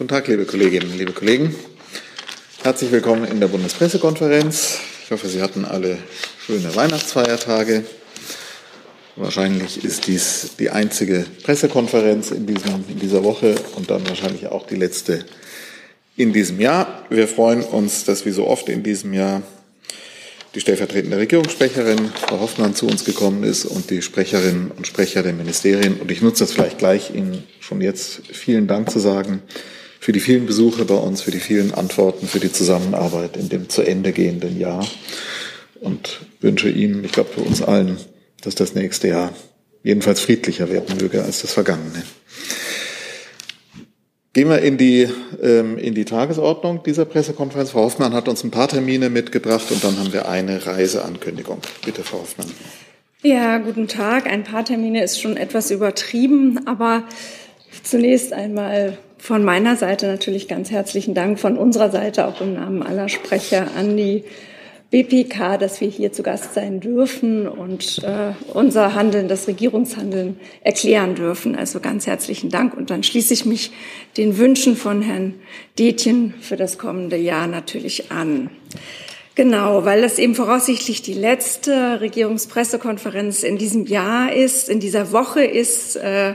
Guten 0.00 0.08
Tag, 0.08 0.28
liebe 0.28 0.46
Kolleginnen, 0.46 0.96
liebe 0.96 1.12
Kollegen. 1.12 1.54
Herzlich 2.62 2.90
willkommen 2.90 3.26
in 3.26 3.38
der 3.38 3.48
Bundespressekonferenz. 3.48 4.78
Ich 5.04 5.10
hoffe, 5.10 5.28
Sie 5.28 5.42
hatten 5.42 5.66
alle 5.66 5.98
schöne 6.46 6.74
Weihnachtsfeiertage. 6.74 7.84
Wahrscheinlich 9.16 9.84
ist 9.84 10.06
dies 10.06 10.52
die 10.58 10.70
einzige 10.70 11.26
Pressekonferenz 11.42 12.30
in, 12.30 12.46
diesem, 12.46 12.82
in 12.88 12.98
dieser 12.98 13.24
Woche 13.24 13.56
und 13.76 13.90
dann 13.90 14.08
wahrscheinlich 14.08 14.46
auch 14.46 14.66
die 14.66 14.76
letzte 14.76 15.26
in 16.16 16.32
diesem 16.32 16.58
Jahr. 16.60 17.04
Wir 17.10 17.28
freuen 17.28 17.62
uns, 17.62 18.06
dass 18.06 18.24
wie 18.24 18.30
so 18.30 18.46
oft 18.46 18.70
in 18.70 18.82
diesem 18.82 19.12
Jahr 19.12 19.42
die 20.54 20.60
stellvertretende 20.60 21.18
Regierungssprecherin 21.18 22.10
Frau 22.26 22.40
Hoffmann 22.40 22.74
zu 22.74 22.86
uns 22.86 23.04
gekommen 23.04 23.44
ist 23.44 23.66
und 23.66 23.90
die 23.90 24.00
Sprecherinnen 24.00 24.70
und 24.70 24.86
Sprecher 24.86 25.22
der 25.22 25.34
Ministerien. 25.34 26.00
Und 26.00 26.10
ich 26.10 26.22
nutze 26.22 26.44
das 26.44 26.54
vielleicht 26.54 26.78
gleich, 26.78 27.14
Ihnen 27.14 27.44
schon 27.60 27.82
jetzt 27.82 28.22
vielen 28.32 28.66
Dank 28.66 28.88
zu 28.88 28.98
sagen 28.98 29.42
für 30.00 30.12
die 30.12 30.20
vielen 30.20 30.46
Besuche 30.46 30.86
bei 30.86 30.94
uns, 30.94 31.20
für 31.20 31.30
die 31.30 31.38
vielen 31.38 31.72
Antworten, 31.74 32.26
für 32.26 32.40
die 32.40 32.50
Zusammenarbeit 32.50 33.36
in 33.36 33.50
dem 33.50 33.68
zu 33.68 33.82
Ende 33.82 34.12
gehenden 34.12 34.58
Jahr. 34.58 34.84
Und 35.80 36.20
wünsche 36.40 36.70
Ihnen, 36.70 37.04
ich 37.04 37.12
glaube 37.12 37.30
für 37.34 37.42
uns 37.42 37.62
allen, 37.62 37.98
dass 38.40 38.54
das 38.54 38.74
nächste 38.74 39.08
Jahr 39.08 39.34
jedenfalls 39.82 40.20
friedlicher 40.20 40.70
werden 40.70 40.96
möge 40.98 41.22
als 41.22 41.42
das 41.42 41.52
vergangene. 41.52 42.02
Gehen 44.32 44.48
wir 44.48 44.60
in 44.62 44.78
die, 44.78 45.06
ähm, 45.42 45.76
in 45.76 45.94
die 45.94 46.06
Tagesordnung 46.06 46.82
dieser 46.82 47.04
Pressekonferenz. 47.04 47.70
Frau 47.70 47.82
Hoffmann 47.82 48.14
hat 48.14 48.28
uns 48.28 48.42
ein 48.42 48.50
paar 48.50 48.68
Termine 48.68 49.10
mitgebracht 49.10 49.70
und 49.70 49.84
dann 49.84 49.98
haben 49.98 50.12
wir 50.14 50.28
eine 50.28 50.64
Reiseankündigung. 50.64 51.58
Bitte, 51.84 52.02
Frau 52.02 52.20
Hoffmann. 52.20 52.46
Ja, 53.22 53.58
guten 53.58 53.86
Tag. 53.86 54.26
Ein 54.26 54.44
paar 54.44 54.64
Termine 54.64 55.04
ist 55.04 55.20
schon 55.20 55.36
etwas 55.36 55.70
übertrieben, 55.70 56.66
aber 56.66 57.04
zunächst 57.82 58.32
einmal 58.32 58.96
von 59.20 59.44
meiner 59.44 59.76
Seite 59.76 60.06
natürlich 60.06 60.48
ganz 60.48 60.70
herzlichen 60.70 61.14
Dank, 61.14 61.38
von 61.38 61.56
unserer 61.58 61.90
Seite 61.90 62.26
auch 62.26 62.40
im 62.40 62.54
Namen 62.54 62.82
aller 62.82 63.08
Sprecher 63.08 63.68
an 63.76 63.96
die 63.96 64.24
BPK, 64.90 65.56
dass 65.56 65.80
wir 65.80 65.88
hier 65.88 66.12
zu 66.12 66.22
Gast 66.22 66.54
sein 66.54 66.80
dürfen 66.80 67.46
und 67.46 68.02
äh, 68.02 68.32
unser 68.54 68.94
Handeln, 68.94 69.28
das 69.28 69.46
Regierungshandeln 69.46 70.40
erklären 70.62 71.14
dürfen. 71.14 71.54
Also 71.54 71.78
ganz 71.78 72.06
herzlichen 72.06 72.50
Dank. 72.50 72.76
Und 72.76 72.90
dann 72.90 73.04
schließe 73.04 73.32
ich 73.32 73.44
mich 73.44 73.70
den 74.16 74.36
Wünschen 74.36 74.76
von 74.76 75.02
Herrn 75.02 75.34
Detjen 75.78 76.34
für 76.40 76.56
das 76.56 76.76
kommende 76.76 77.16
Jahr 77.16 77.46
natürlich 77.46 78.10
an. 78.10 78.50
Genau, 79.36 79.84
weil 79.84 80.02
das 80.02 80.18
eben 80.18 80.34
voraussichtlich 80.34 81.02
die 81.02 81.14
letzte 81.14 82.00
Regierungspressekonferenz 82.00 83.44
in 83.44 83.58
diesem 83.58 83.86
Jahr 83.86 84.32
ist, 84.32 84.68
in 84.68 84.80
dieser 84.80 85.12
Woche 85.12 85.44
ist, 85.44 85.96
äh, 85.96 86.34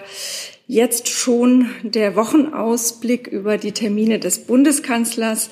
jetzt 0.67 1.09
schon 1.09 1.69
der 1.83 2.15
Wochenausblick 2.15 3.27
über 3.27 3.57
die 3.57 3.71
Termine 3.71 4.19
des 4.19 4.39
Bundeskanzlers. 4.39 5.49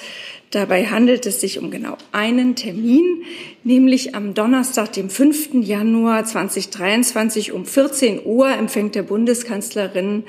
Dabei 0.49 0.85
handelt 0.85 1.25
es 1.25 1.41
sich 1.41 1.57
um 1.57 1.71
genau 1.71 1.97
einen 2.11 2.55
Termin, 2.55 3.23
nämlich 3.63 4.13
am 4.13 4.35
Donnerstag, 4.35 4.93
dem 4.93 5.09
5. 5.09 5.55
Januar 5.61 6.25
2023 6.25 7.53
um 7.53 7.65
14 7.65 8.23
Uhr 8.23 8.49
empfängt 8.49 8.93
der 8.93 9.01
Bundeskanzlerin 9.01 10.25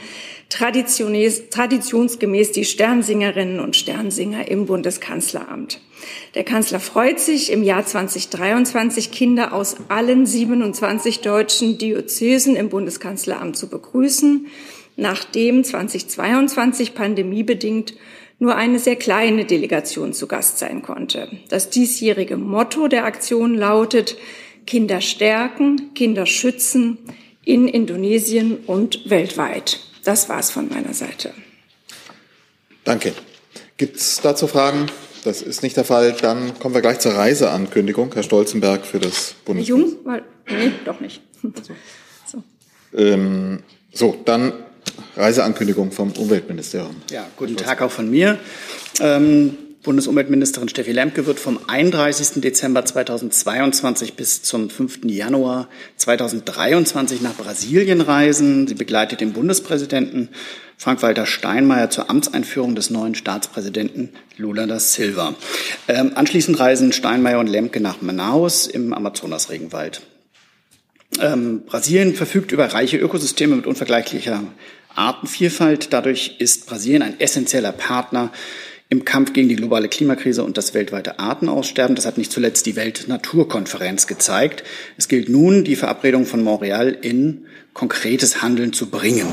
traditionsgemäß 0.48 2.52
die 2.52 2.64
Sternsingerinnen 2.64 3.60
und 3.60 3.77
Sternsinger 3.77 4.48
im 4.48 4.64
Bundeskanzleramt. 4.64 5.82
Der 6.34 6.44
Kanzler 6.44 6.80
freut 6.80 7.20
sich, 7.20 7.50
im 7.52 7.62
Jahr 7.62 7.84
2023 7.84 9.10
Kinder 9.10 9.52
aus 9.52 9.77
allen 9.88 10.27
27 10.27 11.20
deutschen 11.20 11.78
Diözesen 11.78 12.56
im 12.56 12.69
Bundeskanzleramt 12.69 13.56
zu 13.56 13.69
begrüßen, 13.69 14.46
nachdem 14.96 15.64
2022 15.64 16.94
pandemiebedingt 16.94 17.94
nur 18.38 18.56
eine 18.56 18.78
sehr 18.78 18.96
kleine 18.96 19.44
Delegation 19.44 20.12
zu 20.12 20.27
Gast 20.27 20.58
sein 20.58 20.83
konnte. 20.83 21.28
Das 21.48 21.70
diesjährige 21.70 22.36
Motto 22.36 22.89
der 22.89 23.05
Aktion 23.05 23.55
lautet 23.55 24.16
Kinder 24.66 25.00
stärken, 25.00 25.95
Kinder 25.95 26.27
schützen 26.27 26.98
in 27.45 27.68
Indonesien 27.68 28.58
und 28.67 29.08
weltweit. 29.08 29.80
Das 30.05 30.29
war's 30.29 30.50
von 30.50 30.68
meiner 30.68 30.95
Seite. 30.95 31.33
Danke. 32.84 33.12
Gibt 33.77 33.96
es 33.96 34.20
dazu 34.23 34.46
Fragen? 34.46 34.86
Das 35.24 35.40
ist 35.40 35.62
nicht 35.62 35.77
der 35.77 35.85
Fall. 35.85 36.14
Dann 36.20 36.58
kommen 36.58 36.74
wir 36.74 36.83
gleich 36.83 37.01
zur 37.01 37.14
Reiseankündigung. 37.14 38.12
Herr 38.14 38.23
Stolzenberg 38.23 38.85
für 38.86 38.98
das 38.98 39.35
Bundes. 39.45 39.67
Jung? 39.67 39.96
Nee, 40.46 40.73
doch 40.85 41.01
nicht. 41.01 41.23
So. 42.27 42.42
Ähm, 42.96 43.62
so, 43.92 44.17
dann 44.24 44.52
Reiseankündigung 45.17 45.92
vom 45.92 46.12
Umweltministerium. 46.12 46.96
Ja, 47.11 47.27
guten 47.36 47.57
Tag 47.57 47.80
auch 47.80 47.90
von 47.90 48.11
mir. 48.11 48.39
Ähm, 49.01 49.57
Bundesumweltministerin 49.83 50.68
Steffi 50.68 50.92
Lemke 50.92 51.27
wird 51.27 51.39
vom 51.39 51.61
31. 51.68 52.41
Dezember 52.41 52.85
2022 52.85 54.14
bis 54.14 54.42
zum 54.42 54.70
5. 54.70 55.01
Januar 55.05 55.68
2023 55.96 57.20
nach 57.20 57.35
Brasilien 57.35 58.01
reisen. 58.01 58.67
Sie 58.67 58.74
begleitet 58.74 59.20
den 59.20 59.35
Bundespräsidenten 59.35 60.30
Frank-Walter 60.77 61.27
Steinmeier 61.27 61.90
zur 61.90 62.11
Amtseinführung 62.11 62.74
des 62.74 62.90
neuen 62.90 63.14
Staatspräsidenten 63.14 64.11
Lula 64.36 64.67
da 64.67 64.80
Silva. 64.80 65.35
Ähm, 65.89 66.12
anschließend 66.14 66.58
reisen 66.58 66.92
Steinmeier 66.92 67.39
und 67.39 67.46
Lemke 67.46 67.80
nach 67.80 68.02
Manaus 68.02 68.67
im 68.67 68.92
Amazonas-Regenwald. 68.92 70.02
Ähm, 71.20 71.62
Brasilien 71.67 72.14
verfügt 72.14 72.52
über 72.52 72.73
reiche 72.73 72.96
Ökosysteme 72.96 73.57
mit 73.57 73.67
unvergleichlicher 73.67 74.42
Artenvielfalt. 74.95 75.92
Dadurch 75.92 76.36
ist 76.39 76.67
Brasilien 76.67 77.02
ein 77.02 77.20
essentieller 77.20 77.73
Partner 77.73 78.30
im 78.89 79.05
Kampf 79.05 79.33
gegen 79.33 79.48
die 79.48 79.56
globale 79.56 79.89
Klimakrise 79.89 80.45
und 80.45 80.56
das 80.56 80.74
weltweite 80.74 81.18
Artenaussterben. 81.18 81.96
Das 81.96 82.06
hat 82.06 82.18
nicht 82.18 82.33
zuletzt 82.33 82.67
die 82.67 82.77
Weltnaturkonferenz 82.77 84.06
gezeigt. 84.06 84.62
Es 84.96 85.08
gilt 85.08 85.29
nun, 85.29 85.64
die 85.64 85.77
Verabredung 85.77 86.27
von 86.27 86.42
Montreal 86.42 86.91
in 86.91 87.46
konkretes 87.74 88.40
Handeln 88.40 88.73
zu 88.73 88.89
bringen. 88.89 89.33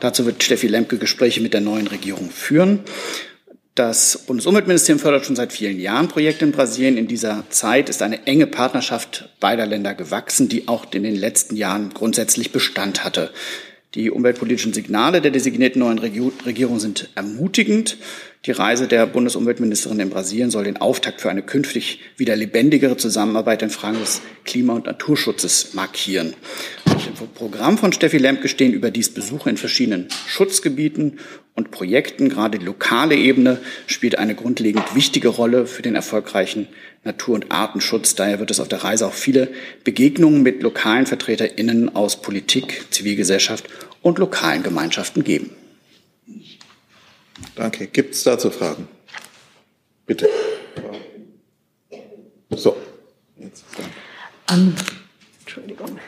Dazu 0.00 0.24
wird 0.24 0.42
Steffi 0.42 0.68
Lemke 0.68 0.96
Gespräche 0.96 1.40
mit 1.40 1.52
der 1.52 1.60
neuen 1.60 1.88
Regierung 1.88 2.30
führen. 2.30 2.80
Das 3.74 4.24
Bundesumweltministerium 4.26 5.00
fördert 5.00 5.26
schon 5.26 5.36
seit 5.36 5.52
vielen 5.52 5.78
Jahren 5.78 6.08
Projekte 6.08 6.44
in 6.44 6.52
Brasilien. 6.52 6.96
In 6.96 7.06
dieser 7.06 7.44
Zeit 7.50 7.88
ist 7.88 8.02
eine 8.02 8.26
enge 8.26 8.46
Partnerschaft 8.46 9.28
beider 9.40 9.66
Länder 9.66 9.94
gewachsen, 9.94 10.48
die 10.48 10.68
auch 10.68 10.92
in 10.92 11.02
den 11.02 11.14
letzten 11.14 11.56
Jahren 11.56 11.94
grundsätzlich 11.94 12.52
Bestand 12.52 13.04
hatte. 13.04 13.30
Die 13.96 14.12
umweltpolitischen 14.12 14.72
Signale 14.72 15.20
der 15.20 15.32
designierten 15.32 15.80
neuen 15.80 15.98
Regierung 15.98 16.78
sind 16.78 17.08
ermutigend. 17.16 17.96
Die 18.46 18.52
Reise 18.52 18.86
der 18.86 19.04
Bundesumweltministerin 19.06 19.98
in 19.98 20.10
Brasilien 20.10 20.52
soll 20.52 20.62
den 20.62 20.76
Auftakt 20.76 21.20
für 21.20 21.28
eine 21.28 21.42
künftig 21.42 21.98
wieder 22.16 22.36
lebendigere 22.36 22.96
Zusammenarbeit 22.96 23.62
in 23.62 23.70
Fragen 23.70 23.98
des 23.98 24.22
Klima- 24.44 24.74
und 24.74 24.86
Naturschutzes 24.86 25.74
markieren. 25.74 26.34
Im 26.86 27.28
Programm 27.34 27.78
von 27.78 27.92
Steffi 27.92 28.18
Lemke 28.18 28.46
stehen 28.46 28.72
überdies 28.72 29.10
Besuche 29.12 29.50
in 29.50 29.56
verschiedenen 29.56 30.06
Schutzgebieten 30.28 31.18
und 31.56 31.72
Projekten. 31.72 32.28
Gerade 32.28 32.60
die 32.60 32.64
lokale 32.64 33.16
Ebene 33.16 33.58
spielt 33.88 34.18
eine 34.18 34.36
grundlegend 34.36 34.94
wichtige 34.94 35.28
Rolle 35.28 35.66
für 35.66 35.82
den 35.82 35.96
erfolgreichen 35.96 36.68
Natur- 37.04 37.34
und 37.34 37.50
Artenschutz. 37.50 38.14
Daher 38.14 38.38
wird 38.40 38.50
es 38.50 38.60
auf 38.60 38.68
der 38.68 38.84
Reise 38.84 39.06
auch 39.06 39.14
viele 39.14 39.52
Begegnungen 39.84 40.42
mit 40.42 40.62
lokalen 40.62 41.06
VertreterInnen 41.06 41.94
aus 41.94 42.20
Politik, 42.20 42.86
Zivilgesellschaft 42.90 43.68
und 44.02 44.18
lokalen 44.18 44.62
Gemeinschaften 44.62 45.24
geben. 45.24 45.50
Danke. 47.54 47.86
Gibt 47.86 48.14
es 48.14 48.22
dazu 48.22 48.50
Fragen? 48.50 48.88
Bitte. 50.06 50.28
So. 52.50 52.76
Jetzt. 53.38 53.64
Um, 54.50 54.74
Entschuldigung. 55.40 55.98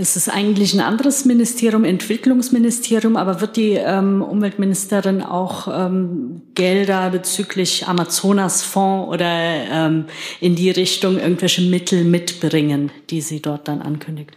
Es 0.00 0.14
ist 0.14 0.28
eigentlich 0.28 0.74
ein 0.74 0.80
anderes 0.80 1.24
Ministerium, 1.24 1.82
Entwicklungsministerium, 1.82 3.16
aber 3.16 3.40
wird 3.40 3.56
die 3.56 3.72
ähm, 3.72 4.22
Umweltministerin 4.22 5.22
auch 5.24 5.66
ähm, 5.66 6.42
Gelder 6.54 7.10
bezüglich 7.10 7.88
Amazonasfonds 7.88 9.08
oder 9.08 9.26
ähm, 9.26 10.04
in 10.40 10.54
die 10.54 10.70
Richtung 10.70 11.18
irgendwelche 11.18 11.62
Mittel 11.62 12.04
mitbringen, 12.04 12.92
die 13.10 13.20
sie 13.20 13.42
dort 13.42 13.66
dann 13.66 13.82
ankündigt? 13.82 14.30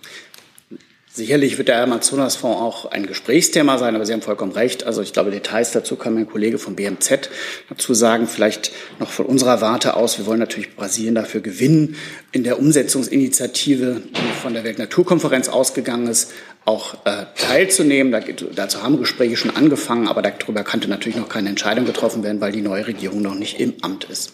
Sicherlich 1.14 1.58
wird 1.58 1.68
der 1.68 1.84
Amazonasfonds 1.84 2.62
auch 2.62 2.86
ein 2.86 3.06
Gesprächsthema 3.06 3.78
sein, 3.78 3.96
aber 3.96 4.06
Sie 4.06 4.14
haben 4.14 4.22
vollkommen 4.22 4.54
recht. 4.54 4.86
Also 4.86 5.02
ich 5.02 5.12
glaube, 5.12 5.30
Details 5.30 5.72
dazu 5.72 5.98
kann 5.98 6.14
mein 6.14 6.26
Kollege 6.26 6.58
vom 6.58 6.78
BMZ 6.78 7.30
dazu 7.68 7.94
sagen. 7.94 8.28
Vielleicht 8.28 8.72
noch 8.98 9.10
von 9.10 9.26
unserer 9.26 9.60
Warte 9.60 9.98
aus. 9.98 10.18
Wir 10.18 10.26
wollen 10.26 10.40
natürlich 10.40 10.74
Brasilien 10.74 11.16
dafür 11.16 11.42
gewinnen, 11.42 11.98
in 12.32 12.46
der 12.46 12.60
Umsetzungsinitiative, 12.60 14.02
die 14.06 14.42
von 14.42 14.54
der 14.54 14.64
Weltnaturkonferenz 14.64 15.50
ausgegangen 15.50 16.08
ist, 16.08 16.32
auch 16.64 16.94
äh, 17.04 17.26
teilzunehmen. 17.36 18.14
Da, 18.14 18.22
dazu 18.56 18.82
haben 18.82 18.98
Gespräche 18.98 19.36
schon 19.36 19.54
angefangen, 19.54 20.08
aber 20.08 20.22
darüber 20.22 20.64
kannte 20.64 20.88
natürlich 20.88 21.18
noch 21.18 21.28
keine 21.28 21.50
Entscheidung 21.50 21.84
getroffen 21.84 22.24
werden, 22.24 22.40
weil 22.40 22.54
die 22.54 22.62
neue 22.62 22.88
Regierung 22.88 23.22
noch 23.22 23.36
nicht 23.36 23.60
im 23.60 23.74
Amt 23.82 24.06
ist. 24.06 24.32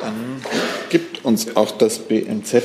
Dann 0.00 0.44
gibt 0.90 1.24
uns 1.24 1.56
auch 1.56 1.72
das 1.72 1.98
BMZ 1.98 2.62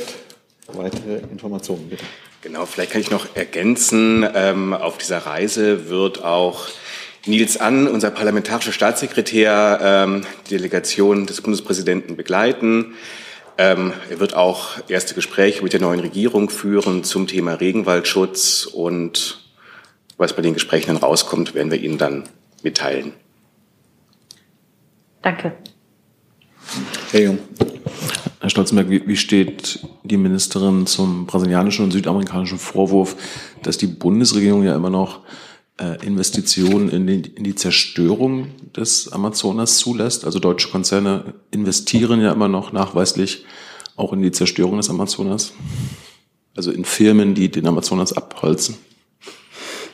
weitere 0.68 1.18
Informationen, 1.32 1.90
bitte. 1.90 2.04
Genau, 2.42 2.66
vielleicht 2.66 2.92
kann 2.92 3.02
ich 3.02 3.12
noch 3.12 3.36
ergänzen, 3.36 4.28
ähm, 4.36 4.74
auf 4.74 4.98
dieser 4.98 5.20
Reise 5.20 5.90
wird 5.90 6.24
auch 6.24 6.68
Nils 7.26 7.58
An, 7.58 7.88
unser 7.88 8.12
parlamentarischer 8.12 8.72
Staatssekretär, 8.72 9.80
ähm, 9.82 10.22
die 10.46 10.56
Delegation 10.56 11.26
des 11.26 11.42
Bundespräsidenten 11.42 12.16
begleiten. 12.16 12.94
Ähm, 13.58 13.92
er 14.10 14.20
wird 14.20 14.36
auch 14.36 14.78
erste 14.88 15.16
Gespräche 15.16 15.64
mit 15.64 15.74
der 15.74 15.82
neuen 15.82 16.00
Regierung 16.00 16.50
führen 16.50 17.04
zum 17.04 17.28
Thema 17.28 17.56
Regenwaldschutz 17.56 18.66
und 18.66 19.44
was 20.18 20.34
bei 20.34 20.42
den 20.42 20.54
Gesprächen 20.54 20.88
dann 20.88 20.98
rauskommt, 20.98 21.56
werden 21.56 21.72
wir 21.72 21.80
Ihnen 21.80 21.98
dann 21.98 22.24
mitteilen. 22.64 23.14
Danke. 25.22 25.54
Herr 27.12 27.22
Jung. 27.22 27.40
Herr 28.48 28.52
Stolzenberg, 28.52 28.88
wie, 29.06 29.18
steht 29.18 29.80
die 30.06 30.16
Ministerin 30.16 30.86
zum 30.88 31.26
brasilianischen 31.26 31.84
und 31.84 31.92
südamerikanischen 31.92 32.58
Vorwurf, 32.58 33.18
dass 33.62 33.78
die 33.78 33.88
Bundesregierung 33.88 34.64
ja 34.64 34.74
immer 34.74 34.90
noch 34.90 35.20
äh, 35.78 36.02
Investitionen 36.06 36.88
in 36.88 37.08
die, 37.08 37.30
in 37.36 37.44
die 37.44 37.56
Zerstörung 37.56 38.48
des 38.74 39.12
Amazonas 39.12 39.80
zulässt? 39.80 40.24
Also 40.24 40.40
deutsche 40.40 40.70
Konzerne 40.70 41.34
investieren 41.52 42.22
ja 42.22 42.32
immer 42.32 42.48
noch 42.48 42.72
nachweislich 42.72 43.44
auch 43.98 44.14
in 44.14 44.22
die 44.22 44.32
Zerstörung 44.32 44.78
des 44.78 44.90
Amazonas. 44.90 45.52
Also 46.56 46.72
in 46.72 46.86
Firmen, 46.86 47.36
die 47.36 47.52
den 47.52 47.68
Amazonas 47.68 48.14
abholzen. 48.14 48.78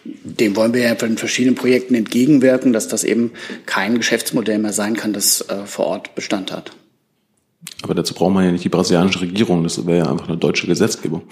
Dem 0.03 0.55
wollen 0.55 0.75
wir 0.75 0.83
ja 0.83 0.91
in 0.91 1.17
verschiedenen 1.17 1.55
Projekten 1.55 1.95
entgegenwirken, 1.95 2.71
dass 2.71 2.88
das 2.88 3.03
eben 3.03 3.31
kein 3.65 3.97
Geschäftsmodell 3.97 4.59
mehr 4.59 4.73
sein 4.73 4.95
kann, 4.95 5.11
das 5.11 5.41
äh, 5.50 5.65
vor 5.65 5.88
Ort 5.88 6.13
Bestand 6.13 6.51
hat. 6.51 6.71
Aber 7.83 7.94
dazu 7.94 8.13
braucht 8.13 8.33
man 8.33 8.45
ja 8.45 8.51
nicht 8.51 8.63
die 8.63 8.69
brasilianische 8.69 9.21
Regierung, 9.21 9.63
das 9.63 9.86
wäre 9.86 10.06
ja 10.06 10.12
einfach 10.12 10.30
eine 10.30 10.38
deutsche 10.38 10.68
Gesetzgebung. 10.68 11.24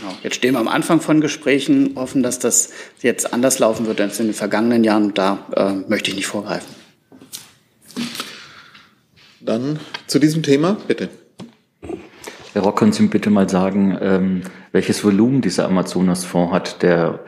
Genau. 0.00 0.12
Jetzt 0.22 0.36
stehen 0.36 0.54
wir 0.54 0.58
am 0.58 0.68
Anfang 0.68 1.00
von 1.00 1.20
Gesprächen, 1.20 1.92
hoffen, 1.94 2.22
dass 2.22 2.40
das 2.40 2.70
jetzt 3.00 3.32
anders 3.32 3.60
laufen 3.60 3.86
wird 3.86 4.00
als 4.00 4.18
in 4.18 4.26
den 4.26 4.34
vergangenen 4.34 4.82
Jahren. 4.82 5.14
Da 5.14 5.46
äh, 5.54 5.88
möchte 5.88 6.10
ich 6.10 6.16
nicht 6.16 6.26
vorgreifen. 6.26 6.74
Dann 9.40 9.78
zu 10.06 10.18
diesem 10.18 10.42
Thema, 10.42 10.76
bitte. 10.86 11.08
Herr 12.52 12.62
Rock, 12.62 12.78
können 12.80 12.92
Sie 12.92 13.02
mir 13.04 13.08
bitte 13.08 13.30
mal 13.30 13.48
sagen, 13.48 13.96
ähm, 14.00 14.42
welches 14.72 15.04
Volumen 15.04 15.40
dieser 15.40 15.66
Amazonas-Fonds 15.66 16.52
hat, 16.52 16.82
der 16.82 17.20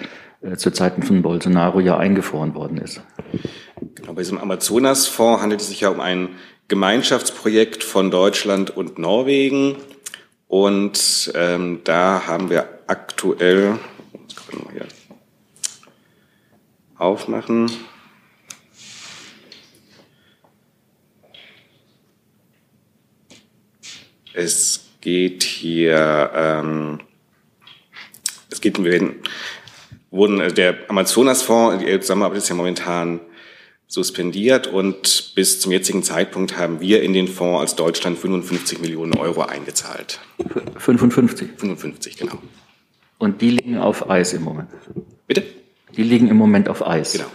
äh, 0.43 0.56
zu 0.56 0.71
Zeiten 0.71 1.03
von 1.03 1.23
Bolsonaro 1.23 1.81
ja 1.81 1.97
eingefroren 1.97 2.55
worden 2.55 2.79
ist? 2.79 3.00
Genau, 3.94 4.15
bei 4.15 4.23
diesem 4.23 4.39
Amazonas-Fonds 4.39 5.43
handelt 5.43 5.61
es 5.61 5.69
sich 5.69 5.81
ja 5.81 5.89
um 5.89 6.00
ein 6.00 6.31
Gemeinschaftsprojekt 6.69 7.85
von 7.85 8.11
Deutschland 8.11 8.71
und 8.71 8.99
Norwegen. 8.99 9.77
Und 10.49 11.33
ähm, 11.35 11.81
da 11.85 12.27
haben 12.27 12.50
wir 12.50 12.69
aktuell, 12.87 13.79
das 14.29 14.47
können 14.47 14.65
wir 14.67 14.73
hier 14.73 14.89
aufmachen. 16.99 17.71
Es 24.35 24.85
geht 25.00 25.43
hier, 25.43 26.31
ähm, 26.35 27.00
es 28.50 28.61
geht, 28.61 28.83
wir 28.83 29.15
wurden, 30.12 30.41
äh, 30.41 30.53
der 30.53 30.76
Amazonas-Fonds, 30.88 31.85
die 31.85 32.00
Zusammenarbeit 32.00 32.38
ist 32.38 32.49
ja 32.49 32.55
momentan 32.55 33.20
suspendiert 33.88 34.69
und 34.69 35.32
bis 35.35 35.61
zum 35.61 35.73
jetzigen 35.73 36.03
Zeitpunkt 36.03 36.56
haben 36.56 36.81
wir 36.81 37.03
in 37.03 37.12
den 37.12 37.29
Fonds 37.29 37.61
als 37.61 37.76
Deutschland 37.76 38.19
55 38.19 38.81
Millionen 38.81 39.14
Euro 39.19 39.43
eingezahlt. 39.43 40.20
55? 40.79 41.50
55, 41.56 42.17
genau. 42.17 42.38
Und 43.19 43.43
die 43.43 43.50
liegen 43.50 43.76
auf 43.76 44.09
Eis 44.09 44.32
im 44.32 44.44
Moment? 44.44 44.69
Bitte? 45.26 45.44
Die 45.97 46.03
liegen 46.03 46.29
im 46.29 46.37
Moment 46.37 46.69
auf 46.69 46.87
Eis. 46.87 47.12
Genau. 47.12 47.26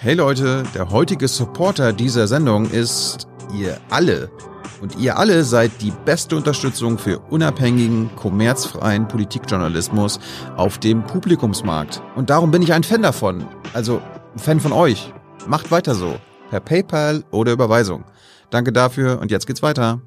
Hey 0.00 0.14
Leute, 0.14 0.64
der 0.74 0.90
heutige 0.90 1.28
Supporter 1.28 1.92
dieser 1.92 2.26
Sendung 2.26 2.70
ist 2.70 3.28
ihr 3.54 3.78
alle. 3.90 4.30
Und 4.80 4.96
ihr 4.98 5.18
alle 5.18 5.44
seid 5.44 5.82
die 5.82 5.92
beste 6.04 6.36
Unterstützung 6.36 6.98
für 6.98 7.18
unabhängigen, 7.18 8.10
kommerzfreien 8.16 9.08
Politikjournalismus 9.08 10.20
auf 10.56 10.78
dem 10.78 11.04
Publikumsmarkt. 11.04 12.02
Und 12.16 12.30
darum 12.30 12.50
bin 12.50 12.62
ich 12.62 12.72
ein 12.72 12.82
Fan 12.82 13.02
davon. 13.02 13.46
Also 13.74 14.00
ein 14.34 14.38
Fan 14.38 14.60
von 14.60 14.72
euch. 14.72 15.12
Macht 15.46 15.70
weiter 15.70 15.94
so. 15.94 16.16
Per 16.50 16.60
PayPal 16.60 17.24
oder 17.30 17.52
Überweisung. 17.52 18.04
Danke 18.50 18.72
dafür 18.72 19.20
und 19.20 19.30
jetzt 19.30 19.46
geht's 19.46 19.62
weiter. 19.62 20.00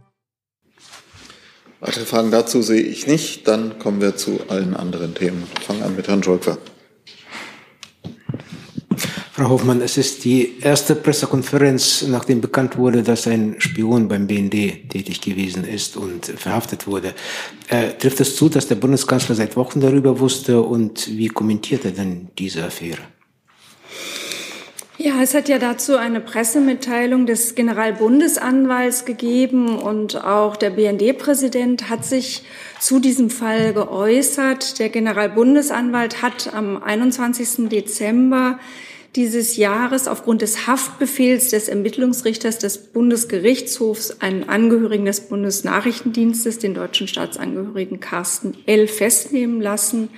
Weitere 1.80 2.06
Fragen 2.06 2.32
dazu 2.32 2.62
sehe 2.62 2.82
ich 2.82 3.08
nicht. 3.08 3.48
Dann 3.48 3.78
kommen 3.78 4.02
wir 4.02 4.16
zu 4.16 4.40
allen 4.48 4.76
anderen 4.76 5.14
Themen. 5.16 5.44
Fangen 5.66 5.84
an 5.84 5.96
mit 5.96 6.08
Herrn 6.08 6.24
Scholker. 6.24 6.58
Frau 9.36 9.50
Hoffmann, 9.50 9.82
es 9.82 9.98
ist 9.98 10.26
die 10.26 10.60
erste 10.62 10.94
Pressekonferenz, 10.94 12.06
nachdem 12.08 12.40
bekannt 12.40 12.78
wurde, 12.78 13.02
dass 13.02 13.26
ein 13.26 13.56
Spion 13.58 14.08
beim 14.08 14.28
BND 14.28 14.88
tätig 14.90 15.22
gewesen 15.22 15.64
ist 15.68 15.98
und 15.98 16.28
verhaftet 16.28 16.86
wurde. 16.86 17.16
Äh, 17.68 17.94
trifft 17.94 18.20
es 18.20 18.36
zu, 18.36 18.48
dass 18.48 18.68
der 18.68 18.76
Bundeskanzler 18.76 19.34
seit 19.34 19.56
Wochen 19.56 19.82
darüber 19.82 20.20
wusste 20.20 20.62
und 20.62 21.08
wie 21.18 21.30
kommentiert 21.30 21.84
er 21.84 21.94
denn 21.94 22.28
diese 22.38 22.64
Affäre? 22.64 23.02
Ja, 25.00 25.20
es 25.24 25.34
hat 25.34 25.50
ja 25.50 25.58
dazu 25.58 25.98
eine 25.98 26.22
Pressemitteilung 26.22 27.26
des 27.26 27.56
Generalbundesanwalts 27.56 29.06
gegeben 29.06 29.80
und 29.80 30.24
auch 30.24 30.56
der 30.58 30.70
BND-Präsident 30.70 31.90
hat 31.90 32.06
sich 32.06 32.44
zu 32.80 33.00
diesem 33.00 33.32
Fall 33.32 33.74
geäußert. 33.74 34.78
Der 34.78 34.90
Generalbundesanwalt 34.90 36.22
hat 36.22 36.54
am 36.54 36.84
21. 36.84 37.68
Dezember 37.70 38.60
dieses 39.16 39.58
Jahres 39.58 40.08
aufgrund 40.08 40.42
des 40.42 40.66
Haftbefehls 40.66 41.50
des 41.50 41.68
Ermittlungsrichters 41.68 42.58
des 42.58 42.80
Bundesgerichtshofs 42.80 44.18
einen 44.20 44.50
Angehörigen 44.50 45.06
des 45.06 45.22
Bundesnachrichtendienstes, 45.22 46.58
den 46.58 46.74
deutschen 46.74 47.08
Staatsangehörigen 47.08 48.00
Carsten 48.00 48.58
L., 48.66 48.88
festnehmen 48.88 49.62
lassen. 49.62 50.10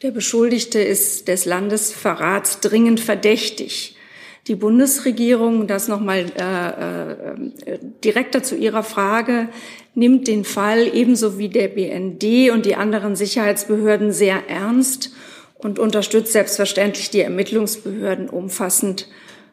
Der 0.00 0.10
Beschuldigte 0.10 0.80
ist 0.80 1.28
des 1.28 1.44
Landesverrats 1.44 2.60
dringend 2.60 3.00
verdächtig. 3.00 3.96
Die 4.48 4.56
Bundesregierung, 4.56 5.68
das 5.68 5.86
nochmal 5.86 6.26
äh, 6.36 7.72
äh, 7.74 7.78
direkter 8.02 8.42
zu 8.42 8.56
Ihrer 8.56 8.82
Frage, 8.82 9.48
nimmt 9.94 10.26
den 10.26 10.44
Fall 10.44 10.90
ebenso 10.92 11.38
wie 11.38 11.48
der 11.48 11.68
BND 11.68 12.50
und 12.50 12.66
die 12.66 12.74
anderen 12.74 13.14
Sicherheitsbehörden 13.14 14.10
sehr 14.10 14.48
ernst 14.48 15.12
und 15.62 15.78
unterstützt 15.78 16.32
selbstverständlich 16.32 17.10
die 17.10 17.20
Ermittlungsbehörden 17.20 18.28
umfassend 18.28 19.08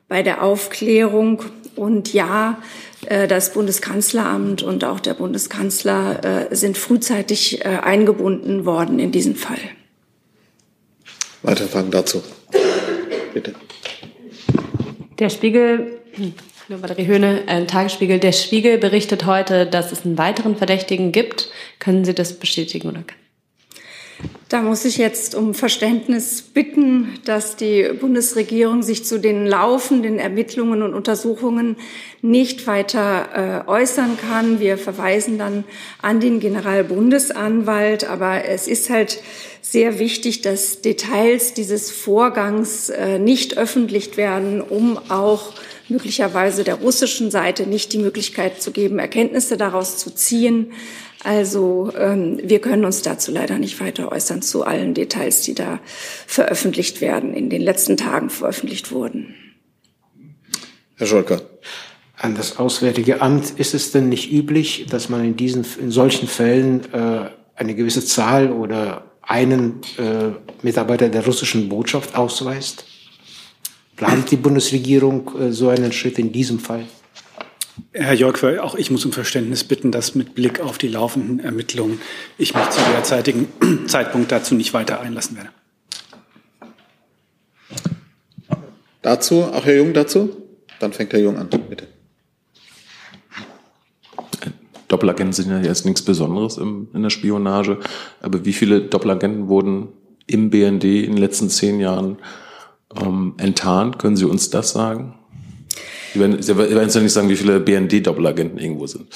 bei 0.07 0.23
der 0.23 0.43
Aufklärung. 0.43 1.43
Und 1.75 2.13
ja, 2.13 2.61
äh, 3.05 3.27
das 3.27 3.53
Bundeskanzleramt 3.53 4.63
und 4.63 4.83
auch 4.83 4.99
der 4.99 5.13
Bundeskanzler 5.13 6.49
äh, 6.51 6.55
sind 6.55 6.77
frühzeitig 6.77 7.63
äh, 7.63 7.67
eingebunden 7.67 8.65
worden 8.65 8.99
in 8.99 9.11
diesen 9.11 9.35
Fall. 9.35 9.59
Weitere 11.41 11.67
Fragen 11.67 11.91
dazu? 11.91 12.21
Bitte. 13.33 13.53
Der 15.19 15.29
Spiegel, 15.29 15.99
hallo 16.67 16.81
Valerie 16.81 17.05
Höhne, 17.05 17.43
ein 17.47 17.67
Tagesspiegel. 17.67 18.19
Der 18.19 18.31
Spiegel 18.31 18.77
berichtet 18.77 19.25
heute, 19.25 19.65
dass 19.65 19.91
es 19.91 20.05
einen 20.05 20.17
weiteren 20.17 20.57
Verdächtigen 20.57 21.11
gibt. 21.11 21.49
Können 21.79 22.03
Sie 22.03 22.13
das 22.13 22.33
bestätigen 22.33 22.89
oder? 22.89 23.03
Da 24.49 24.63
muss 24.63 24.83
ich 24.83 24.97
jetzt 24.97 25.35
um 25.35 25.53
Verständnis 25.53 26.41
bitten, 26.41 27.19
dass 27.23 27.55
die 27.55 27.83
Bundesregierung 27.99 28.81
sich 28.81 29.05
zu 29.05 29.19
den 29.19 29.45
laufenden 29.45 30.17
Ermittlungen 30.17 30.81
und 30.81 30.95
Untersuchungen 30.95 31.77
nicht 32.23 32.65
weiter 32.65 33.65
äh, 33.67 33.69
äußern 33.69 34.17
kann. 34.17 34.59
Wir 34.59 34.79
verweisen 34.79 35.37
dann 35.37 35.65
an 36.01 36.19
den 36.19 36.39
Generalbundesanwalt. 36.39 38.09
Aber 38.09 38.43
es 38.45 38.67
ist 38.67 38.89
halt 38.89 39.21
sehr 39.61 39.99
wichtig, 39.99 40.41
dass 40.41 40.81
Details 40.81 41.53
dieses 41.53 41.91
Vorgangs 41.91 42.89
äh, 42.89 43.19
nicht 43.19 43.57
öffentlich 43.57 44.17
werden, 44.17 44.61
um 44.61 44.97
auch 45.09 45.53
möglicherweise 45.89 46.63
der 46.63 46.75
russischen 46.75 47.31
Seite 47.31 47.67
nicht 47.67 47.93
die 47.93 47.97
Möglichkeit 47.99 48.61
zu 48.61 48.71
geben, 48.71 48.99
Erkenntnisse 48.99 49.57
daraus 49.57 49.97
zu 49.97 50.13
ziehen. 50.13 50.71
Also 51.23 51.91
ähm, 51.97 52.39
wir 52.43 52.59
können 52.59 52.85
uns 52.85 53.01
dazu 53.01 53.31
leider 53.31 53.57
nicht 53.57 53.79
weiter 53.81 54.11
äußern 54.11 54.41
zu 54.41 54.63
allen 54.63 54.93
Details, 54.93 55.41
die 55.41 55.53
da 55.53 55.79
veröffentlicht 56.27 57.01
werden, 57.01 57.33
in 57.33 57.49
den 57.49 57.61
letzten 57.61 57.97
Tagen 57.97 58.29
veröffentlicht 58.29 58.91
wurden. 58.91 59.35
Herr 60.95 61.07
Scholker. 61.07 61.41
An 62.15 62.35
das 62.35 62.59
Auswärtige 62.59 63.21
Amt 63.21 63.51
ist 63.57 63.73
es 63.73 63.93
denn 63.93 64.09
nicht 64.09 64.29
üblich, 64.29 64.87
dass 64.89 65.07
man 65.07 65.23
in 65.23 65.37
diesen 65.37 65.65
in 65.79 65.89
solchen 65.89 66.27
Fällen 66.27 66.93
äh, 66.93 67.29
eine 67.55 67.75
gewisse 67.75 68.03
Zahl 68.03 68.51
oder 68.51 69.05
einen 69.21 69.81
äh, 69.97 70.31
Mitarbeiter 70.61 71.07
der 71.07 71.25
russischen 71.25 71.69
Botschaft 71.69 72.15
ausweist? 72.15 72.83
Plant 73.99 74.31
die 74.31 74.37
Bundesregierung 74.37 75.29
äh, 75.37 75.51
so 75.51 75.67
einen 75.67 75.91
Schritt 75.91 76.17
in 76.19 76.31
diesem 76.31 76.57
Fall? 76.57 76.85
Herr 77.91 78.13
Jörg, 78.13 78.41
auch 78.59 78.75
ich 78.75 78.91
muss 78.91 79.03
um 79.03 79.11
Verständnis 79.11 79.65
bitten, 79.65 79.91
dass 79.91 80.15
mit 80.15 80.35
Blick 80.35 80.61
auf 80.61 80.77
die 80.77 80.87
laufenden 80.87 81.41
Ermittlungen 81.41 81.99
ich 82.37 82.55
mich 82.55 82.69
zu 82.69 82.79
derzeitigen 82.93 83.49
Zeitpunkt 83.87 84.31
dazu 84.31 84.55
nicht 84.55 84.73
weiter 84.73 85.01
einlassen 85.01 85.35
werde. 85.35 85.49
Dazu, 89.01 89.43
auch 89.43 89.65
Herr 89.65 89.75
Jung 89.75 89.93
dazu? 89.93 90.29
Dann 90.79 90.93
fängt 90.93 91.11
Herr 91.11 91.19
Jung 91.19 91.37
an, 91.37 91.49
bitte. 91.49 91.87
Doppelagenten 94.87 95.33
sind 95.33 95.49
ja 95.49 95.59
jetzt 95.59 95.85
nichts 95.85 96.03
Besonderes 96.03 96.57
im, 96.57 96.87
in 96.93 97.03
der 97.03 97.09
Spionage. 97.09 97.79
Aber 98.21 98.45
wie 98.45 98.53
viele 98.53 98.79
Doppelagenten 98.79 99.49
wurden 99.49 99.89
im 100.25 100.51
BND 100.51 100.85
in 100.85 101.11
den 101.11 101.17
letzten 101.17 101.49
zehn 101.49 101.81
Jahren 101.81 102.17
ähm, 102.95 103.33
enttarnt? 103.37 103.99
Können 103.99 104.17
Sie 104.17 104.25
uns 104.25 104.49
das 104.49 104.71
sagen? 104.71 105.15
Sie 106.13 106.19
werden, 106.19 106.41
Sie 106.41 106.57
werden 106.57 106.81
jetzt 106.81 106.95
nicht 106.95 107.13
sagen, 107.13 107.29
wie 107.29 107.35
viele 107.35 107.59
BND-Doppelagenten 107.59 108.57
irgendwo 108.57 108.87
sind. 108.87 109.07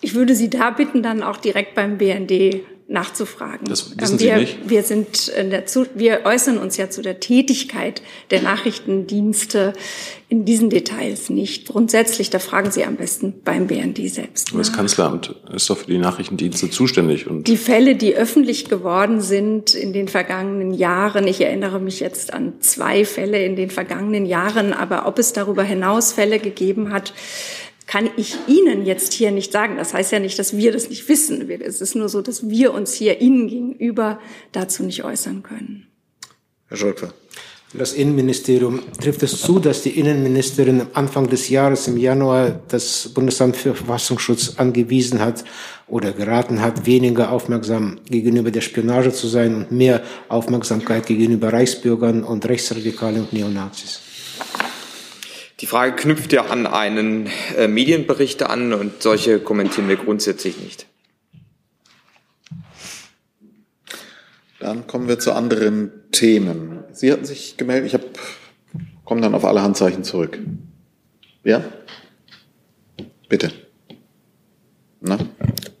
Ich 0.00 0.14
würde 0.14 0.34
Sie 0.34 0.50
da 0.50 0.70
bitten, 0.70 1.02
dann 1.02 1.22
auch 1.22 1.36
direkt 1.36 1.74
beim 1.74 1.98
BND 1.98 2.60
nachzufragen. 2.86 3.66
Das 3.66 3.98
wissen 3.98 4.20
wir, 4.20 4.34
Sie 4.34 4.40
nicht? 4.40 4.58
Wir, 4.68 4.82
sind 4.82 5.28
in 5.28 5.50
der 5.50 5.64
wir 5.94 6.20
äußern 6.24 6.58
uns 6.58 6.76
ja 6.76 6.90
zu 6.90 7.00
der 7.00 7.18
Tätigkeit 7.18 8.02
der 8.30 8.42
Nachrichtendienste 8.42 9.72
in 10.28 10.44
diesen 10.44 10.68
Details 10.68 11.30
nicht. 11.30 11.68
Grundsätzlich, 11.68 12.28
da 12.28 12.38
fragen 12.38 12.70
Sie 12.70 12.84
am 12.84 12.96
besten 12.96 13.34
beim 13.44 13.68
BND 13.68 14.10
selbst. 14.10 14.50
Aber 14.50 14.58
das. 14.58 14.72
Kanzleramt 14.72 15.34
ist 15.54 15.70
doch 15.70 15.78
für 15.78 15.86
die 15.86 15.98
Nachrichtendienste 15.98 16.68
zuständig. 16.70 17.26
Und 17.26 17.46
Die 17.46 17.56
Fälle, 17.56 17.94
die 17.94 18.14
öffentlich 18.16 18.68
geworden 18.68 19.20
sind 19.20 19.74
in 19.74 19.92
den 19.92 20.08
vergangenen 20.08 20.74
Jahren, 20.74 21.26
ich 21.26 21.40
erinnere 21.40 21.80
mich 21.80 22.00
jetzt 22.00 22.34
an 22.34 22.54
zwei 22.60 23.04
Fälle 23.04 23.44
in 23.44 23.56
den 23.56 23.70
vergangenen 23.70 24.26
Jahren, 24.26 24.72
aber 24.72 25.06
ob 25.06 25.18
es 25.18 25.32
darüber 25.32 25.62
hinaus 25.62 26.12
Fälle 26.12 26.38
gegeben 26.38 26.92
hat, 26.92 27.14
kann 27.86 28.08
ich 28.16 28.36
Ihnen 28.46 28.86
jetzt 28.86 29.12
hier 29.12 29.30
nicht 29.30 29.52
sagen. 29.52 29.76
Das 29.76 29.94
heißt 29.94 30.12
ja 30.12 30.18
nicht, 30.18 30.38
dass 30.38 30.56
wir 30.56 30.72
das 30.72 30.88
nicht 30.88 31.08
wissen. 31.08 31.48
Es 31.50 31.80
ist 31.80 31.94
nur 31.94 32.08
so, 32.08 32.22
dass 32.22 32.48
wir 32.48 32.72
uns 32.72 32.94
hier 32.94 33.20
Ihnen 33.20 33.48
gegenüber 33.48 34.18
dazu 34.52 34.82
nicht 34.82 35.04
äußern 35.04 35.42
können. 35.42 35.86
Herr 36.68 36.76
Scholker. 36.76 37.12
Das 37.76 37.92
Innenministerium 37.92 38.82
trifft 39.00 39.24
es 39.24 39.40
zu, 39.40 39.58
dass 39.58 39.82
die 39.82 39.98
Innenministerin 39.98 40.82
am 40.82 40.88
Anfang 40.92 41.28
des 41.28 41.48
Jahres 41.48 41.88
im 41.88 41.96
Januar 41.96 42.60
das 42.68 43.08
Bundesamt 43.12 43.56
für 43.56 43.74
Verfassungsschutz 43.74 44.54
angewiesen 44.58 45.18
hat 45.18 45.44
oder 45.88 46.12
geraten 46.12 46.60
hat, 46.60 46.86
weniger 46.86 47.32
aufmerksam 47.32 47.98
gegenüber 48.08 48.52
der 48.52 48.60
Spionage 48.60 49.12
zu 49.12 49.26
sein 49.26 49.56
und 49.56 49.72
mehr 49.72 50.04
Aufmerksamkeit 50.28 51.06
gegenüber 51.06 51.52
Reichsbürgern 51.52 52.22
und 52.22 52.46
Rechtsradikalen 52.46 53.22
und 53.22 53.32
Neonazis. 53.32 54.00
Die 55.60 55.66
Frage 55.66 55.94
knüpft 55.94 56.32
ja 56.32 56.46
an 56.46 56.66
einen 56.66 57.28
äh, 57.56 57.68
Medienbericht 57.68 58.42
an 58.42 58.72
und 58.72 59.02
solche 59.02 59.38
kommentieren 59.38 59.88
wir 59.88 59.96
grundsätzlich 59.96 60.58
nicht. 60.58 60.86
Dann 64.58 64.86
kommen 64.86 65.08
wir 65.08 65.18
zu 65.18 65.32
anderen 65.32 65.92
Themen. 66.10 66.84
Sie 66.92 67.12
hatten 67.12 67.24
sich 67.24 67.56
gemeldet. 67.56 67.86
Ich 67.86 67.94
habe 67.94 68.06
komme 69.04 69.20
dann 69.20 69.34
auf 69.34 69.44
alle 69.44 69.62
Handzeichen 69.62 70.04
zurück. 70.04 70.38
Ja? 71.44 71.62
Bitte. 73.28 73.52
Na, 75.00 75.18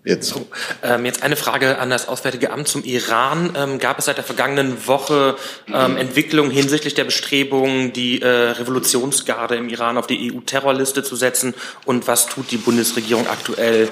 jetzt. 0.04 0.34
Ähm, 0.82 1.04
jetzt 1.04 1.22
eine 1.22 1.36
Frage 1.36 1.78
an 1.78 1.90
das 1.90 2.08
Auswärtige 2.08 2.50
Amt 2.50 2.68
zum 2.68 2.84
Iran. 2.84 3.54
Ähm, 3.56 3.78
gab 3.78 3.98
es 3.98 4.04
seit 4.04 4.18
der 4.18 4.24
vergangenen 4.24 4.86
Woche 4.86 5.36
ähm, 5.66 5.96
Entwicklungen 5.96 6.50
hinsichtlich 6.50 6.94
der 6.94 7.04
Bestrebungen, 7.04 7.92
die 7.92 8.20
äh, 8.20 8.28
Revolutionsgarde 8.28 9.56
im 9.56 9.68
Iran 9.68 9.96
auf 9.98 10.06
die 10.06 10.32
EU-Terrorliste 10.32 11.02
zu 11.02 11.16
setzen? 11.16 11.54
Und 11.86 12.06
was 12.06 12.26
tut 12.26 12.50
die 12.50 12.58
Bundesregierung 12.58 13.26
aktuell, 13.26 13.88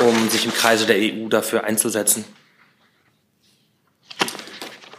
um 0.00 0.28
sich 0.30 0.46
im 0.46 0.54
Kreise 0.54 0.86
der 0.86 0.96
EU 0.96 1.28
dafür 1.28 1.64
einzusetzen? 1.64 2.24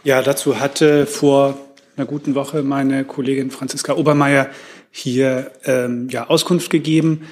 Ja, 0.04 0.22
dazu 0.22 0.58
hatte 0.58 1.06
vor 1.06 1.58
einer 1.96 2.06
guten 2.06 2.34
Woche 2.34 2.62
meine 2.62 3.04
Kollegin 3.04 3.50
Franziska 3.50 3.94
Obermeier 3.94 4.48
hier 4.90 5.50
ähm, 5.64 6.08
ja, 6.10 6.28
Auskunft 6.28 6.70
gegeben. 6.70 7.26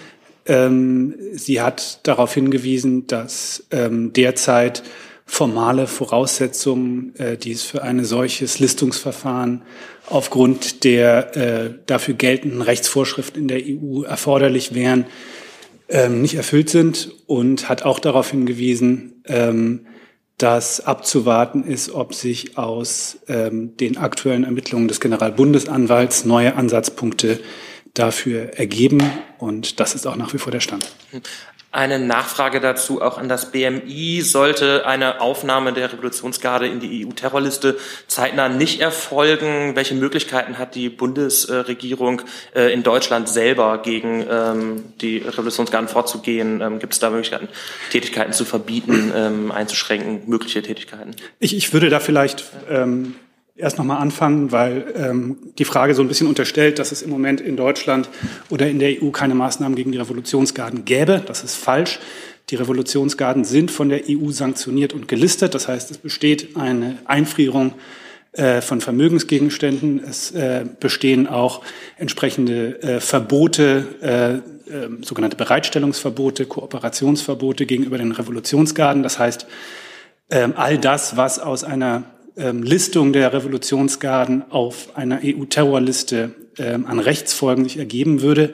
Ähm, 0.50 1.14
sie 1.33 1.61
hat 1.61 2.00
darauf 2.09 2.35
hingewiesen, 2.35 3.07
dass 3.07 3.66
ähm, 3.71 4.12
derzeit 4.12 4.83
formale 5.25 5.87
Voraussetzungen, 5.87 7.14
äh, 7.16 7.37
die 7.37 7.52
es 7.52 7.62
für 7.62 7.83
ein 7.83 8.04
solches 8.04 8.59
Listungsverfahren 8.59 9.62
aufgrund 10.09 10.83
der 10.83 11.37
äh, 11.37 11.75
dafür 11.87 12.14
geltenden 12.14 12.62
Rechtsvorschriften 12.62 13.42
in 13.42 13.47
der 13.47 13.61
EU 13.64 14.02
erforderlich 14.02 14.75
wären, 14.75 15.07
ähm, 15.88 16.21
nicht 16.21 16.35
erfüllt 16.35 16.69
sind 16.69 17.12
und 17.26 17.69
hat 17.69 17.85
auch 17.85 18.00
darauf 18.00 18.33
hingewiesen, 18.33 19.23
ähm, 19.26 19.87
dass 20.37 20.80
abzuwarten 20.80 21.62
ist, 21.62 21.92
ob 21.92 22.12
sich 22.12 22.59
aus 22.59 23.21
ähm, 23.28 23.76
den 23.76 23.99
aktuellen 23.99 24.42
Ermittlungen 24.42 24.88
des 24.88 24.99
Generalbundesanwalts 24.99 26.25
neue 26.25 26.57
Ansatzpunkte 26.57 27.38
dafür 28.00 28.59
ergeben. 28.59 29.02
Und 29.38 29.78
das 29.80 29.95
ist 29.95 30.07
auch 30.07 30.16
nach 30.16 30.33
wie 30.33 30.38
vor 30.38 30.52
der 30.52 30.61
Stand. 30.61 30.87
Eine 31.73 32.00
Nachfrage 32.00 32.59
dazu 32.59 33.00
auch 33.00 33.16
an 33.16 33.28
das 33.28 33.52
BMI. 33.52 34.23
Sollte 34.23 34.87
eine 34.87 35.21
Aufnahme 35.21 35.73
der 35.73 35.92
Revolutionsgarde 35.92 36.66
in 36.66 36.80
die 36.80 37.07
EU-Terrorliste 37.07 37.78
zeitnah 38.09 38.49
nicht 38.49 38.80
erfolgen, 38.80 39.76
welche 39.76 39.95
Möglichkeiten 39.95 40.59
hat 40.59 40.75
die 40.75 40.88
Bundesregierung 40.88 42.23
äh, 42.57 42.73
in 42.73 42.83
Deutschland 42.83 43.28
selber 43.28 43.78
gegen 43.83 44.26
ähm, 44.28 44.85
die 45.00 45.19
Revolutionsgarden 45.19 45.88
vorzugehen? 45.88 46.61
Ähm, 46.61 46.80
Gibt 46.80 46.95
es 46.95 46.99
da 46.99 47.11
Möglichkeiten, 47.11 47.49
Tätigkeiten 47.92 48.33
zu 48.33 48.45
verbieten, 48.45 49.12
ähm, 49.14 49.52
einzuschränken, 49.52 50.23
mögliche 50.28 50.62
Tätigkeiten? 50.62 51.14
Ich, 51.38 51.57
ich 51.57 51.73
würde 51.73 51.88
da 51.88 52.00
vielleicht 52.00 52.45
ähm, 52.69 53.14
erst 53.61 53.79
nochmal 53.79 53.99
anfangen, 53.99 54.52
weil 54.52 54.93
ähm, 54.97 55.38
die 55.59 55.64
Frage 55.64 55.95
so 55.95 56.02
ein 56.02 56.09
bisschen 56.09 56.26
unterstellt, 56.26 56.79
dass 56.79 56.93
es 56.93 57.02
im 57.02 57.11
Moment 57.11 57.40
in 57.40 57.57
Deutschland 57.57 58.09
oder 58.49 58.69
in 58.69 58.79
der 58.79 59.02
EU 59.02 59.11
keine 59.11 59.35
Maßnahmen 59.35 59.76
gegen 59.76 59.93
die 59.93 59.99
Revolutionsgarden 59.99 60.85
gäbe. 60.85 61.23
Das 61.25 61.45
ist 61.45 61.57
falsch. 61.57 62.00
Die 62.50 62.57
Revolutionsgarden 62.57 63.45
sind 63.45 63.71
von 63.71 63.88
der 63.88 64.02
EU 64.09 64.31
sanktioniert 64.31 64.93
und 64.93 65.07
gelistet. 65.07 65.55
Das 65.55 65.69
heißt, 65.69 65.90
es 65.90 65.99
besteht 65.99 66.57
eine 66.57 66.99
Einfrierung 67.05 67.75
äh, 68.33 68.61
von 68.61 68.81
Vermögensgegenständen. 68.81 70.02
Es 70.02 70.33
äh, 70.33 70.64
bestehen 70.81 71.26
auch 71.29 71.62
entsprechende 71.97 72.83
äh, 72.83 73.00
Verbote, 73.00 74.43
äh, 74.69 74.73
äh, 74.73 74.88
sogenannte 75.02 75.37
Bereitstellungsverbote, 75.37 76.47
Kooperationsverbote 76.47 77.67
gegenüber 77.67 77.99
den 77.99 78.12
Revolutionsgarden. 78.12 79.02
Das 79.02 79.19
heißt, 79.19 79.47
ähm, 80.31 80.55
all 80.57 80.79
das, 80.79 81.17
was 81.17 81.40
aus 81.40 81.64
einer 81.64 81.97
ähm, 81.97 82.05
Listung 82.62 83.12
der 83.12 83.32
Revolutionsgarden 83.32 84.50
auf 84.50 84.97
einer 84.97 85.20
EU-Terrorliste 85.23 86.35
ähm, 86.59 86.87
an 86.87 86.99
Rechtsfolgen 86.99 87.64
sich 87.64 87.78
ergeben 87.78 88.23
würde, 88.23 88.52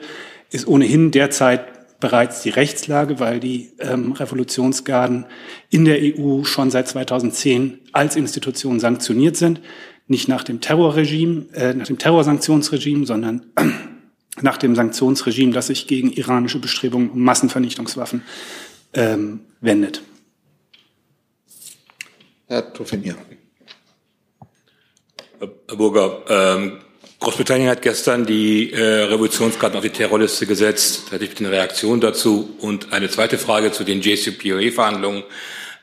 ist 0.51 0.67
ohnehin 0.67 1.11
derzeit 1.11 1.99
bereits 1.99 2.41
die 2.41 2.49
Rechtslage, 2.49 3.19
weil 3.19 3.39
die 3.39 3.71
ähm, 3.79 4.11
Revolutionsgarden 4.11 5.25
in 5.69 5.85
der 5.85 5.99
EU 6.01 6.43
schon 6.43 6.69
seit 6.69 6.87
2010 6.87 7.79
als 7.91 8.15
Institution 8.15 8.79
sanktioniert 8.79 9.35
sind. 9.35 9.61
Nicht 10.07 10.27
nach 10.27 10.43
dem 10.43 10.61
Terrorregime, 10.61 11.47
äh, 11.53 11.73
nach 11.73 11.87
dem 11.87 11.97
Terrorsanktionsregime, 11.97 13.05
sondern 13.05 13.47
nach 14.41 14.57
dem 14.57 14.75
Sanktionsregime, 14.75 15.53
das 15.53 15.67
sich 15.67 15.87
gegen 15.87 16.11
iranische 16.11 16.59
Bestrebungen 16.59 17.09
um 17.09 17.23
Massenvernichtungswaffen 17.23 18.21
ähm, 18.93 19.41
wendet. 19.59 20.01
Herr 22.47 22.73
Tofinier. 22.73 23.15
Herr 25.39 25.75
Burger, 25.75 26.21
ähm, 26.29 26.79
Großbritannien 27.19 27.69
hat 27.69 27.81
gestern 27.81 28.25
die 28.25 28.71
äh, 28.71 29.03
Revolutionsgarden 29.03 29.77
auf 29.77 29.83
die 29.83 29.89
Terrorliste 29.89 30.45
gesetzt. 30.45 31.05
Da 31.07 31.13
hätte 31.13 31.25
ich 31.25 31.39
eine 31.39 31.51
Reaktion 31.51 31.99
dazu. 31.99 32.55
Und 32.59 32.93
eine 32.93 33.09
zweite 33.09 33.37
Frage 33.37 33.71
zu 33.71 33.83
den 33.83 34.01
JCPOA-Verhandlungen. 34.01 35.23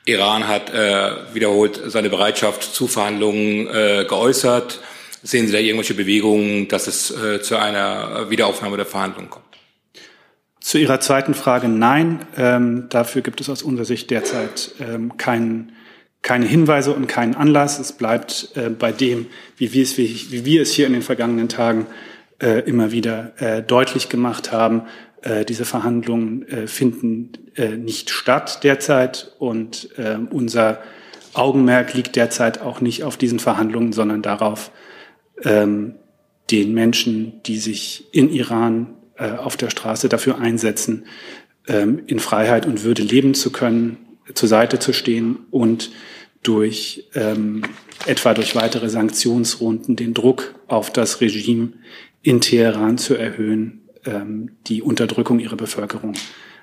Iran 0.05 0.47
hat 0.47 0.73
äh, 0.73 1.11
wiederholt 1.33 1.81
seine 1.87 2.09
Bereitschaft 2.09 2.63
zu 2.63 2.87
Verhandlungen 2.87 3.67
äh, 3.67 4.05
geäußert. 4.07 4.79
Sehen 5.23 5.47
Sie 5.47 5.53
da 5.53 5.59
irgendwelche 5.59 5.95
Bewegungen, 5.95 6.67
dass 6.67 6.87
es 6.87 7.11
äh, 7.11 7.41
zu 7.41 7.57
einer 7.57 8.29
Wiederaufnahme 8.29 8.77
der 8.77 8.85
Verhandlungen 8.85 9.29
kommt? 9.29 9.45
Zu 10.59 10.77
Ihrer 10.77 10.99
zweiten 10.99 11.33
Frage 11.33 11.67
nein. 11.67 12.25
Ähm, 12.37 12.87
dafür 12.89 13.21
gibt 13.21 13.41
es 13.41 13.49
aus 13.49 13.61
unserer 13.61 13.85
Sicht 13.85 14.09
derzeit 14.09 14.71
ähm, 14.79 15.17
keinen 15.17 15.74
keine 16.25 16.47
Hinweise 16.47 16.91
und 16.91 17.05
keinen 17.05 17.35
Anlass. 17.35 17.77
Es 17.77 17.93
bleibt 17.93 18.49
äh, 18.55 18.69
bei 18.71 18.91
dem, 18.91 19.27
wie 19.57 19.71
wir, 19.73 19.83
es, 19.83 19.95
wie, 19.99 20.31
wie 20.31 20.43
wir 20.43 20.63
es 20.63 20.71
hier 20.71 20.87
in 20.87 20.93
den 20.93 21.03
vergangenen 21.03 21.49
Tagen 21.49 21.85
äh, 22.41 22.61
immer 22.67 22.91
wieder 22.91 23.33
äh, 23.37 23.61
deutlich 23.61 24.09
gemacht 24.09 24.51
haben. 24.51 24.81
Äh, 25.21 25.45
diese 25.45 25.65
Verhandlungen 25.65 26.47
äh, 26.47 26.65
finden 26.65 27.33
äh, 27.55 27.77
nicht 27.77 28.09
statt 28.09 28.63
derzeit 28.63 29.33
und 29.37 29.89
unser 30.31 30.81
Augenmerk 31.33 31.93
liegt 31.93 32.15
derzeit 32.15 32.59
auch 32.59 32.81
nicht 32.81 33.03
auf 33.03 33.17
diesen 33.17 33.39
Verhandlungen, 33.39 33.93
sondern 33.93 34.23
darauf, 34.23 34.71
ähm, 35.43 35.93
den 36.49 36.73
Menschen, 36.73 37.43
die 37.43 37.57
sich 37.57 38.07
in 38.11 38.31
Iran 38.31 38.95
auf 39.17 39.57
der 39.57 39.69
Straße 39.69 40.09
dafür 40.09 40.39
einsetzen, 40.39 41.05
ähm, 41.67 42.01
in 42.07 42.19
Freiheit 42.19 42.65
und 42.65 42.83
Würde 42.83 43.01
leben 43.01 43.33
zu 43.33 43.51
können, 43.51 43.97
zur 44.33 44.49
Seite 44.49 44.79
zu 44.79 44.91
stehen 44.91 45.37
und 45.51 45.91
durch 46.47 47.07
ähm, 47.15 47.63
etwa 48.05 48.33
durch 48.33 48.55
weitere 48.55 48.89
Sanktionsrunden 48.89 49.95
den 49.95 50.13
Druck 50.13 50.55
auf 50.67 50.91
das 50.91 51.21
Regime 51.21 51.73
in 52.21 52.41
Teheran 52.41 52.97
zu 52.97 53.15
erhöhen, 53.15 53.81
ähm, 54.05 54.51
die 54.67 54.81
Unterdrückung 54.81 55.39
ihrer 55.39 55.57
Bevölkerung 55.57 56.13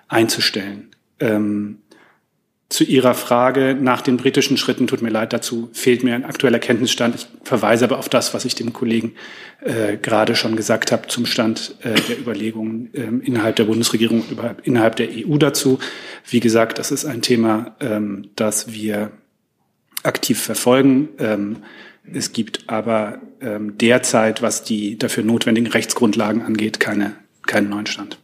einzustellen. 0.08 0.88
Ähm, 1.20 1.78
zu 2.72 2.84
Ihrer 2.84 3.12
Frage 3.12 3.76
nach 3.78 4.00
den 4.00 4.16
britischen 4.16 4.56
Schritten, 4.56 4.86
tut 4.86 5.02
mir 5.02 5.10
leid, 5.10 5.34
dazu 5.34 5.68
fehlt 5.74 6.02
mir 6.02 6.14
ein 6.14 6.24
aktueller 6.24 6.58
Kenntnisstand. 6.58 7.14
Ich 7.14 7.26
verweise 7.44 7.84
aber 7.84 7.98
auf 7.98 8.08
das, 8.08 8.32
was 8.32 8.46
ich 8.46 8.54
dem 8.54 8.72
Kollegen 8.72 9.12
äh, 9.60 9.98
gerade 9.98 10.34
schon 10.34 10.56
gesagt 10.56 10.90
habe 10.90 11.06
zum 11.08 11.26
Stand 11.26 11.74
äh, 11.82 11.92
der 12.08 12.18
Überlegungen 12.18 12.88
äh, 12.94 13.26
innerhalb 13.26 13.56
der 13.56 13.64
Bundesregierung, 13.64 14.24
über, 14.30 14.56
innerhalb 14.62 14.96
der 14.96 15.08
EU 15.10 15.36
dazu. 15.36 15.80
Wie 16.26 16.40
gesagt, 16.40 16.78
das 16.78 16.90
ist 16.90 17.04
ein 17.04 17.20
Thema, 17.20 17.76
ähm, 17.80 18.30
das 18.36 18.72
wir 18.72 19.12
aktiv 20.02 20.40
verfolgen. 20.40 21.08
Ähm, 21.18 21.62
es 22.12 22.32
gibt 22.32 22.68
aber 22.68 23.20
ähm, 23.40 23.78
derzeit, 23.78 24.42
was 24.42 24.64
die 24.64 24.98
dafür 24.98 25.22
notwendigen 25.22 25.70
Rechtsgrundlagen 25.70 26.42
angeht, 26.42 26.80
keine, 26.80 27.14
keinen 27.46 27.68
neuen 27.68 27.86
Stand. 27.86 28.18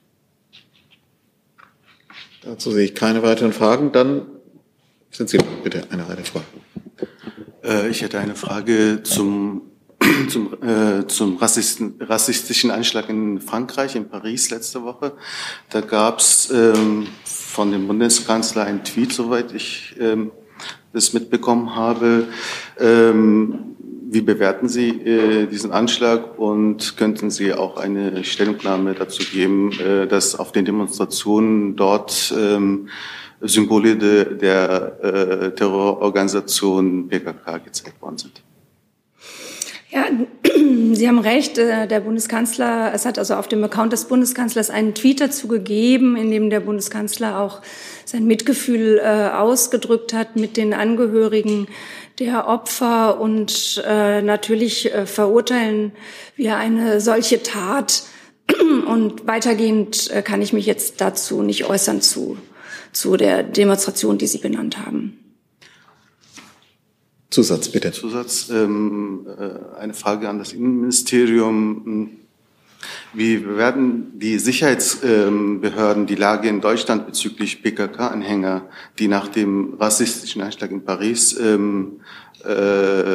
Dazu 2.43 2.71
sehe 2.71 2.87
ich 2.87 2.95
keine 2.95 3.23
weiteren 3.23 3.53
Fragen. 3.53 3.93
Dann 3.93 4.23
sind 5.11 5.29
Sie 5.29 5.39
bitte 5.63 5.85
eine 5.91 6.09
weitere 6.09 6.25
Frage. 6.25 6.47
Äh, 7.63 7.89
ich 7.89 8.03
hätte 8.03 8.19
eine 8.19 8.35
Frage 8.35 9.03
zum, 9.05 9.63
zum, 10.29 10.63
äh, 10.63 11.07
zum 11.07 11.37
rassistischen 11.37 12.71
Anschlag 12.71 13.09
in 13.09 13.41
Frankreich, 13.41 13.95
in 13.97 14.09
Paris 14.09 14.51
letzte 14.51 14.83
Woche. 14.83 15.13
Da 15.71 15.81
gab 15.83 16.21
es 16.21 16.51
ähm, 16.51 17.07
von 17.25 17.71
dem 17.71 17.87
Bundeskanzler 17.87 18.65
einen 18.65 18.85
Tweet, 18.85 19.13
soweit 19.13 19.53
ich 19.53 19.95
ähm, 20.01 20.33
das 20.93 21.13
mitbekommen 21.13 21.75
habe. 21.75 22.29
Ähm, 22.79 23.77
wie 24.11 24.23
bewerten 24.23 24.69
Sie 24.69 24.89
äh, 24.89 25.47
diesen 25.47 25.71
Anschlag 25.71 26.39
und 26.39 26.97
könnten 26.97 27.31
Sie 27.31 27.53
auch 27.53 27.77
eine 27.77 28.25
Stellungnahme 28.25 28.95
dazu 28.95 29.23
geben, 29.23 29.71
äh, 29.81 30.07
dass 30.07 30.35
auf 30.35 30.51
den 30.53 30.65
Demonstrationen 30.65 31.77
dort 31.77 32.35
ähm, 32.37 32.89
Symbole 33.43 33.97
de, 33.97 34.37
der 34.37 35.05
äh, 35.05 35.55
Terrororganisation 35.55 37.09
PKK 37.09 37.59
gezeigt 37.59 38.01
worden 38.01 38.19
sind. 38.19 38.43
Ja, 39.91 40.07
Sie 40.93 41.09
haben 41.09 41.19
recht. 41.19 41.57
Äh, 41.59 41.87
der 41.87 42.01
Bundeskanzler, 42.01 42.93
es 42.95 43.07
hat 43.07 43.19
also 43.19 43.35
auf 43.35 43.49
dem 43.49 43.65
Account 43.65 43.93
des 43.93 44.05
Bundeskanzlers 44.05 44.71
einen 44.71 44.95
Tweet 44.95 45.21
dazu 45.21 45.49
gegeben, 45.49 46.17
in 46.17 46.31
dem 46.31 46.51
der 46.51 46.61
Bundeskanzler 46.61 47.41
auch 47.41 47.63
sein 48.05 48.27
Mitgefühl 48.27 49.01
äh, 49.03 49.29
ausgedrückt 49.29 50.13
hat 50.13 50.37
mit 50.37 50.57
den 50.57 50.75
Angehörigen 50.75 51.69
der 52.19 52.49
Opfer 52.49 53.21
und 53.21 53.83
äh, 53.87 54.23
natürlich 54.23 54.91
verurteilen 55.05 55.93
wir 56.37 56.57
eine 56.57 57.01
solche 57.01 57.43
Tat. 57.43 58.03
Und 58.59 59.27
weitergehend 59.27 60.11
kann 60.25 60.41
ich 60.41 60.55
mich 60.55 60.65
jetzt 60.65 61.03
dazu 61.03 61.43
nicht 61.43 61.69
äußern 61.69 62.01
zu 62.01 62.39
zu 62.93 63.17
der 63.17 63.43
Demonstration, 63.43 64.19
die 64.19 64.27
Sie 64.27 64.39
benannt 64.39 64.79
haben. 64.79 65.28
Zusatz, 67.39 67.69
bitte. 67.69 67.93
Zusatz, 67.93 68.51
ähm, 68.51 69.25
äh, 69.39 69.79
eine 69.79 69.95
Frage 69.95 70.29
an 70.29 70.41
das 70.41 70.53
Innenministerium. 70.53 72.17
Wie 73.15 73.47
werden 73.47 74.19
die 74.19 74.41
Sicherheitsbehörden 74.41 76.07
die 76.07 76.17
Lage 76.17 76.49
in 76.49 76.61
Deutschland 76.61 77.07
bezüglich 77.07 77.63
PKK-Anhänger, 77.63 78.63
die 78.99 79.07
nach 79.07 79.29
dem 79.29 79.75
rassistischen 79.75 80.43
Anschlag 80.43 80.73
in 80.73 80.85
Paris 80.85 81.39
ähm, 81.39 82.01
äh, 82.43 83.15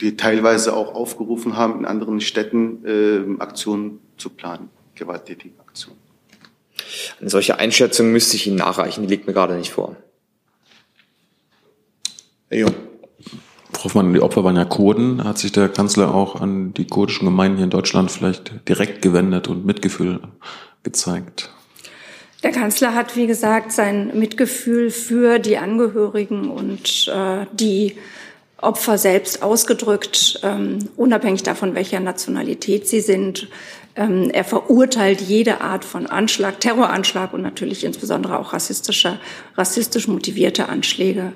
die 0.00 0.16
teilweise 0.16 0.74
auch 0.74 0.94
aufgerufen 0.94 1.58
haben, 1.58 1.80
in 1.80 1.84
anderen 1.84 2.22
Städten 2.22 2.86
äh, 2.86 3.42
Aktionen 3.42 3.98
zu 4.16 4.30
planen, 4.30 4.70
gewalttätige 4.94 5.60
Aktionen? 5.60 5.98
Eine 7.20 7.28
solche 7.28 7.58
Einschätzung 7.58 8.10
müsste 8.10 8.36
ich 8.36 8.46
Ihnen 8.46 8.56
nachreichen, 8.56 9.02
die 9.02 9.10
liegt 9.10 9.26
mir 9.26 9.34
gerade 9.34 9.54
nicht 9.56 9.70
vor. 9.70 9.96
Herr 12.50 12.58
Jung. 12.58 12.74
Hoffmann, 13.84 14.12
die 14.12 14.20
Opfer 14.20 14.44
waren 14.44 14.56
ja 14.56 14.64
Kurden. 14.64 15.24
Hat 15.24 15.38
sich 15.38 15.52
der 15.52 15.68
Kanzler 15.68 16.14
auch 16.14 16.40
an 16.40 16.74
die 16.74 16.86
kurdischen 16.86 17.26
Gemeinden 17.26 17.56
hier 17.56 17.64
in 17.64 17.70
Deutschland 17.70 18.10
vielleicht 18.10 18.68
direkt 18.68 19.02
gewendet 19.02 19.48
und 19.48 19.64
Mitgefühl 19.64 20.20
gezeigt? 20.82 21.50
Der 22.42 22.52
Kanzler 22.52 22.94
hat, 22.94 23.16
wie 23.16 23.26
gesagt, 23.26 23.72
sein 23.72 24.18
Mitgefühl 24.18 24.90
für 24.90 25.38
die 25.38 25.58
Angehörigen 25.58 26.50
und 26.50 27.08
äh, 27.08 27.44
die 27.52 27.96
Opfer 28.56 28.98
selbst 28.98 29.42
ausgedrückt, 29.42 30.40
ähm, 30.42 30.88
unabhängig 30.96 31.42
davon, 31.42 31.74
welcher 31.74 32.00
Nationalität 32.00 32.88
sie 32.88 33.00
sind. 33.00 33.48
Ähm, 33.96 34.30
er 34.32 34.44
verurteilt 34.44 35.20
jede 35.20 35.60
Art 35.60 35.84
von 35.84 36.06
Anschlag, 36.06 36.60
Terroranschlag 36.60 37.32
und 37.32 37.42
natürlich 37.42 37.84
insbesondere 37.84 38.38
auch 38.38 38.52
rassistischer, 38.52 39.18
rassistisch 39.56 40.08
motivierte 40.08 40.68
Anschläge. 40.68 41.32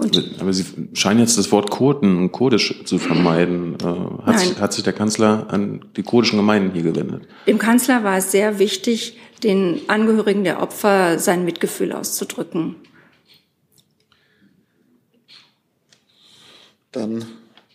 Und 0.00 0.40
Aber 0.40 0.52
Sie 0.52 0.64
scheinen 0.94 1.20
jetzt 1.20 1.36
das 1.36 1.52
Wort 1.52 1.70
Kurden 1.70 2.16
und 2.16 2.32
Kurdisch 2.32 2.84
zu 2.84 2.98
vermeiden. 2.98 3.76
Äh, 3.82 4.26
hat, 4.26 4.40
sich, 4.40 4.58
hat 4.58 4.72
sich 4.72 4.82
der 4.82 4.94
Kanzler 4.94 5.46
an 5.50 5.84
die 5.96 6.02
kurdischen 6.02 6.38
Gemeinden 6.38 6.72
hier 6.72 6.82
gewendet? 6.82 7.28
Dem 7.46 7.58
Kanzler 7.58 8.02
war 8.02 8.16
es 8.16 8.32
sehr 8.32 8.58
wichtig, 8.58 9.18
den 9.42 9.82
Angehörigen 9.88 10.44
der 10.44 10.62
Opfer 10.62 11.18
sein 11.18 11.44
Mitgefühl 11.44 11.92
auszudrücken. 11.92 12.76
Dann 16.92 17.26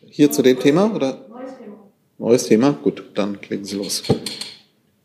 hier 0.10 0.32
zu 0.32 0.42
dem 0.42 0.60
Thema 0.60 0.94
oder? 0.94 1.26
Neues 2.18 2.48
Thema? 2.48 2.72
Gut, 2.72 3.04
dann 3.14 3.38
legen 3.50 3.66
Sie 3.66 3.76
los. 3.76 4.04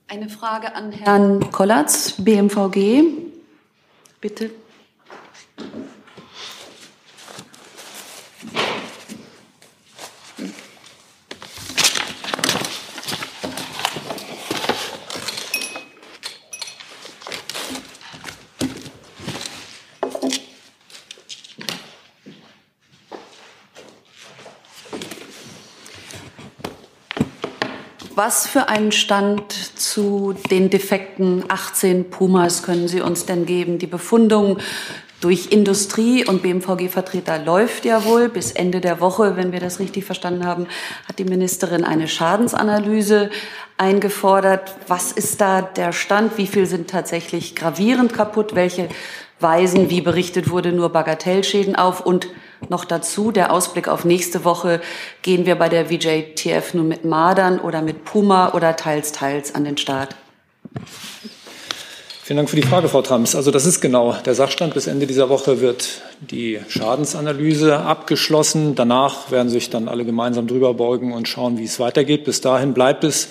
Eine 0.07 0.29
Frage 0.29 0.75
an 0.75 0.91
Herrn 0.91 1.51
Kollatz, 1.51 2.15
BMVG. 2.19 3.03
Bitte. 4.21 4.51
Was 28.23 28.47
für 28.47 28.69
einen 28.69 28.93
Stand 28.93 29.51
zu 29.51 30.35
den 30.51 30.69
defekten 30.69 31.43
18 31.49 32.11
Pumas 32.11 32.63
können 32.63 32.87
Sie 32.87 33.01
uns 33.01 33.25
denn 33.25 33.47
geben? 33.47 33.79
Die 33.79 33.87
Befundung 33.87 34.59
durch 35.23 35.53
Industrie 35.53 36.27
und 36.27 36.43
BMVG-Vertreter 36.43 37.39
läuft 37.39 37.87
ja 37.87 38.05
wohl. 38.05 38.29
Bis 38.29 38.53
Ende 38.53 38.83
der 38.83 39.01
Woche, 39.01 39.39
wenn 39.39 39.53
wir 39.53 39.61
das 39.61 39.81
richtig 39.81 40.05
verstanden 40.05 40.45
haben, 40.45 40.67
hat 41.09 41.19
die 41.19 41.25
Ministerin 41.25 41.83
eine 41.83 42.09
Schadensanalyse 42.09 43.31
eingefordert. 43.79 44.75
Was 44.87 45.13
ist 45.13 45.41
da 45.41 45.63
der 45.63 45.93
Stand? 45.93 46.37
Wie 46.37 46.47
viel 46.47 46.67
sind 46.67 46.91
tatsächlich 46.91 47.57
gravierend 47.57 48.13
kaputt? 48.13 48.55
Welche 48.55 48.91
weisen, 49.39 49.89
wie 49.89 50.03
berichtet 50.03 50.51
wurde, 50.51 50.73
nur 50.73 50.91
Bagatellschäden 50.91 51.75
auf? 51.75 52.05
Und 52.05 52.29
noch 52.69 52.85
dazu 52.85 53.31
der 53.31 53.53
Ausblick 53.53 53.89
auf 53.89 54.05
nächste 54.05 54.45
Woche. 54.45 54.81
Gehen 55.23 55.47
wir 55.47 55.57
bei 55.57 55.69
der 55.69 55.87
VJTF 55.87 56.75
nur 56.75 56.85
mit 56.85 57.05
Mardern 57.05 57.59
oder 57.59 57.83
mit 57.83 58.05
Puma 58.05 58.53
oder 58.53 58.77
teils, 58.77 59.13
teils 59.13 59.55
an 59.55 59.65
den 59.65 59.77
Start? 59.77 60.15
Vielen 62.31 62.37
Dank 62.37 62.51
für 62.51 62.55
die 62.55 62.63
Frage, 62.63 62.89
Frau 62.89 63.03
Trams. 63.03 63.35
Also 63.35 63.51
das 63.51 63.67
ist 63.67 63.81
genau 63.81 64.13
der 64.25 64.37
Sachstand. 64.37 64.75
Bis 64.75 64.87
Ende 64.87 65.09
dieser 65.09 65.29
Woche 65.29 65.61
wird 65.61 66.03
die 66.21 66.61
Schadensanalyse 66.69 67.81
abgeschlossen. 67.81 68.77
Danach 68.77 69.33
werden 69.33 69.49
sich 69.49 69.69
dann 69.69 69.89
alle 69.89 70.05
gemeinsam 70.05 70.47
drüber 70.47 70.75
beugen 70.75 71.13
und 71.13 71.27
schauen, 71.27 71.59
wie 71.59 71.65
es 71.65 71.81
weitergeht. 71.81 72.23
Bis 72.25 72.41
dahin 72.41 72.73
bleibt 72.73 73.03
es 73.03 73.31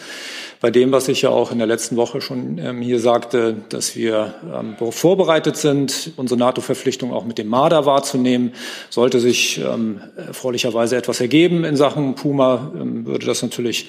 bei 0.61 0.71
dem, 0.71 0.91
was 0.91 1.07
ich 1.07 1.21
ja 1.21 1.29
auch 1.29 1.51
in 1.51 1.57
der 1.57 1.67
letzten 1.67 1.95
Woche 1.95 2.19
schon 2.19 2.57
ähm, 2.57 2.81
hier 2.81 2.99
sagte, 2.99 3.55
dass 3.69 3.95
wir 3.95 4.33
ähm, 4.53 4.75
vorbereitet 4.91 5.55
sind, 5.55 6.11
unsere 6.17 6.37
NATO-Verpflichtung 6.37 7.13
auch 7.13 7.23
mit 7.23 7.37
dem 7.37 7.47
Marder 7.47 7.85
wahrzunehmen. 7.85 8.53
Sollte 8.89 9.19
sich 9.19 9.59
ähm, 9.59 10.01
erfreulicherweise 10.17 10.97
etwas 10.97 11.21
ergeben 11.21 11.63
in 11.63 11.77
Sachen 11.77 12.15
Puma, 12.15 12.73
ähm, 12.75 13.05
würde 13.05 13.25
das 13.25 13.41
natürlich 13.41 13.87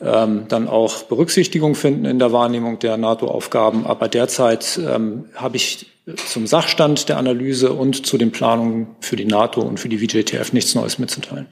ähm, 0.00 0.46
dann 0.48 0.66
auch 0.66 1.04
Berücksichtigung 1.04 1.76
finden 1.76 2.04
in 2.04 2.18
der 2.18 2.32
Wahrnehmung 2.32 2.80
der 2.80 2.96
NATO-Aufgaben. 2.96 3.86
Aber 3.86 4.08
derzeit 4.08 4.78
ähm, 4.78 5.26
habe 5.34 5.56
ich 5.56 5.86
zum 6.16 6.46
Sachstand 6.48 7.08
der 7.08 7.18
Analyse 7.18 7.72
und 7.72 8.06
zu 8.06 8.18
den 8.18 8.32
Planungen 8.32 8.88
für 9.00 9.14
die 9.14 9.24
NATO 9.24 9.60
und 9.60 9.78
für 9.78 9.88
die 9.88 9.98
VJTF 9.98 10.52
nichts 10.52 10.74
Neues 10.74 10.98
mitzuteilen. 10.98 11.46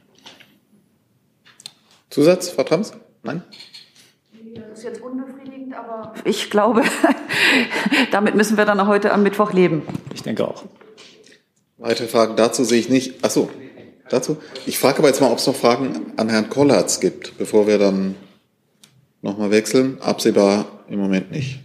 Zusatz, 2.11 2.49
Frau 2.49 2.65
Trams? 2.65 2.93
Nein? 3.23 3.43
Jetzt 4.87 5.03
unbefriedigend, 5.03 5.75
aber 5.75 6.15
ich 6.23 6.49
glaube, 6.49 6.85
damit 8.13 8.37
müssen 8.37 8.57
wir 8.57 8.65
dann 8.67 8.87
heute 8.87 9.13
am 9.13 9.25
Mittwoch 9.25 9.53
leben. 9.53 9.83
Ich 10.15 10.23
denke 10.23 10.47
auch. 10.47 10.63
Weitere 11.77 12.07
Fragen 12.07 12.37
dazu 12.37 12.63
sehe 12.63 12.79
ich 12.79 12.89
nicht. 12.89 13.17
Ach 13.23 13.31
so, 13.31 13.51
dazu? 14.11 14.37
Ich 14.65 14.79
frage 14.79 14.99
aber 14.99 15.09
jetzt 15.09 15.21
mal, 15.21 15.33
ob 15.33 15.39
es 15.39 15.47
noch 15.49 15.57
Fragen 15.57 16.13
an 16.17 16.29
Herrn 16.29 16.49
Kollatz 16.51 17.01
gibt, 17.01 17.37
bevor 17.37 17.67
wir 17.67 17.79
dann 17.79 18.15
nochmal 19.23 19.51
wechseln. 19.51 20.01
Absehbar 20.01 20.67
im 20.89 21.01
Moment 21.01 21.33
nicht. 21.33 21.59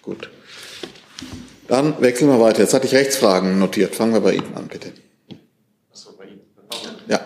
Gut. 0.00 0.30
Dann 1.66 2.00
wechseln 2.00 2.28
wir 2.28 2.38
weiter. 2.38 2.60
Jetzt 2.60 2.74
hatte 2.74 2.86
ich 2.86 2.94
Rechtsfragen 2.94 3.58
notiert. 3.58 3.96
Fangen 3.96 4.12
wir 4.12 4.20
bei 4.20 4.34
Ihnen 4.34 4.54
an, 4.54 4.68
bitte. 4.68 4.92
Ja. 7.08 7.18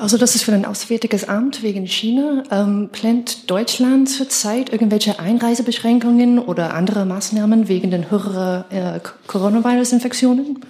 Also 0.00 0.18
das 0.18 0.34
ist 0.34 0.42
für 0.42 0.52
ein 0.52 0.64
Auswärtiges 0.64 1.28
Amt 1.28 1.62
wegen 1.62 1.86
China. 1.86 2.42
Ähm, 2.50 2.90
plant 2.92 3.50
Deutschland 3.50 4.08
zurzeit 4.08 4.72
irgendwelche 4.72 5.18
Einreisebeschränkungen 5.18 6.38
oder 6.38 6.74
andere 6.74 7.06
Maßnahmen 7.06 7.68
wegen 7.68 7.90
den 7.90 8.10
höheren 8.10 8.64
äh, 8.70 9.00
Coronavirus-Infektionen? 9.26 10.60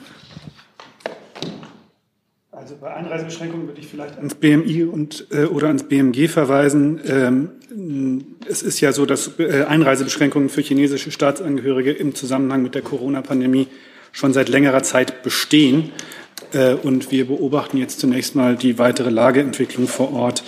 Also 2.53 2.77
bei 2.81 2.93
Einreisebeschränkungen 2.93 3.67
würde 3.67 3.81
ich 3.81 3.87
vielleicht 3.87 4.19
ans 4.19 4.35
BMI 4.35 4.85
und, 4.85 5.27
äh, 5.31 5.45
oder 5.45 5.69
ans 5.69 5.85
BMG 5.85 6.29
verweisen. 6.29 7.01
Ähm, 7.07 8.23
es 8.49 8.63
ist 8.63 8.81
ja 8.81 8.93
so, 8.93 9.07
dass 9.07 9.39
äh, 9.39 9.65
Einreisebeschränkungen 9.69 10.49
für 10.49 10.61
chinesische 10.61 11.11
Staatsangehörige 11.11 11.93
im 11.93 12.15
Zusammenhang 12.15 12.63
mit 12.63 12.75
der 12.75 12.83
Corona-Pandemie 12.83 13.69
schon 14.13 14.33
seit 14.33 14.49
längerer 14.49 14.83
Zeit 14.83 15.23
bestehen. 15.23 15.93
Äh, 16.53 16.75
und 16.75 17.11
wir 17.11 17.27
beobachten 17.27 17.77
jetzt 17.79 18.01
zunächst 18.01 18.35
mal 18.35 18.57
die 18.57 18.79
weitere 18.79 19.11
Lageentwicklung 19.11 19.89
vor 19.89 20.13
Ort, 20.13 20.45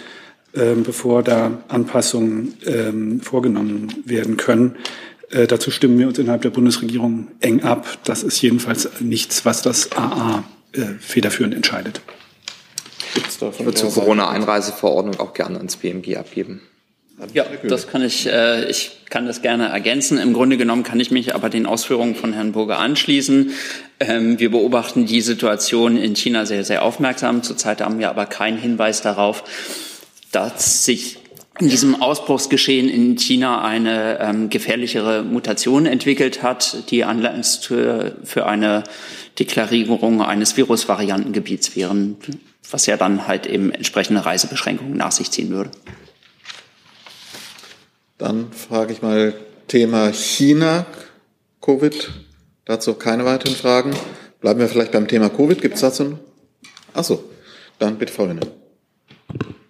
äh, 0.52 0.74
bevor 0.74 1.22
da 1.22 1.62
Anpassungen 1.68 2.54
äh, 2.64 3.22
vorgenommen 3.22 3.94
werden 4.04 4.36
können. 4.36 4.76
Äh, 5.30 5.46
dazu 5.46 5.70
stimmen 5.70 5.98
wir 5.98 6.08
uns 6.08 6.18
innerhalb 6.18 6.42
der 6.42 6.50
Bundesregierung 6.50 7.28
eng 7.40 7.62
ab. 7.62 7.86
Das 8.04 8.22
ist 8.22 8.40
jedenfalls 8.40 8.88
nichts, 9.00 9.44
was 9.44 9.62
das 9.62 9.92
AA 9.92 10.44
äh, 10.72 10.82
federführend 10.98 11.54
entscheidet. 11.54 12.00
Ich 13.14 13.40
würde 13.40 13.74
zur 13.74 13.92
Corona-Einreiseverordnung 13.92 15.18
auch 15.18 15.34
gerne 15.34 15.58
ans 15.58 15.76
BMG 15.76 16.16
abgeben. 16.16 16.60
Ja, 17.32 17.44
das 17.68 17.88
kann 17.88 18.02
ich, 18.02 18.26
äh, 18.26 18.68
ich 18.70 18.92
kann 19.10 19.26
das 19.26 19.42
gerne 19.42 19.68
ergänzen. 19.68 20.18
Im 20.18 20.32
Grunde 20.32 20.56
genommen 20.56 20.82
kann 20.82 21.00
ich 21.00 21.10
mich 21.10 21.34
aber 21.34 21.50
den 21.50 21.66
Ausführungen 21.66 22.14
von 22.14 22.32
Herrn 22.32 22.52
Burger 22.52 22.78
anschließen. 22.78 23.52
Ähm, 24.00 24.38
wir 24.38 24.50
beobachten 24.50 25.06
die 25.06 25.20
Situation 25.20 25.96
in 25.96 26.14
China 26.16 26.46
sehr, 26.46 26.64
sehr 26.64 26.82
aufmerksam. 26.82 27.42
Zurzeit 27.42 27.80
haben 27.80 27.98
wir 27.98 28.10
aber 28.10 28.26
keinen 28.26 28.58
Hinweis 28.58 29.02
darauf, 29.02 29.44
dass 30.32 30.84
sich 30.84 31.18
in 31.60 31.68
diesem 31.68 32.00
Ausbruchsgeschehen 32.00 32.88
in 32.88 33.18
China 33.18 33.62
eine 33.62 34.18
ähm, 34.20 34.48
gefährlichere 34.48 35.22
Mutation 35.22 35.84
entwickelt 35.84 36.42
hat, 36.42 36.90
die 36.90 37.04
Anlass 37.04 37.56
für, 37.56 38.16
für 38.24 38.46
eine 38.46 38.82
Deklarierung 39.38 40.22
eines 40.22 40.56
Virusvariantengebiets 40.56 41.76
wären, 41.76 42.16
was 42.70 42.86
ja 42.86 42.96
dann 42.96 43.26
halt 43.26 43.46
eben 43.46 43.72
entsprechende 43.72 44.24
Reisebeschränkungen 44.24 44.96
nach 44.96 45.12
sich 45.12 45.30
ziehen 45.30 45.50
würde. 45.50 45.70
Dann 48.20 48.52
frage 48.52 48.92
ich 48.92 49.00
mal 49.00 49.32
Thema 49.66 50.12
China, 50.12 50.84
Covid. 51.62 52.10
Dazu 52.66 52.92
keine 52.92 53.24
weiteren 53.24 53.54
Fragen. 53.54 53.92
Bleiben 54.40 54.60
wir 54.60 54.68
vielleicht 54.68 54.92
beim 54.92 55.08
Thema 55.08 55.30
Covid. 55.30 55.60
Gibt 55.62 55.76
es 55.76 55.80
dazu? 55.80 56.18
Ach 56.92 57.02
so, 57.02 57.24
dann 57.78 57.96
bitte 57.96 58.12
Frau 58.12 58.26
Linne. 58.26 58.42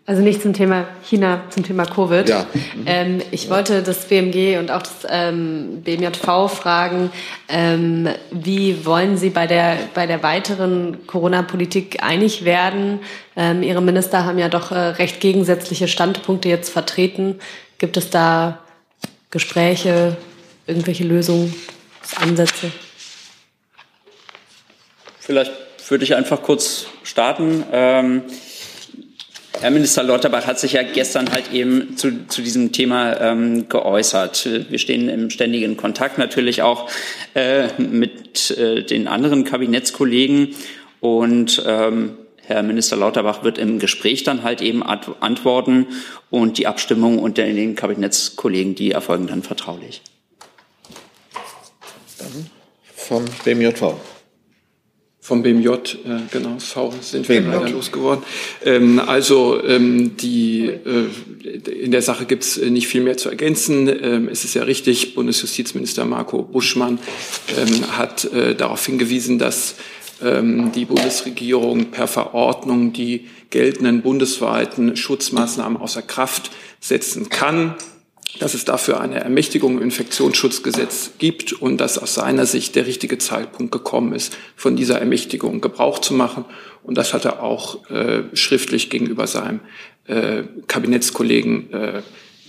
Also 0.04 0.22
nicht 0.22 0.42
zum 0.42 0.52
Thema 0.52 0.88
China, 1.04 1.42
zum 1.50 1.62
Thema 1.62 1.86
Covid. 1.86 2.28
Ja. 2.28 2.44
Ähm, 2.86 3.22
ich 3.30 3.48
wollte 3.50 3.84
das 3.84 4.06
BMG 4.06 4.58
und 4.58 4.72
auch 4.72 4.82
das 4.82 5.06
ähm, 5.08 5.82
BMJV 5.84 6.48
fragen, 6.48 7.12
ähm, 7.48 8.08
wie 8.32 8.84
wollen 8.84 9.16
Sie 9.16 9.30
bei 9.30 9.46
der, 9.46 9.76
bei 9.94 10.08
der 10.08 10.24
weiteren 10.24 11.06
Corona-Politik 11.06 12.02
einig 12.02 12.44
werden? 12.44 12.98
Ähm, 13.36 13.62
Ihre 13.62 13.80
Minister 13.80 14.24
haben 14.24 14.40
ja 14.40 14.48
doch 14.48 14.72
äh, 14.72 14.78
recht 14.78 15.20
gegensätzliche 15.20 15.86
Standpunkte 15.86 16.48
jetzt 16.48 16.70
vertreten. 16.70 17.38
Gibt 17.80 17.96
es 17.96 18.10
da 18.10 18.62
Gespräche, 19.30 20.14
irgendwelche 20.66 21.04
Lösungsansätze? 21.04 22.70
Vielleicht 25.18 25.50
würde 25.88 26.04
ich 26.04 26.14
einfach 26.14 26.42
kurz 26.42 26.88
starten. 27.04 27.64
Ähm, 27.72 28.22
Herr 29.60 29.70
Minister 29.70 30.02
Lauterbach 30.02 30.46
hat 30.46 30.60
sich 30.60 30.74
ja 30.74 30.82
gestern 30.82 31.32
halt 31.32 31.54
eben 31.54 31.96
zu, 31.96 32.26
zu 32.26 32.42
diesem 32.42 32.72
Thema 32.72 33.18
ähm, 33.18 33.70
geäußert. 33.70 34.46
Wir 34.68 34.78
stehen 34.78 35.08
im 35.08 35.30
ständigen 35.30 35.78
Kontakt 35.78 36.18
natürlich 36.18 36.60
auch 36.60 36.90
äh, 37.32 37.68
mit 37.78 38.50
äh, 38.50 38.82
den 38.82 39.08
anderen 39.08 39.44
Kabinettskollegen 39.44 40.54
und 41.00 41.62
ähm, 41.66 42.18
Herr 42.50 42.64
Minister 42.64 42.96
Lauterbach 42.96 43.44
wird 43.44 43.58
im 43.58 43.78
Gespräch 43.78 44.24
dann 44.24 44.42
halt 44.42 44.60
eben 44.60 44.82
antworten 44.82 45.86
und 46.30 46.58
die 46.58 46.66
Abstimmung 46.66 47.20
unter 47.20 47.44
den 47.44 47.76
Kabinettskollegen, 47.76 48.74
die 48.74 48.90
erfolgen 48.90 49.28
dann 49.28 49.44
vertraulich. 49.44 50.02
Dann 52.18 52.50
vom 52.92 53.24
BMJV. 53.44 53.94
Vom 55.22 55.44
BMJ, 55.44 55.68
äh, 55.68 55.76
genau, 56.32 56.58
V 56.58 56.92
sind 57.00 57.28
wir 57.28 57.40
BMJ. 57.40 57.54
leider 57.54 57.68
losgeworden. 57.68 58.24
Ähm, 58.64 58.98
also 58.98 59.62
ähm, 59.62 60.16
die, 60.16 60.66
äh, 60.66 61.70
in 61.70 61.92
der 61.92 62.02
Sache 62.02 62.24
gibt 62.24 62.42
es 62.42 62.56
nicht 62.56 62.88
viel 62.88 63.02
mehr 63.02 63.16
zu 63.16 63.28
ergänzen. 63.28 63.86
Ähm, 63.88 64.28
es 64.28 64.44
ist 64.44 64.54
ja 64.54 64.64
richtig, 64.64 65.14
Bundesjustizminister 65.14 66.04
Marco 66.04 66.42
Buschmann 66.42 66.98
ähm, 67.56 67.96
hat 67.96 68.24
äh, 68.24 68.56
darauf 68.56 68.84
hingewiesen, 68.84 69.38
dass 69.38 69.76
die 70.22 70.84
Bundesregierung 70.84 71.86
per 71.86 72.06
Verordnung 72.06 72.92
die 72.92 73.28
geltenden 73.48 74.02
bundesweiten 74.02 74.96
Schutzmaßnahmen 74.96 75.80
außer 75.80 76.02
Kraft 76.02 76.50
setzen 76.78 77.30
kann, 77.30 77.74
dass 78.38 78.54
es 78.54 78.64
dafür 78.64 79.00
eine 79.00 79.20
Ermächtigung 79.20 79.78
im 79.78 79.82
Infektionsschutzgesetz 79.82 81.12
gibt 81.18 81.52
und 81.52 81.78
dass 81.78 81.98
aus 81.98 82.14
seiner 82.14 82.46
Sicht 82.46 82.76
der 82.76 82.86
richtige 82.86 83.18
Zeitpunkt 83.18 83.72
gekommen 83.72 84.12
ist, 84.12 84.36
von 84.56 84.76
dieser 84.76 85.00
Ermächtigung 85.00 85.60
Gebrauch 85.60 85.98
zu 85.98 86.14
machen. 86.14 86.44
Und 86.82 86.96
das 86.96 87.12
hat 87.12 87.24
er 87.24 87.42
auch 87.42 87.90
äh, 87.90 88.22
schriftlich 88.34 88.88
gegenüber 88.88 89.26
seinem 89.26 89.60
äh, 90.06 90.44
Kabinettskollegen 90.66 91.72
äh, 91.72 92.02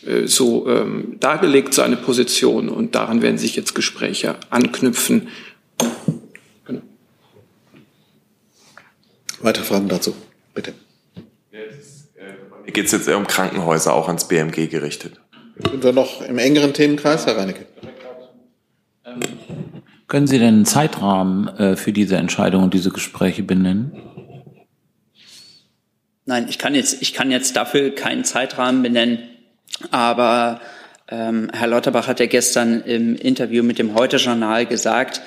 äh 0.05 0.27
so 0.27 0.67
ähm, 0.67 1.17
dargelegt, 1.19 1.73
seine 1.73 1.97
Position. 1.97 2.69
Und 2.69 2.95
daran 2.95 3.21
werden 3.21 3.37
sich 3.37 3.55
jetzt 3.55 3.73
Gespräche 3.73 4.35
anknüpfen. 4.49 5.29
Weitere 9.41 9.63
Fragen 9.63 9.87
dazu, 9.89 10.15
bitte. 10.53 10.73
Mir 12.65 12.71
geht 12.71 12.85
es 12.85 12.91
jetzt 12.91 13.07
eher 13.07 13.17
um 13.17 13.27
Krankenhäuser, 13.27 13.93
auch 13.93 14.07
ans 14.07 14.27
BMG 14.27 14.67
gerichtet. 14.69 15.19
Sind 15.69 15.83
wir 15.83 15.93
noch 15.93 16.21
im 16.21 16.37
engeren 16.37 16.73
Themenkreis, 16.73 17.25
Herr 17.25 17.37
Reinecke? 17.37 17.65
Können 20.07 20.27
Sie 20.27 20.39
denn 20.39 20.55
einen 20.55 20.65
Zeitrahmen 20.65 21.47
äh, 21.57 21.75
für 21.75 21.93
diese 21.93 22.17
Entscheidung 22.17 22.63
und 22.63 22.73
diese 22.73 22.91
Gespräche 22.91 23.43
benennen? 23.43 23.93
Nein, 26.25 26.47
ich 26.49 26.59
kann 26.59 26.75
jetzt, 26.75 27.01
ich 27.01 27.13
kann 27.13 27.31
jetzt 27.31 27.55
dafür 27.55 27.95
keinen 27.95 28.23
Zeitrahmen 28.23 28.83
benennen, 28.83 29.19
aber 29.89 30.61
ähm, 31.07 31.49
Herr 31.51 31.67
Lauterbach 31.67 32.07
hat 32.07 32.19
ja 32.19 32.25
gestern 32.25 32.81
im 32.81 33.15
Interview 33.15 33.63
mit 33.63 33.79
dem 33.79 33.95
Heute-Journal 33.95 34.65
gesagt, 34.65 35.21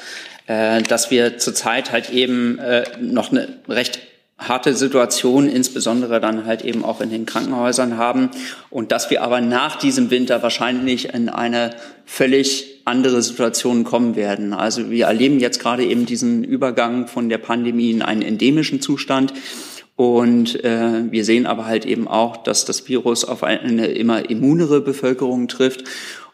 äh, 0.47 0.83
dass 0.83 1.11
wir 1.11 1.39
zurzeit 1.39 1.93
halt 1.93 2.11
eben 2.11 2.59
äh, 2.59 2.85
noch 3.01 3.31
eine 3.31 3.49
recht 3.69 4.01
harte 4.39 4.75
Situation, 4.75 5.49
insbesondere 5.49 6.21
dann 6.21 6.45
halt 6.45 6.65
eben 6.65 6.85
auch 6.85 7.01
in 7.01 7.11
den 7.11 7.25
Krankenhäusern 7.25 7.97
haben 7.97 8.31
und 8.69 8.91
dass 8.93 9.11
wir 9.11 9.23
aber 9.23 9.41
nach 9.41 9.77
diesem 9.77 10.11
Winter 10.11 10.43
wahrscheinlich 10.43 11.15
in 11.15 11.29
eine 11.29 11.71
völlig 12.05 12.83
andere 12.85 13.23
Situation 13.23 13.85
kommen 13.85 14.17
werden. 14.17 14.53
Also 14.53 14.91
wir 14.91 15.07
erleben 15.07 15.41
jetzt 15.41 15.61
gerade 15.61 15.85
eben 15.85 16.05
diesen 16.05 16.45
Übergang 16.45 17.07
von 17.07 17.29
der 17.29 17.39
Pandemie 17.39 17.91
in 17.91 18.03
einen 18.03 18.23
endemischen 18.23 18.81
Zustand. 18.81 19.33
Und 19.97 20.63
äh, 20.65 21.11
wir 21.11 21.25
sehen 21.25 21.47
aber 21.47 21.67
halt 21.67 21.87
eben 21.87 22.09
auch, 22.09 22.37
dass 22.37 22.65
das 22.65 22.89
Virus 22.89 23.25
auf 23.25 23.45
eine 23.45 23.87
immer 23.87 24.29
immunere 24.29 24.81
Bevölkerung 24.81 25.47
trifft. 25.47 25.85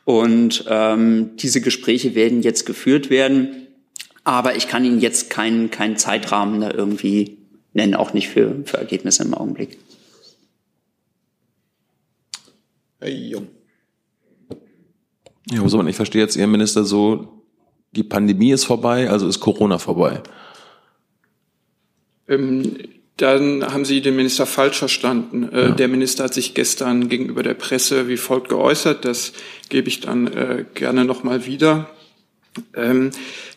Und 0.05 0.65
ähm, 0.69 1.33
diese 1.37 1.61
Gespräche 1.61 2.15
werden 2.15 2.41
jetzt 2.43 2.65
geführt 2.65 3.11
werden. 3.11 3.69
Aber 4.25 4.57
ich 4.57 4.69
kann 4.69 4.85
Ihnen 4.85 5.01
jetzt 5.01 5.31
keinen, 5.31 5.71
keinen 5.71 5.97
Zeitrahmen 5.97 6.61
da 6.61 6.71
irgendwie 6.71 7.39
nennen, 7.73 7.95
auch 7.95 8.13
nicht 8.13 8.29
für, 8.29 8.63
für 8.65 8.79
Ergebnisse 8.79 9.23
im 9.23 9.35
Augenblick. 9.35 9.79
Herr 12.99 13.11
Jung. 13.11 13.49
Ja, 15.51 15.67
so, 15.69 15.79
und 15.79 15.89
ich 15.89 15.97
verstehe 15.97 16.21
jetzt 16.23 16.37
Ihren 16.37 16.51
Minister 16.51 16.85
so, 16.85 17.43
die 17.93 18.05
Pandemie 18.05 18.53
ist 18.53 18.65
vorbei, 18.65 19.11
also 19.11 19.27
ist 19.27 19.41
Corona 19.41 19.79
vorbei. 19.79 20.23
Ähm, 22.29 22.77
dann 23.17 23.65
haben 23.73 23.85
Sie 23.85 24.01
den 24.01 24.17
Minister 24.17 24.47
falsch 24.47 24.79
verstanden. 24.79 25.49
Äh, 25.53 25.63
ja. 25.63 25.71
Der 25.73 25.89
Minister 25.89 26.25
hat 26.25 26.35
sich 26.35 26.55
gestern 26.55 27.09
gegenüber 27.09 27.43
der 27.43 27.55
Presse 27.55 28.09
wie 28.09 28.17
folgt 28.17 28.49
geäußert. 28.49 29.05
Das 29.05 29.33
gebe 29.69 29.89
ich 29.89 30.01
dann 30.01 30.27
äh, 30.29 30.65
gerne 30.75 31.05
nochmal 31.05 31.47
wieder. 31.47 31.91
Ähm, 32.75 33.11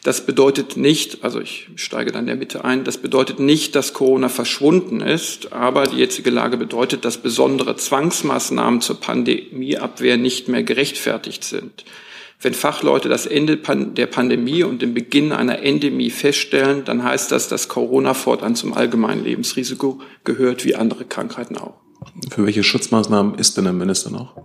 das 0.04 0.26
bedeutet 0.26 0.78
nicht, 0.78 1.24
also 1.24 1.40
ich 1.40 1.70
steige 1.76 2.12
dann 2.12 2.28
der 2.28 2.36
Mitte 2.36 2.64
ein, 2.64 2.84
das 2.84 2.98
bedeutet 2.98 3.40
nicht, 3.40 3.76
dass 3.76 3.94
Corona 3.94 4.30
verschwunden 4.30 5.02
ist, 5.02 5.52
aber 5.52 5.88
die 5.88 5.98
jetzige 5.98 6.30
Lage 6.30 6.58
bedeutet, 6.58 7.04
dass 7.06 7.18
besondere 7.18 7.76
Zwangsmaßnahmen 7.76 8.82
zur 8.82 9.00
Pandemieabwehr 9.00 10.18
nicht 10.18 10.48
mehr 10.48 10.64
gerechtfertigt 10.64 11.44
sind. 11.44 11.86
Wenn 12.40 12.54
Fachleute 12.54 13.08
das 13.08 13.26
Ende 13.26 13.58
der 13.58 14.08
Pandemie 14.08 14.64
und 14.64 14.82
den 14.82 14.94
Beginn 14.94 15.32
einer 15.32 15.60
Endemie 15.60 16.10
feststellen, 16.10 16.84
dann 16.84 17.04
heißt 17.04 17.32
das, 17.32 17.48
dass 17.48 17.70
Corona 17.70 18.14
fortan 18.14 18.56
zum 18.56 18.74
allgemeinen 18.74 19.24
Lebensrisiko 19.24 20.02
gehört, 20.26 20.66
wie 20.66 20.76
andere 20.76 21.06
Krankheiten 21.06 21.58
auch. 21.58 21.76
Für 22.30 22.46
welche 22.46 22.64
Schutzmaßnahmen 22.64 23.36
ist 23.36 23.56
denn 23.56 23.64
der 23.64 23.74
Minister 23.74 24.10
noch? 24.10 24.36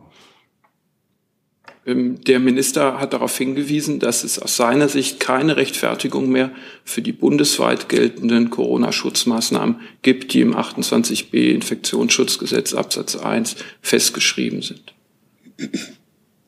Ähm, 1.89 2.23
der 2.23 2.39
Minister 2.39 3.01
hat 3.01 3.15
darauf 3.15 3.37
hingewiesen, 3.37 3.99
dass 3.99 4.23
es 4.23 4.39
aus 4.39 4.57
seiner 4.57 4.89
Sicht 4.89 5.19
keine 5.21 5.57
Rechtfertigung 5.57 6.29
mehr 6.29 6.51
für 6.85 7.01
die 7.01 7.13
bundesweit 7.13 7.89
geltenden 7.89 8.51
Corona-Schutzmaßnahmen 8.51 9.81
gibt, 10.03 10.35
die 10.35 10.43
im 10.43 10.55
28b 10.55 11.55
Infektionsschutzgesetz 11.55 12.75
Absatz 12.75 13.17
1 13.17 13.57
festgeschrieben 13.81 14.61
sind. 14.61 14.95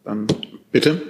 Dann 0.04 0.26
bitte. 0.70 1.00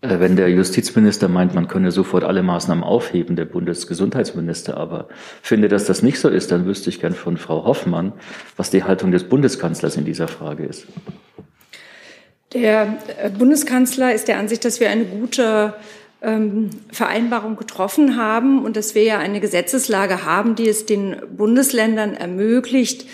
Äh, 0.00 0.18
wenn 0.18 0.34
der 0.34 0.50
Justizminister 0.50 1.28
meint, 1.28 1.54
man 1.54 1.68
könne 1.68 1.92
sofort 1.92 2.24
alle 2.24 2.42
Maßnahmen 2.42 2.82
aufheben, 2.82 3.36
der 3.36 3.44
Bundesgesundheitsminister 3.44 4.76
aber 4.76 5.08
findet, 5.40 5.70
dass 5.70 5.84
das 5.84 6.02
nicht 6.02 6.18
so 6.18 6.28
ist, 6.28 6.50
dann 6.50 6.66
wüsste 6.66 6.90
ich 6.90 7.00
gern 7.00 7.14
von 7.14 7.36
Frau 7.36 7.64
Hoffmann, 7.64 8.12
was 8.56 8.70
die 8.70 8.82
Haltung 8.82 9.12
des 9.12 9.24
Bundeskanzlers 9.24 9.96
in 9.96 10.04
dieser 10.04 10.26
Frage 10.26 10.64
ist. 10.64 10.88
Der 12.52 12.98
äh, 13.22 13.30
Bundeskanzler 13.30 14.14
ist 14.14 14.28
der 14.28 14.38
Ansicht, 14.38 14.64
dass 14.64 14.80
wir 14.80 14.90
eine 14.90 15.04
gute 15.04 15.74
ähm, 16.22 16.70
Vereinbarung 16.92 17.56
getroffen 17.56 18.16
haben 18.16 18.64
und 18.64 18.76
dass 18.76 18.94
wir 18.94 19.02
ja 19.02 19.18
eine 19.18 19.40
Gesetzeslage 19.40 20.24
haben, 20.24 20.54
die 20.54 20.68
es 20.68 20.86
den 20.86 21.16
Bundesländern 21.36 22.14
ermöglicht, 22.14 23.06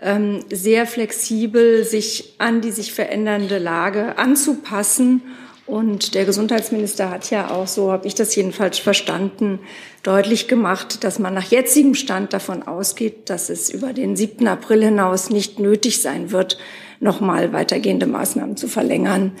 ähm, 0.00 0.40
sehr 0.52 0.86
flexibel 0.86 1.84
sich 1.84 2.34
an 2.38 2.60
die 2.60 2.72
sich 2.72 2.92
verändernde 2.92 3.58
Lage 3.58 4.18
anzupassen. 4.18 5.22
Und 5.66 6.14
der 6.14 6.26
Gesundheitsminister 6.26 7.08
hat 7.08 7.30
ja 7.30 7.50
auch, 7.50 7.66
so 7.66 7.90
habe 7.90 8.06
ich 8.06 8.14
das 8.14 8.36
jedenfalls 8.36 8.78
verstanden, 8.78 9.60
deutlich 10.02 10.46
gemacht, 10.46 11.04
dass 11.04 11.18
man 11.18 11.32
nach 11.32 11.50
jetzigem 11.50 11.94
Stand 11.94 12.34
davon 12.34 12.62
ausgeht, 12.62 13.30
dass 13.30 13.48
es 13.48 13.70
über 13.70 13.94
den 13.94 14.14
7. 14.14 14.46
April 14.46 14.84
hinaus 14.84 15.30
nicht 15.30 15.58
nötig 15.58 16.02
sein 16.02 16.32
wird, 16.32 16.58
nochmal 17.00 17.52
weitergehende 17.52 18.06
Maßnahmen 18.06 18.56
zu 18.56 18.68
verlängern. 18.68 19.32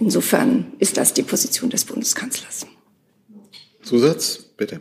Insofern 0.00 0.66
ist 0.78 0.96
das 0.96 1.14
die 1.14 1.22
Position 1.22 1.70
des 1.70 1.84
Bundeskanzlers. 1.84 2.66
Zusatz, 3.82 4.38
bitte. 4.56 4.80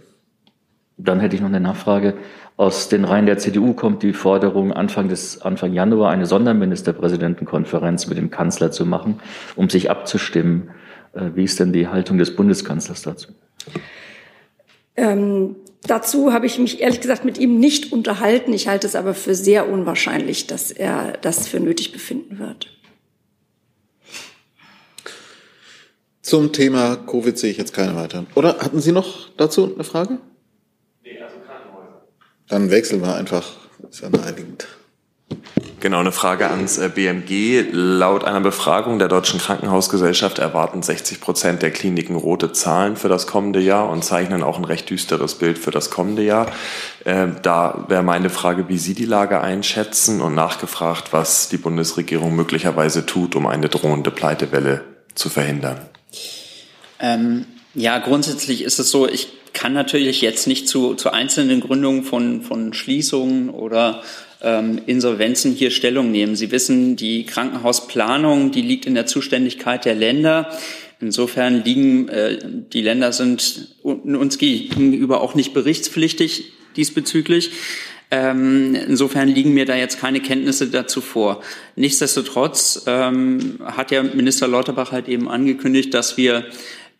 Dann 0.97 1.19
hätte 1.19 1.35
ich 1.35 1.41
noch 1.41 1.49
eine 1.49 1.59
Nachfrage. 1.59 2.15
Aus 2.57 2.89
den 2.89 3.05
Reihen 3.05 3.27
der 3.27 3.37
CDU 3.37 3.73
kommt 3.73 4.01
die 4.01 4.13
Forderung, 4.13 4.73
Anfang, 4.73 5.09
des, 5.09 5.41
Anfang 5.41 5.73
Januar 5.73 6.09
eine 6.09 6.25
Sonderministerpräsidentenkonferenz 6.25 8.07
mit 8.07 8.17
dem 8.17 8.31
Kanzler 8.31 8.71
zu 8.71 8.85
machen, 8.85 9.19
um 9.55 9.69
sich 9.69 9.91
abzustimmen. 9.91 10.71
Äh, 11.13 11.29
wie 11.35 11.43
ist 11.43 11.59
denn 11.59 11.71
die 11.71 11.87
Haltung 11.87 12.17
des 12.17 12.35
Bundeskanzlers 12.35 13.03
dazu? 13.03 13.29
Ähm, 14.95 15.55
dazu 15.83 16.33
habe 16.33 16.45
ich 16.45 16.59
mich 16.59 16.79
ehrlich 16.79 17.01
gesagt 17.01 17.25
mit 17.25 17.37
ihm 17.37 17.59
nicht 17.59 17.91
unterhalten. 17.91 18.53
Ich 18.53 18.67
halte 18.67 18.87
es 18.87 18.95
aber 18.95 19.13
für 19.13 19.35
sehr 19.35 19.69
unwahrscheinlich, 19.69 20.47
dass 20.47 20.71
er 20.71 21.13
das 21.21 21.47
für 21.47 21.59
nötig 21.59 21.91
befinden 21.91 22.39
wird. 22.39 22.69
Zum 26.21 26.51
Thema 26.51 26.97
Covid 26.97 27.37
sehe 27.37 27.51
ich 27.51 27.57
jetzt 27.57 27.73
keine 27.73 27.95
weiteren. 27.95 28.27
Oder 28.35 28.59
hatten 28.59 28.81
Sie 28.81 28.91
noch 28.91 29.29
dazu 29.37 29.73
eine 29.73 29.85
Frage? 29.85 30.19
Nee, 31.01 31.17
also 31.21 31.37
Krankenhäuser. 31.39 32.05
Dann 32.49 32.69
wechseln 32.69 33.01
wir 33.01 33.15
einfach. 33.15 33.55
Ist 33.89 34.01
ja 34.01 34.09
naheliegend. 34.09 34.67
Genau, 35.79 35.99
eine 35.99 36.11
Frage 36.11 36.49
ans 36.49 36.79
äh, 36.79 36.89
BMG. 36.89 37.67
Laut 37.71 38.23
einer 38.23 38.41
Befragung 38.41 38.97
der 38.97 39.09
Deutschen 39.09 39.39
Krankenhausgesellschaft 39.39 40.39
erwarten 40.39 40.81
60 40.81 41.21
Prozent 41.21 41.61
der 41.61 41.69
Kliniken 41.69 42.15
rote 42.15 42.51
Zahlen 42.51 42.95
für 42.95 43.09
das 43.09 43.27
kommende 43.27 43.59
Jahr 43.59 43.87
und 43.89 44.03
zeichnen 44.03 44.41
auch 44.41 44.57
ein 44.57 44.65
recht 44.65 44.89
düsteres 44.89 45.35
Bild 45.35 45.59
für 45.59 45.69
das 45.69 45.91
kommende 45.91 46.23
Jahr. 46.23 46.51
Ähm, 47.05 47.35
da 47.43 47.85
wäre 47.89 48.01
meine 48.01 48.31
Frage, 48.31 48.69
wie 48.69 48.79
Sie 48.79 48.95
die 48.95 49.05
Lage 49.05 49.39
einschätzen 49.39 50.19
und 50.19 50.33
nachgefragt, 50.33 51.13
was 51.13 51.47
die 51.47 51.57
Bundesregierung 51.57 52.35
möglicherweise 52.35 53.05
tut, 53.05 53.35
um 53.35 53.45
eine 53.45 53.69
drohende 53.69 54.09
Pleitewelle 54.09 54.83
zu 55.13 55.29
verhindern. 55.29 55.77
Ähm, 56.99 57.45
ja, 57.75 57.99
grundsätzlich 57.99 58.63
ist 58.63 58.79
es 58.79 58.89
so, 58.89 59.07
ich 59.07 59.27
kann 59.53 59.73
natürlich 59.73 60.21
jetzt 60.21 60.47
nicht 60.47 60.67
zu, 60.67 60.95
zu 60.95 61.11
einzelnen 61.11 61.61
Gründungen 61.61 62.03
von, 62.03 62.41
von 62.41 62.73
Schließungen 62.73 63.51
oder 63.51 64.01
ähm, 64.41 64.81
Insolvenzen 64.85 65.53
hier 65.53 65.71
Stellung 65.71 66.11
nehmen. 66.11 66.35
Sie 66.35 66.51
wissen, 66.51 66.95
die 66.95 67.25
Krankenhausplanung, 67.25 68.51
die 68.51 68.61
liegt 68.61 68.85
in 68.85 68.95
der 68.95 69.05
Zuständigkeit 69.05 69.85
der 69.85 69.95
Länder. 69.95 70.49
Insofern 70.99 71.63
liegen 71.63 72.07
äh, 72.09 72.39
die 72.43 72.81
Länder 72.81 73.11
sind 73.11 73.75
uns 73.83 74.37
gegenüber 74.37 75.21
auch 75.21 75.35
nicht 75.35 75.53
berichtspflichtig 75.53 76.53
diesbezüglich. 76.75 77.51
Ähm, 78.09 78.73
insofern 78.73 79.27
liegen 79.27 79.53
mir 79.53 79.65
da 79.65 79.75
jetzt 79.75 79.99
keine 79.99 80.21
Kenntnisse 80.21 80.67
dazu 80.67 81.01
vor. 81.01 81.41
Nichtsdestotrotz 81.75 82.83
ähm, 82.87 83.59
hat 83.63 83.91
ja 83.91 84.01
Minister 84.01 84.47
Lauterbach 84.47 84.93
halt 84.93 85.09
eben 85.09 85.27
angekündigt, 85.27 85.93
dass 85.93 86.15
wir 86.15 86.45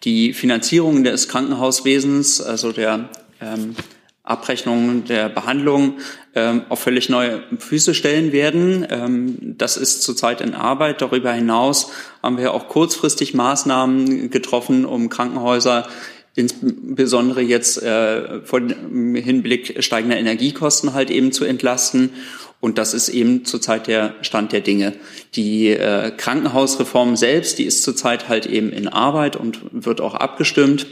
die 0.03 0.33
Finanzierung 0.33 1.03
des 1.03 1.29
Krankenhauswesens, 1.29 2.41
also 2.41 2.73
der 2.73 3.09
ähm, 3.39 3.75
Abrechnung 4.23 5.05
der 5.05 5.29
Behandlung 5.29 5.99
ähm, 6.37 6.61
auf 6.69 6.81
völlig 6.81 7.09
neue 7.09 7.41
Füße 7.57 7.95
stellen 7.95 8.31
werden. 8.31 8.85
Ähm, 8.91 9.55
das 9.57 9.75
ist 9.75 10.03
zurzeit 10.03 10.39
in 10.39 10.53
Arbeit. 10.53 11.01
Darüber 11.01 11.33
hinaus 11.33 11.89
haben 12.21 12.37
wir 12.37 12.53
auch 12.53 12.67
kurzfristig 12.67 13.33
Maßnahmen 13.33 14.29
getroffen, 14.29 14.85
um 14.85 15.09
Krankenhäuser 15.09 15.87
insbesondere 16.35 17.41
jetzt 17.41 17.81
äh, 17.81 18.41
von 18.41 18.69
Hinblick 19.15 19.83
steigender 19.83 20.17
Energiekosten 20.17 20.93
halt 20.93 21.09
eben 21.09 21.31
zu 21.31 21.43
entlasten. 21.43 22.11
Und 22.59 22.77
das 22.77 22.93
ist 22.93 23.09
eben 23.09 23.43
zurzeit 23.43 23.87
der 23.87 24.13
Stand 24.21 24.51
der 24.51 24.61
Dinge. 24.61 24.93
Die 25.33 25.69
äh, 25.69 26.11
Krankenhausreform 26.15 27.15
selbst, 27.15 27.57
die 27.57 27.65
ist 27.65 27.81
zurzeit 27.81 28.29
halt 28.29 28.45
eben 28.45 28.71
in 28.71 28.87
Arbeit 28.87 29.35
und 29.35 29.59
wird 29.71 30.01
auch 30.01 30.13
abgestimmt. 30.13 30.85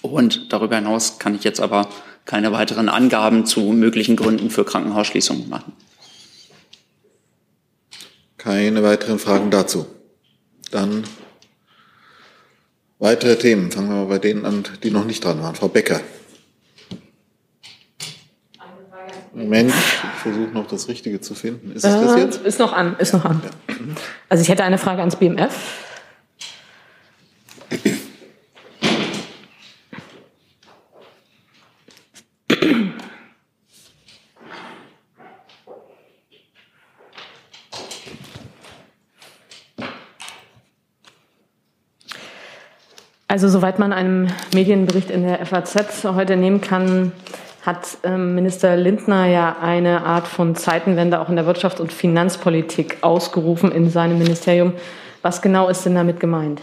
Und 0.00 0.52
darüber 0.52 0.76
hinaus 0.76 1.18
kann 1.18 1.34
ich 1.34 1.42
jetzt 1.42 1.60
aber 1.60 1.88
keine 2.30 2.52
weiteren 2.52 2.88
Angaben 2.88 3.44
zu 3.44 3.60
möglichen 3.72 4.14
Gründen 4.14 4.50
für 4.50 4.64
Krankenhausschließungen 4.64 5.48
machen. 5.48 5.72
Keine 8.38 8.84
weiteren 8.84 9.18
Fragen 9.18 9.50
dazu. 9.50 9.84
Dann 10.70 11.02
weitere 13.00 13.34
Themen. 13.34 13.72
Fangen 13.72 13.88
wir 13.88 13.96
mal 13.96 14.06
bei 14.06 14.20
denen 14.20 14.46
an, 14.46 14.62
die 14.84 14.92
noch 14.92 15.04
nicht 15.04 15.24
dran 15.24 15.42
waren. 15.42 15.56
Frau 15.56 15.66
Becker. 15.66 16.00
Moment, 19.34 19.70
ich 19.72 20.22
versuche 20.22 20.50
noch 20.52 20.68
das 20.68 20.86
Richtige 20.86 21.20
zu 21.20 21.34
finden. 21.34 21.72
Ist 21.72 21.84
es 21.84 21.92
äh, 21.92 22.00
das 22.00 22.16
jetzt? 22.16 22.42
Ist 22.46 22.60
noch 22.60 22.72
an, 22.72 22.94
ist 23.00 23.12
noch 23.12 23.24
an. 23.24 23.42
Ja. 23.44 23.74
Also 24.28 24.42
ich 24.42 24.48
hätte 24.48 24.62
eine 24.62 24.78
Frage 24.78 25.00
ans 25.00 25.16
BMF. 25.16 25.52
Also 43.30 43.48
soweit 43.48 43.78
man 43.78 43.92
einem 43.92 44.26
Medienbericht 44.52 45.08
in 45.08 45.22
der 45.22 45.46
FAZ 45.46 46.02
heute 46.02 46.36
nehmen 46.36 46.60
kann, 46.60 47.12
hat 47.62 47.98
ähm, 48.02 48.34
Minister 48.34 48.76
Lindner 48.76 49.28
ja 49.28 49.56
eine 49.60 50.04
Art 50.04 50.26
von 50.26 50.56
Zeitenwende 50.56 51.20
auch 51.20 51.28
in 51.28 51.36
der 51.36 51.46
Wirtschafts- 51.46 51.80
und 51.80 51.92
Finanzpolitik 51.92 52.96
ausgerufen 53.02 53.70
in 53.70 53.88
seinem 53.88 54.18
Ministerium. 54.18 54.72
Was 55.22 55.42
genau 55.42 55.68
ist 55.68 55.86
denn 55.86 55.94
damit 55.94 56.18
gemeint? 56.18 56.60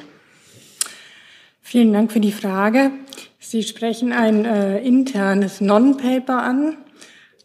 Vielen 1.61 1.93
Dank 1.93 2.11
für 2.11 2.19
die 2.19 2.33
Frage. 2.33 2.91
Sie 3.39 3.63
sprechen 3.63 4.11
ein 4.11 4.43
äh, 4.43 4.79
internes 4.79 5.61
Non-Paper 5.61 6.43
an, 6.43 6.75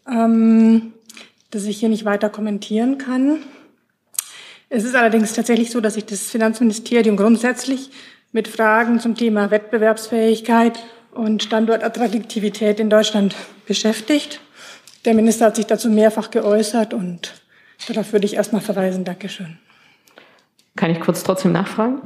ähm, 0.05 0.91
das 1.49 1.63
ich 1.63 1.77
hier 1.77 1.87
nicht 1.87 2.03
weiter 2.03 2.27
kommentieren 2.27 2.97
kann. 2.97 3.37
Es 4.67 4.83
ist 4.83 4.95
allerdings 4.95 5.31
tatsächlich 5.31 5.71
so, 5.71 5.79
dass 5.79 5.93
sich 5.93 6.05
das 6.05 6.29
Finanzministerium 6.29 7.15
grundsätzlich 7.15 7.89
mit 8.33 8.47
Fragen 8.47 8.99
zum 8.99 9.15
Thema 9.15 9.51
Wettbewerbsfähigkeit 9.51 10.79
und 11.13 11.43
Standortattraktivität 11.43 12.79
in 12.79 12.89
Deutschland 12.89 13.35
beschäftigt. 13.67 14.41
Der 15.05 15.13
Minister 15.13 15.45
hat 15.45 15.55
sich 15.55 15.67
dazu 15.67 15.89
mehrfach 15.89 16.31
geäußert 16.31 16.93
und 16.93 17.33
darauf 17.87 18.11
würde 18.11 18.25
ich 18.25 18.35
erstmal 18.35 18.61
verweisen. 18.61 19.05
Dankeschön. 19.05 19.59
Kann 20.75 20.89
ich 20.89 20.99
kurz 20.99 21.23
trotzdem 21.23 21.51
nachfragen? 21.51 22.01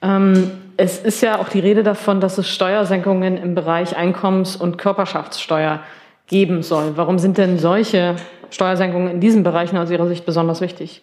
Ähm, 0.00 0.50
es 0.78 0.98
ist 0.98 1.20
ja 1.20 1.38
auch 1.38 1.50
die 1.50 1.60
Rede 1.60 1.82
davon, 1.82 2.20
dass 2.20 2.38
es 2.38 2.48
Steuersenkungen 2.48 3.36
im 3.36 3.54
Bereich 3.54 3.96
Einkommens- 3.96 4.56
und 4.56 4.78
Körperschaftssteuer 4.78 5.82
geben 6.26 6.62
soll. 6.62 6.96
Warum 6.96 7.18
sind 7.18 7.36
denn 7.36 7.58
solche 7.58 8.16
Steuersenkungen 8.48 9.10
in 9.10 9.20
diesen 9.20 9.42
Bereichen 9.42 9.76
aus 9.76 9.90
Ihrer 9.90 10.08
Sicht 10.08 10.24
besonders 10.24 10.62
wichtig? 10.62 11.02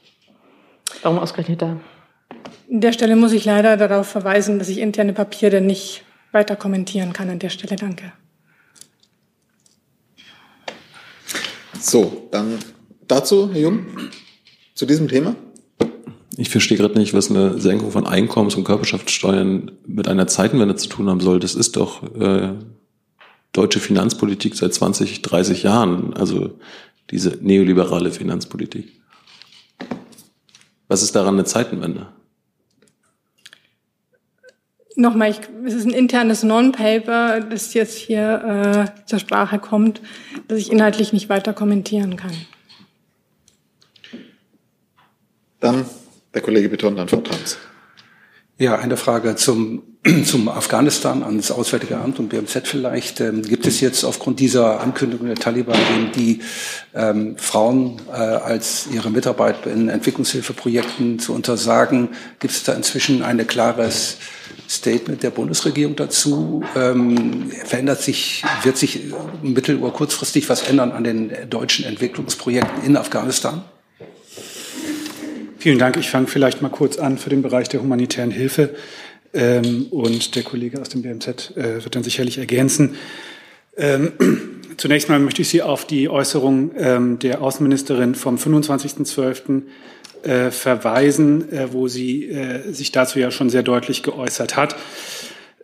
Warum 1.04 1.20
ausgerechnet 1.20 1.62
da? 1.62 1.78
An 2.74 2.82
der 2.82 2.92
Stelle 2.92 3.16
muss 3.16 3.34
ich 3.34 3.46
leider 3.46 3.78
darauf 3.78 4.08
verweisen, 4.08 4.58
dass 4.58 4.68
ich 4.68 4.80
interne 4.80 5.14
Papiere 5.14 5.62
nicht 5.62 6.04
weiter 6.32 6.56
kommentieren 6.56 7.14
kann. 7.14 7.30
An 7.30 7.38
der 7.38 7.50
Stelle 7.50 7.76
danke. 7.76 8.14
So, 11.80 12.28
dann 12.32 12.58
dazu, 13.08 13.52
Herr 13.54 13.62
Jung, 13.62 13.86
zu 14.74 14.88
diesem 14.88 15.08
Thema. 15.08 15.36
Ich 16.36 16.50
verstehe 16.50 16.80
gerade 16.80 16.98
nicht, 16.98 17.14
was 17.14 17.30
eine 17.30 17.60
Senkung 17.60 17.92
von 17.92 18.08
Einkommens- 18.08 18.56
und 18.56 18.64
Körperschaftssteuern 18.64 19.72
mit 19.86 20.08
einer 20.08 20.26
Zeitenwende 20.26 20.76
zu 20.76 20.90
tun 20.90 21.12
haben 21.12 21.20
soll. 21.20 21.40
Das 21.40 21.54
ist 21.54 21.76
doch 21.76 22.02
äh, 22.20 22.54
deutsche 23.52 23.82
Finanzpolitik 23.82 24.56
seit 24.56 24.74
20, 24.74 25.22
30 25.22 25.62
Jahren, 25.62 26.16
also 26.16 26.58
diese 27.12 27.38
neoliberale 27.40 28.10
Finanzpolitik. 28.10 29.00
Was 30.88 31.04
ist 31.04 31.16
daran 31.16 31.36
eine 31.36 31.46
Zeitenwende? 31.46 32.08
Nochmal, 34.95 35.32
ich, 35.32 35.39
es 35.65 35.73
ist 35.73 35.86
ein 35.86 35.93
internes 35.93 36.43
Non-Paper, 36.43 37.41
das 37.41 37.73
jetzt 37.73 37.97
hier 37.97 38.88
äh, 38.95 39.08
zur 39.08 39.19
Sprache 39.19 39.58
kommt, 39.58 40.01
das 40.47 40.60
ich 40.60 40.71
inhaltlich 40.71 41.13
nicht 41.13 41.29
weiter 41.29 41.53
kommentieren 41.53 42.15
kann. 42.15 42.36
Dann 45.60 45.86
der 46.34 46.41
Kollege 46.41 46.69
Beton, 46.69 46.95
dann 46.95 47.08
Frau 47.08 47.21
Trans. 47.21 47.58
Ja, 48.60 48.77
eine 48.77 48.97
Frage 48.97 49.36
zum, 49.36 49.82
zum 50.25 50.47
Afghanistan 50.47 51.23
ans 51.23 51.49
Auswärtige 51.49 51.97
Amt 51.97 52.19
und 52.19 52.29
BMZ 52.29 52.67
vielleicht. 52.67 53.19
Ähm, 53.19 53.41
gibt 53.41 53.65
es 53.65 53.82
jetzt 53.82 54.03
aufgrund 54.03 54.39
dieser 54.39 54.79
Ankündigung 54.79 55.25
der 55.25 55.38
Taliban, 55.38 56.12
die 56.15 56.41
ähm, 56.93 57.36
Frauen 57.38 57.99
äh, 58.10 58.15
als 58.15 58.88
ihre 58.93 59.10
Mitarbeit 59.10 59.65
in 59.65 59.89
Entwicklungshilfeprojekten 59.89 61.17
zu 61.17 61.34
untersagen, 61.34 62.10
gibt 62.39 62.53
es 62.53 62.63
da 62.63 62.73
inzwischen 62.73 63.23
ein 63.23 63.45
klares 63.47 64.17
Statement 64.69 65.23
der 65.23 65.30
Bundesregierung 65.30 65.95
dazu? 65.95 66.63
Ähm, 66.76 67.52
verändert 67.65 68.02
sich, 68.02 68.43
wird 68.63 68.78
sich 68.78 68.99
mittel- 69.41 69.78
oder 69.78 69.91
kurzfristig 69.91 70.49
was 70.49 70.63
ändern 70.63 70.91
an 70.91 71.04
den 71.04 71.32
deutschen 71.49 71.86
Entwicklungsprojekten 71.86 72.84
in 72.84 72.97
Afghanistan? 72.97 73.63
Vielen 75.58 75.80
Dank. 75.80 75.95
Ich 75.97 76.10
fange 76.10 76.28
vielleicht 76.28 76.62
mal 76.62 76.69
kurz 76.69 76.97
an 76.97 77.17
für 77.17 77.30
den 77.30 77.41
Bereich 77.41 77.69
der 77.69 77.82
humanitären 77.82 78.32
Hilfe. 78.32 78.76
Ähm, 79.34 79.88
und 79.89 80.36
der 80.36 80.43
Kollege 80.43 80.80
aus 80.80 80.89
dem 80.89 81.02
BMZ 81.02 81.56
äh, 81.56 81.84
wird 81.84 81.95
dann 81.95 82.04
sicherlich 82.04 82.38
ergänzen. 82.38 82.95
Ähm, 83.78 84.12
zunächst 84.78 85.10
mal 85.10 85.19
möchte 85.19 85.41
ich 85.41 85.49
Sie 85.49 85.62
auf 85.62 85.88
die 85.88 86.10
Äußerung 86.10 86.71
ähm, 86.78 87.19
der 87.19 87.41
Außenministerin 87.41 88.13
vom 88.13 88.36
25.12 88.36 89.63
äh, 90.24 90.52
verweisen, 90.52 91.52
äh, 91.52 91.74
wo 91.74 91.88
sie 91.88 92.30
äh, 92.30 92.72
sich 92.72 92.92
dazu 92.92 93.20
ja 93.20 93.32
schon 93.32 93.50
sehr 93.50 93.64
deutlich 93.64 94.04
geäußert 94.04 94.56
hat. 94.56 94.76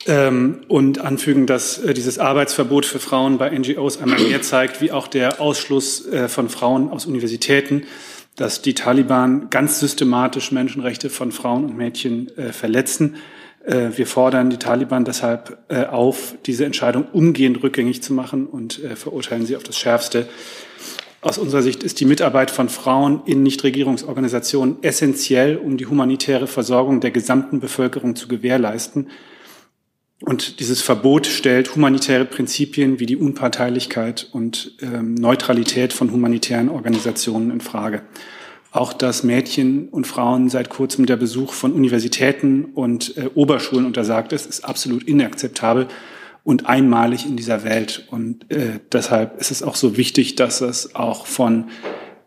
Ähm, 0.07 0.61
und 0.69 1.01
anfügen, 1.01 1.45
dass 1.45 1.77
äh, 1.79 1.93
dieses 1.93 2.19
Arbeitsverbot 2.19 2.85
für 2.85 2.99
Frauen 2.99 3.37
bei 3.37 3.49
NGOs 3.49 4.01
einmal 4.01 4.19
mehr 4.19 4.41
zeigt, 4.41 4.79
wie 4.79 4.91
auch 4.91 5.07
der 5.07 5.41
Ausschluss 5.41 6.07
äh, 6.07 6.29
von 6.29 6.47
Frauen 6.47 6.89
aus 6.89 7.05
Universitäten, 7.05 7.83
dass 8.37 8.61
die 8.61 8.73
Taliban 8.73 9.49
ganz 9.49 9.79
systematisch 9.79 10.53
Menschenrechte 10.53 11.09
von 11.09 11.33
Frauen 11.33 11.65
und 11.65 11.77
Mädchen 11.77 12.35
äh, 12.37 12.53
verletzen. 12.53 13.15
Wir 13.65 14.07
fordern 14.07 14.49
die 14.49 14.57
Taliban 14.57 15.03
deshalb 15.03 15.59
auf, 15.91 16.33
diese 16.45 16.65
Entscheidung 16.65 17.05
umgehend 17.11 17.61
rückgängig 17.61 18.01
zu 18.01 18.13
machen 18.13 18.47
und 18.47 18.81
verurteilen 18.95 19.45
sie 19.45 19.57
auf 19.57 19.63
das 19.63 19.77
Schärfste. 19.77 20.27
Aus 21.21 21.37
unserer 21.37 21.61
Sicht 21.61 21.83
ist 21.83 21.99
die 21.99 22.05
Mitarbeit 22.05 22.49
von 22.49 22.69
Frauen 22.69 23.21
in 23.25 23.43
Nichtregierungsorganisationen 23.43 24.77
essentiell, 24.83 25.57
um 25.57 25.75
die 25.75 25.85
humanitäre 25.85 26.47
Versorgung 26.47 27.01
der 27.01 27.11
gesamten 27.11 27.59
Bevölkerung 27.59 28.15
zu 28.15 28.29
gewährleisten. 28.29 29.09
Und 30.21 30.61
dieses 30.61 30.81
Verbot 30.81 31.27
stellt 31.27 31.75
humanitäre 31.75 32.23
Prinzipien 32.23 32.99
wie 32.99 33.05
die 33.05 33.17
Unparteilichkeit 33.17 34.29
und 34.31 34.77
ähm, 34.81 35.13
Neutralität 35.13 35.91
von 35.91 36.11
humanitären 36.11 36.69
Organisationen 36.69 37.51
in 37.51 37.61
Frage. 37.61 38.01
Auch 38.71 38.93
dass 38.93 39.23
Mädchen 39.23 39.89
und 39.89 40.07
Frauen 40.07 40.49
seit 40.49 40.69
kurzem 40.69 41.05
der 41.05 41.17
Besuch 41.17 41.53
von 41.53 41.73
Universitäten 41.73 42.65
und 42.75 43.17
äh, 43.17 43.29
Oberschulen 43.33 43.85
untersagt 43.85 44.31
ist, 44.31 44.45
ist 44.45 44.63
absolut 44.63 45.03
inakzeptabel 45.03 45.87
und 46.49 46.65
einmalig 46.65 47.27
in 47.27 47.37
dieser 47.37 47.63
Welt. 47.63 48.07
Und 48.09 48.49
äh, 48.51 48.79
deshalb 48.91 49.39
ist 49.39 49.51
es 49.51 49.61
auch 49.61 49.75
so 49.75 49.97
wichtig, 49.97 50.33
dass 50.33 50.61
es 50.61 50.95
auch 50.95 51.27
von 51.27 51.65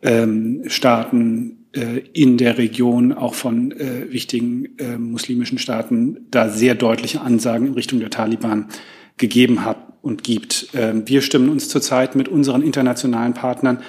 ähm, 0.00 0.62
Staaten 0.68 1.66
äh, 1.72 1.98
in 2.12 2.38
der 2.38 2.56
Region, 2.56 3.12
auch 3.12 3.34
von 3.34 3.72
äh, 3.72 4.12
wichtigen 4.12 4.78
äh, 4.78 4.96
muslimischen 4.96 5.58
Staaten, 5.58 6.28
da 6.30 6.48
sehr 6.48 6.76
deutliche 6.76 7.20
Ansagen 7.20 7.66
in 7.66 7.74
Richtung 7.74 7.98
der 7.98 8.10
Taliban 8.10 8.68
gegeben 9.16 9.64
hat 9.64 9.78
und 10.02 10.22
gibt. 10.22 10.68
Ähm, 10.72 11.02
wir 11.08 11.20
stimmen 11.20 11.48
uns 11.48 11.68
zurzeit 11.68 12.14
mit 12.14 12.28
unseren 12.28 12.62
internationalen 12.62 13.34
Partnern 13.34 13.82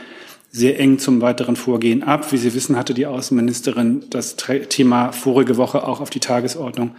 sehr 0.50 0.80
eng 0.80 0.98
zum 0.98 1.22
weiteren 1.22 1.56
Vorgehen 1.56 2.02
ab. 2.02 2.32
Wie 2.32 2.38
Sie 2.38 2.56
wissen, 2.56 2.76
hatte 2.76 2.96
die 2.96 3.06
Außenministerin 3.06 4.06
das 4.10 4.36
Thema 4.70 5.12
vorige 5.12 5.58
Woche 5.58 5.88
auch 5.88 6.02
auf 6.02 6.10
die 6.10 6.22
Tagesordnung 6.22 6.96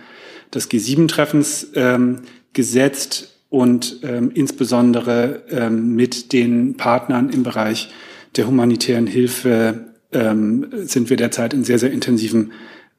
des 0.54 0.70
G7-Treffens 0.70 1.72
ähm, 1.74 2.20
gesetzt 2.54 3.34
und 3.50 4.00
ähm, 4.02 4.30
insbesondere 4.34 5.42
ähm, 5.50 5.94
mit 5.94 6.32
den 6.32 6.76
Partnern 6.76 7.30
im 7.30 7.42
Bereich 7.42 7.90
der 8.36 8.46
humanitären 8.46 9.06
Hilfe 9.06 9.92
ähm, 10.12 10.66
sind 10.86 11.10
wir 11.10 11.16
derzeit 11.16 11.54
in 11.54 11.64
sehr, 11.64 11.78
sehr 11.78 11.92
intensivem 11.92 12.52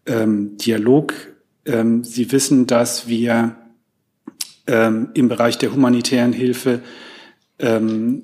ähm, 0.06 0.58
Dialog. 0.58 1.14
Ähm, 1.66 2.04
Sie 2.04 2.32
wissen, 2.32 2.68
dass 2.68 3.08
wir 3.08 3.56
ähm, 4.68 5.10
im 5.14 5.28
Bereich 5.28 5.58
der 5.58 5.74
humanitären 5.74 6.34
Hilfe 6.34 6.82
ähm, 7.60 8.24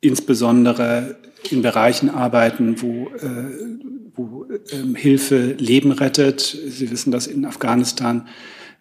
insbesondere 0.00 1.16
in 1.50 1.62
Bereichen 1.62 2.10
arbeiten, 2.10 2.80
wo, 2.82 3.08
äh, 3.16 4.10
wo 4.14 4.46
ähm, 4.70 4.94
Hilfe 4.94 5.52
Leben 5.58 5.92
rettet. 5.92 6.40
Sie 6.40 6.90
wissen, 6.90 7.12
dass 7.12 7.26
in 7.26 7.44
Afghanistan 7.44 8.28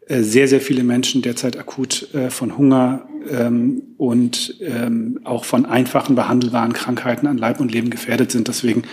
sehr, 0.07 0.47
sehr 0.47 0.61
viele 0.61 0.83
Menschen 0.83 1.21
derzeit 1.21 1.57
akut 1.57 2.13
äh, 2.13 2.29
von 2.29 2.57
Hunger 2.57 3.07
ähm, 3.29 3.81
und 3.97 4.55
ähm, 4.61 5.19
auch 5.23 5.45
von 5.45 5.65
einfachen 5.65 6.15
behandelbaren 6.15 6.73
Krankheiten 6.73 7.27
an 7.27 7.37
Leib 7.37 7.59
und 7.59 7.71
Leben 7.71 7.89
gefährdet 7.89 8.31
sind. 8.31 8.47
Deswegen 8.47 8.83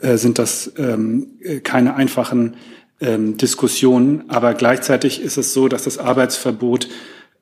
äh, 0.00 0.16
sind 0.16 0.38
das 0.38 0.72
ähm, 0.76 1.38
keine 1.64 1.94
einfachen 1.94 2.56
Diskussionen. 3.02 4.24
Aber 4.28 4.52
gleichzeitig 4.52 5.22
ist 5.22 5.38
es 5.38 5.54
so, 5.54 5.68
dass 5.68 5.84
das 5.84 5.96
Arbeitsverbot 5.96 6.86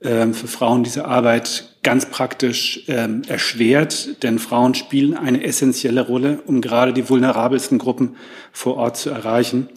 für 0.01 0.33
Frauen 0.33 0.85
diese 0.85 1.05
Arbeit 1.05 1.79
ganz 1.83 2.07
praktisch 2.07 2.85
ähm, 2.87 3.23
erschwert, 3.27 4.23
denn 4.23 4.39
Frauen 4.39 4.75
spielen 4.75 5.15
eine 5.15 5.43
essentielle 5.43 6.07
Rolle, 6.07 6.41
um 6.47 6.61
gerade 6.61 6.93
die 6.93 7.09
vulnerabelsten 7.09 7.79
Gruppen 7.79 8.15
vor 8.53 8.77
Ort 8.77 8.99
zu 8.99 9.11
erreichen. 9.11 9.69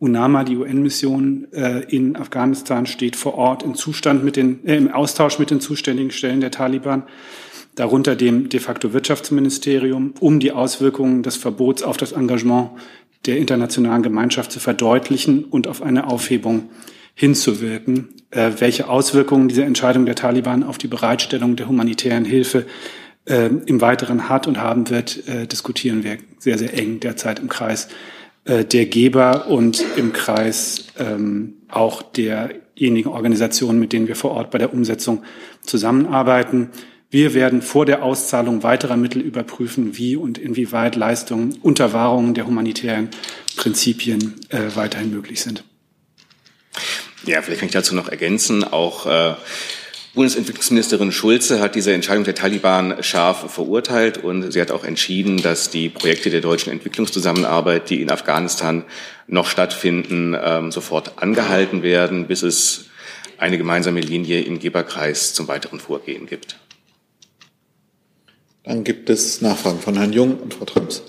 UNAMA, 0.00 0.44
die 0.44 0.56
UN-Mission 0.56 1.46
äh, 1.52 1.84
in 1.94 2.16
Afghanistan, 2.16 2.86
steht 2.86 3.16
vor 3.16 3.34
Ort 3.34 3.62
im 3.62 3.74
Zustand 3.74 4.24
mit 4.24 4.36
den, 4.36 4.66
äh, 4.66 4.76
im 4.76 4.90
Austausch 4.90 5.38
mit 5.38 5.50
den 5.50 5.60
zuständigen 5.60 6.10
Stellen 6.10 6.40
der 6.40 6.50
Taliban, 6.50 7.04
darunter 7.74 8.16
dem 8.16 8.48
de 8.48 8.60
facto 8.60 8.94
Wirtschaftsministerium, 8.94 10.14
um 10.18 10.40
die 10.40 10.52
Auswirkungen 10.52 11.22
des 11.22 11.36
Verbots 11.36 11.82
auf 11.82 11.98
das 11.98 12.12
Engagement 12.12 12.70
der 13.26 13.36
internationalen 13.36 14.02
Gemeinschaft 14.02 14.50
zu 14.50 14.58
verdeutlichen 14.58 15.44
und 15.44 15.68
auf 15.68 15.82
eine 15.82 16.06
Aufhebung 16.06 16.70
hinzuwirken. 17.14 18.08
Äh, 18.30 18.52
welche 18.58 18.88
Auswirkungen 18.88 19.48
diese 19.48 19.64
Entscheidung 19.64 20.06
der 20.06 20.14
Taliban 20.14 20.62
auf 20.62 20.78
die 20.78 20.88
Bereitstellung 20.88 21.56
der 21.56 21.68
humanitären 21.68 22.24
Hilfe 22.24 22.64
äh, 23.26 23.50
im 23.66 23.82
Weiteren 23.82 24.30
hat 24.30 24.46
und 24.46 24.56
haben 24.56 24.88
wird, 24.88 25.28
äh, 25.28 25.46
diskutieren 25.46 26.04
wir 26.04 26.16
sehr, 26.38 26.56
sehr 26.56 26.72
eng 26.72 27.00
derzeit 27.00 27.38
im 27.38 27.50
Kreis 27.50 27.88
äh, 28.44 28.64
der 28.64 28.86
Geber 28.86 29.48
und 29.48 29.84
im 29.96 30.12
Kreis 30.12 30.86
ähm, 30.98 31.54
auch 31.68 32.02
derjenigen 32.02 33.10
Organisationen, 33.10 33.78
mit 33.78 33.92
denen 33.92 34.08
wir 34.08 34.16
vor 34.16 34.32
Ort 34.32 34.50
bei 34.50 34.58
der 34.58 34.72
Umsetzung 34.72 35.22
zusammenarbeiten. 35.62 36.70
Wir 37.10 37.34
werden 37.34 37.60
vor 37.60 37.86
der 37.86 38.04
Auszahlung 38.04 38.62
weiterer 38.62 38.96
Mittel 38.96 39.20
überprüfen, 39.20 39.98
wie 39.98 40.16
und 40.16 40.38
inwieweit 40.38 40.94
Leistungen 40.96 41.58
unter 41.60 41.92
Wahrung 41.92 42.34
der 42.34 42.46
humanitären 42.46 43.10
Prinzipien 43.56 44.36
äh, 44.48 44.74
weiterhin 44.74 45.10
möglich 45.10 45.42
sind. 45.42 45.64
Ja, 47.26 47.42
vielleicht 47.42 47.60
kann 47.60 47.66
ich 47.66 47.74
dazu 47.74 47.94
noch 47.94 48.08
ergänzen. 48.08 48.64
Auch 48.64 49.06
äh, 49.06 49.34
Bundesentwicklungsministerin 50.12 51.12
Schulze 51.12 51.60
hat 51.60 51.76
diese 51.76 51.92
Entscheidung 51.92 52.24
der 52.24 52.34
Taliban 52.34 53.00
scharf 53.02 53.52
verurteilt 53.52 54.18
und 54.18 54.50
sie 54.50 54.60
hat 54.60 54.72
auch 54.72 54.82
entschieden, 54.82 55.40
dass 55.40 55.70
die 55.70 55.88
Projekte 55.88 56.30
der 56.30 56.40
deutschen 56.40 56.72
Entwicklungszusammenarbeit, 56.72 57.90
die 57.90 58.02
in 58.02 58.10
Afghanistan 58.10 58.84
noch 59.28 59.46
stattfinden, 59.46 60.36
ähm, 60.42 60.72
sofort 60.72 61.22
angehalten 61.22 61.84
werden, 61.84 62.26
bis 62.26 62.42
es 62.42 62.86
eine 63.38 63.56
gemeinsame 63.56 64.00
Linie 64.00 64.40
im 64.42 64.58
Geberkreis 64.58 65.32
zum 65.32 65.46
weiteren 65.46 65.78
Vorgehen 65.78 66.26
gibt. 66.26 66.58
Dann 68.64 68.82
gibt 68.82 69.10
es 69.10 69.40
Nachfragen 69.40 69.78
von 69.78 69.96
Herrn 69.96 70.12
Jung 70.12 70.38
und 70.38 70.54
Frau 70.54 70.64
Trumps. 70.64 71.02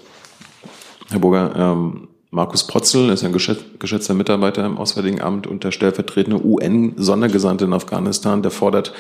Herr 1.10 1.20
Burger, 1.20 1.54
ähm, 1.56 2.08
Markus 2.34 2.66
Potzel 2.66 3.10
ist 3.10 3.26
ein 3.26 3.34
geschätzter 3.34 4.14
Mitarbeiter 4.14 4.66
im 4.66 4.78
Auswärtigen 4.78 5.20
Amt 5.20 5.48
und 5.48 5.66
der 5.66 5.72
stellvertretende 5.72 6.42
UN-Sondergesandte 6.42 7.66
in 7.66 7.74
Afghanistan. 7.74 8.42
Der 8.42 8.52
fordert 8.52 8.94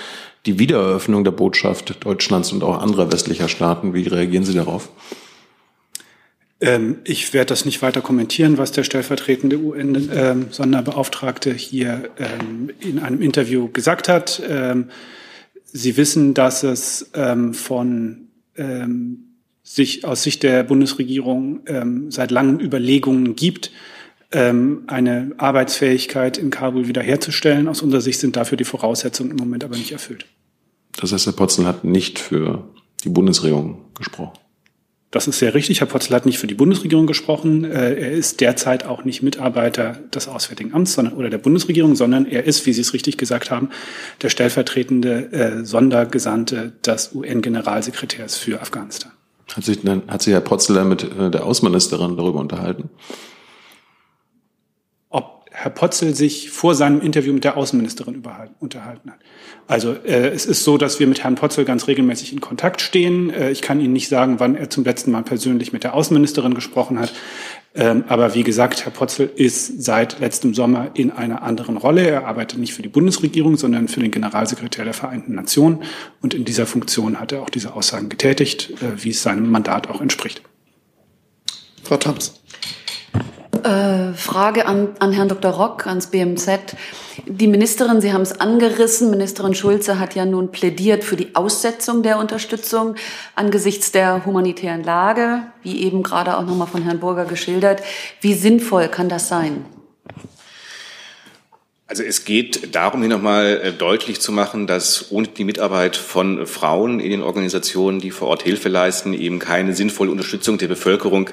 die 0.45 0.59
Wiedereröffnung 0.59 1.23
der 1.23 1.31
Botschaft 1.31 2.03
Deutschlands 2.03 2.51
und 2.51 2.61
auch 2.61 2.81
anderer 2.81 3.09
westlicher 3.09 3.47
Staaten. 3.47 3.93
Wie 3.93 4.05
reagieren 4.05 4.43
Sie 4.43 4.53
darauf? 4.53 4.89
Ähm, 6.59 6.97
ich 7.05 7.33
werde 7.33 7.47
das 7.47 7.63
nicht 7.63 7.81
weiter 7.81 8.01
kommentieren, 8.01 8.57
was 8.57 8.73
der 8.73 8.83
stellvertretende 8.83 9.57
UN-Sonderbeauftragte 9.59 11.53
hier 11.53 12.09
ähm, 12.17 12.69
in 12.81 12.99
einem 12.99 13.21
Interview 13.21 13.69
gesagt 13.69 14.09
hat. 14.09 14.43
Ähm, 14.45 14.89
Sie 15.73 15.95
wissen, 15.95 16.33
dass 16.33 16.63
es 16.63 17.11
von 17.53 18.27
sich 19.63 20.05
aus 20.05 20.23
Sicht 20.23 20.43
der 20.43 20.63
Bundesregierung 20.63 21.61
seit 22.09 22.31
langem 22.31 22.59
Überlegungen 22.59 23.35
gibt, 23.35 23.71
eine 24.31 25.31
Arbeitsfähigkeit 25.37 26.37
in 26.37 26.49
Kabul 26.49 26.87
wiederherzustellen. 26.87 27.67
Aus 27.67 27.81
unserer 27.81 28.01
Sicht 28.01 28.19
sind 28.19 28.35
dafür 28.35 28.57
die 28.57 28.63
Voraussetzungen 28.63 29.31
im 29.31 29.37
Moment 29.37 29.63
aber 29.63 29.77
nicht 29.77 29.91
erfüllt. 29.91 30.25
Das 30.97 31.13
heißt, 31.13 31.25
Herr 31.25 31.33
Potzel 31.33 31.65
hat 31.65 31.83
nicht 31.83 32.19
für 32.19 32.63
die 33.03 33.09
Bundesregierung 33.09 33.85
gesprochen. 33.95 34.33
Das 35.11 35.27
ist 35.27 35.39
sehr 35.39 35.53
richtig. 35.53 35.81
Herr 35.81 35.87
Potzel 35.87 36.15
hat 36.15 36.25
nicht 36.25 36.37
für 36.37 36.47
die 36.47 36.53
Bundesregierung 36.53 37.05
gesprochen. 37.05 37.65
Äh, 37.65 37.95
er 37.95 38.11
ist 38.11 38.39
derzeit 38.39 38.85
auch 38.85 39.03
nicht 39.03 39.21
Mitarbeiter 39.21 39.99
des 40.13 40.29
Auswärtigen 40.29 40.73
Amts 40.73 40.93
sondern, 40.93 41.15
oder 41.15 41.29
der 41.29 41.37
Bundesregierung, 41.37 41.95
sondern 41.95 42.25
er 42.25 42.45
ist, 42.45 42.65
wie 42.65 42.71
Sie 42.71 42.79
es 42.81 42.93
richtig 42.93 43.17
gesagt 43.17 43.51
haben, 43.51 43.69
der 44.21 44.29
stellvertretende 44.29 45.33
äh, 45.33 45.65
Sondergesandte 45.65 46.71
des 46.85 47.13
UN-Generalsekretärs 47.13 48.37
für 48.37 48.61
Afghanistan. 48.61 49.11
Hat 49.55 49.63
sich, 49.63 49.79
hat 49.85 50.21
sich 50.21 50.33
Herr 50.33 50.41
Potzel 50.41 50.83
mit 50.85 51.03
äh, 51.03 51.29
der 51.29 51.45
Außenministerin 51.45 52.17
darüber 52.17 52.39
unterhalten? 52.39 52.89
Herr 55.61 55.69
Potzel 55.69 56.15
sich 56.15 56.49
vor 56.49 56.73
seinem 56.73 57.01
Interview 57.01 57.33
mit 57.33 57.43
der 57.43 57.55
Außenministerin 57.55 58.23
unterhalten 58.59 59.11
hat. 59.11 59.19
Also 59.67 59.91
äh, 59.91 60.29
es 60.29 60.47
ist 60.47 60.63
so, 60.63 60.77
dass 60.77 60.99
wir 60.99 61.05
mit 61.05 61.23
Herrn 61.23 61.35
Potzel 61.35 61.65
ganz 61.65 61.87
regelmäßig 61.87 62.33
in 62.33 62.41
Kontakt 62.41 62.81
stehen. 62.81 63.29
Äh, 63.29 63.51
ich 63.51 63.61
kann 63.61 63.79
Ihnen 63.79 63.93
nicht 63.93 64.07
sagen, 64.07 64.39
wann 64.39 64.55
er 64.55 64.71
zum 64.71 64.83
letzten 64.85 65.11
Mal 65.11 65.21
persönlich 65.21 65.71
mit 65.71 65.83
der 65.83 65.93
Außenministerin 65.93 66.55
gesprochen 66.55 66.97
hat. 66.97 67.13
Ähm, 67.73 68.03
aber 68.09 68.35
wie 68.35 68.43
gesagt, 68.43 68.83
Herr 68.83 68.91
Potzel 68.91 69.31
ist 69.33 69.81
seit 69.81 70.19
letztem 70.19 70.53
Sommer 70.53 70.91
in 70.93 71.09
einer 71.09 71.41
anderen 71.41 71.77
Rolle. 71.77 72.05
Er 72.05 72.27
arbeitet 72.27 72.59
nicht 72.59 72.73
für 72.73 72.81
die 72.81 72.89
Bundesregierung, 72.89 73.55
sondern 73.55 73.87
für 73.87 74.01
den 74.01 74.11
Generalsekretär 74.11 74.83
der 74.83 74.93
Vereinten 74.93 75.35
Nationen. 75.35 75.83
Und 76.21 76.33
in 76.33 76.43
dieser 76.43 76.65
Funktion 76.65 77.19
hat 77.19 77.31
er 77.31 77.41
auch 77.41 77.49
diese 77.49 77.73
Aussagen 77.73 78.09
getätigt, 78.09 78.71
äh, 78.81 79.03
wie 79.03 79.11
es 79.11 79.23
seinem 79.23 79.49
Mandat 79.49 79.89
auch 79.89 80.01
entspricht. 80.01 80.41
Frau 81.83 81.97
Trumps. 81.97 82.40
Äh, 83.63 84.13
Frage 84.13 84.65
an, 84.65 84.89
an 84.99 85.11
Herrn 85.11 85.27
Dr. 85.27 85.51
Rock, 85.51 85.85
ans 85.85 86.07
BMZ. 86.07 86.75
Die 87.27 87.47
Ministerin, 87.47 88.01
Sie 88.01 88.11
haben 88.11 88.21
es 88.21 88.39
angerissen, 88.39 89.11
Ministerin 89.11 89.53
Schulze 89.53 89.99
hat 89.99 90.15
ja 90.15 90.25
nun 90.25 90.51
plädiert 90.51 91.03
für 91.03 91.15
die 91.15 91.35
Aussetzung 91.35 92.01
der 92.01 92.17
Unterstützung 92.17 92.95
angesichts 93.35 93.91
der 93.91 94.25
humanitären 94.25 94.83
Lage, 94.83 95.43
wie 95.63 95.83
eben 95.83 96.01
gerade 96.01 96.37
auch 96.37 96.45
nochmal 96.45 96.67
von 96.67 96.81
Herrn 96.81 96.99
Burger 96.99 97.25
geschildert. 97.25 97.81
Wie 98.21 98.33
sinnvoll 98.33 98.87
kann 98.87 99.09
das 99.09 99.27
sein? 99.27 99.65
Also 101.91 102.03
es 102.03 102.23
geht 102.23 102.73
darum, 102.73 103.01
hier 103.01 103.09
nochmal 103.09 103.59
äh, 103.61 103.73
deutlich 103.73 104.21
zu 104.21 104.31
machen, 104.31 104.65
dass 104.65 105.11
ohne 105.11 105.27
die 105.27 105.43
Mitarbeit 105.43 105.97
von 105.97 106.47
Frauen 106.47 107.01
in 107.01 107.11
den 107.11 107.21
Organisationen, 107.21 107.99
die 107.99 108.11
vor 108.11 108.29
Ort 108.29 108.43
Hilfe 108.43 108.69
leisten, 108.69 109.13
eben 109.13 109.39
keine 109.39 109.75
sinnvolle 109.75 110.09
Unterstützung 110.09 110.57
der 110.57 110.69
Bevölkerung 110.69 111.31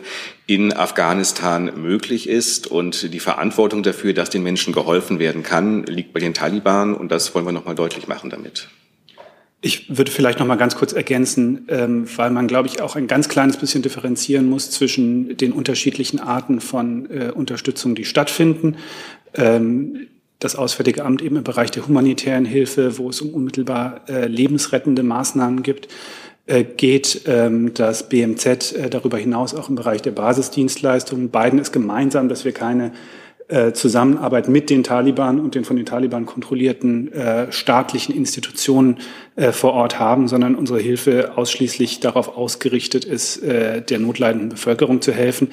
in 0.49 0.73
Afghanistan 0.73 1.71
möglich 1.77 2.29
ist. 2.29 2.67
Und 2.67 3.15
die 3.15 3.21
Verantwortung 3.21 3.85
dafür, 3.85 4.15
dass 4.15 4.31
den 4.31 4.43
Menschen 4.43 4.73
geholfen 4.73 5.21
werden 5.21 5.45
kann, 5.45 5.85
liegt 5.85 6.13
bei 6.13 6.19
den 6.19 6.35
Taliban. 6.35 6.93
Und 6.93 7.13
das 7.13 7.37
wollen 7.37 7.47
wir 7.47 7.53
nochmal 7.53 7.77
deutlich 7.77 8.09
machen 8.09 8.29
damit. 8.29 8.69
Ich 9.61 9.97
würde 9.97 10.11
vielleicht 10.11 10.41
noch 10.41 10.47
mal 10.47 10.57
ganz 10.57 10.75
kurz 10.75 10.93
ergänzen, 10.93 11.67
ähm, 11.69 12.09
weil 12.17 12.31
man, 12.31 12.49
glaube 12.49 12.67
ich, 12.67 12.83
auch 12.83 12.97
ein 12.97 13.07
ganz 13.07 13.29
kleines 13.29 13.59
bisschen 13.59 13.83
differenzieren 13.83 14.49
muss 14.49 14.73
zwischen 14.73 15.37
den 15.37 15.53
unterschiedlichen 15.53 16.19
Arten 16.19 16.61
von 16.61 17.09
äh, 17.11 17.31
Unterstützung, 17.33 17.95
die 17.95 18.05
stattfinden. 18.05 18.77
Das 20.39 20.55
Auswärtige 20.55 21.05
Amt 21.05 21.21
eben 21.21 21.37
im 21.37 21.45
Bereich 21.45 21.73
der 21.73 21.87
humanitären 21.87 22.45
Hilfe, 22.45 22.99
wo 22.99 23.11
es 23.11 23.21
um 23.21 23.31
unmittelbar 23.31 24.03
äh, 24.09 24.27
lebensrettende 24.27 25.03
Maßnahmen 25.03 25.65
gibt, 25.65 25.89
äh, 26.47 26.65
geht, 26.65 27.23
ähm, 27.27 27.75
das 27.75 28.09
BMZ 28.09 28.73
äh, 28.73 28.89
darüber 28.89 29.19
hinaus 29.19 29.55
auch 29.55 29.69
im 29.69 29.75
Bereich 29.75 30.01
der 30.01 30.13
Basisdienstleistungen. 30.13 31.31
Beiden 31.31 31.59
ist 31.59 31.73
gemeinsam, 31.73 32.29
dass 32.29 32.45
wir 32.45 32.53
keine 32.53 32.93
äh, 33.49 33.73
Zusammenarbeit 33.73 34.49
mit 34.49 34.69
den 34.69 34.85
Taliban 34.85 35.41
und 35.41 35.55
den 35.55 35.65
von 35.65 35.77
den 35.77 35.87
Taliban 35.87 36.27
kontrollierten 36.27 37.11
äh, 37.13 37.51
staatlichen 37.51 38.15
Institutionen 38.15 38.99
äh, 39.37 39.53
vor 39.53 39.73
Ort 39.73 39.99
haben, 39.99 40.29
sondern 40.29 40.55
unsere 40.55 40.79
Hilfe 40.79 41.33
ausschließlich 41.37 42.01
darauf 42.01 42.37
ausgerichtet 42.37 43.07
ist, 43.07 43.43
äh, 43.43 43.81
der 43.81 44.01
notleidenden 44.01 44.51
Bevölkerung 44.51 45.01
zu 45.01 45.13
helfen. 45.13 45.49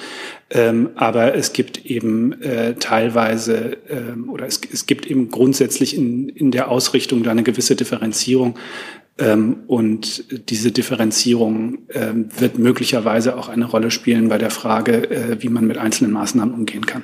Ähm, 0.50 0.90
aber 0.96 1.36
es 1.36 1.54
gibt 1.54 1.86
eben 1.86 2.42
äh, 2.42 2.76
teilweise 2.76 3.78
ähm, 3.90 4.30
oder 4.30 4.46
es, 4.46 4.60
es 4.72 4.86
gibt 4.86 5.06
eben 5.06 5.30
grundsätzlich 5.32 5.96
in, 5.96 6.28
in 6.28 6.52
der 6.52 6.70
Ausrichtung 6.70 7.24
da 7.24 7.32
eine 7.32 7.44
gewisse 7.44 7.76
Differenzierung. 7.76 8.56
Ähm, 9.18 9.64
und 9.68 10.50
diese 10.50 10.72
Differenzierung 10.72 11.78
ähm, 11.94 12.28
wird 12.38 12.60
möglicherweise 12.60 13.38
auch 13.38 13.48
eine 13.48 13.66
Rolle 13.66 13.90
spielen 13.90 14.28
bei 14.28 14.38
der 14.38 14.50
Frage, 14.50 15.10
äh, 15.10 15.38
wie 15.42 15.48
man 15.48 15.66
mit 15.66 15.78
einzelnen 15.78 16.12
Maßnahmen 16.12 16.54
umgehen 16.54 16.86
kann. 16.86 17.04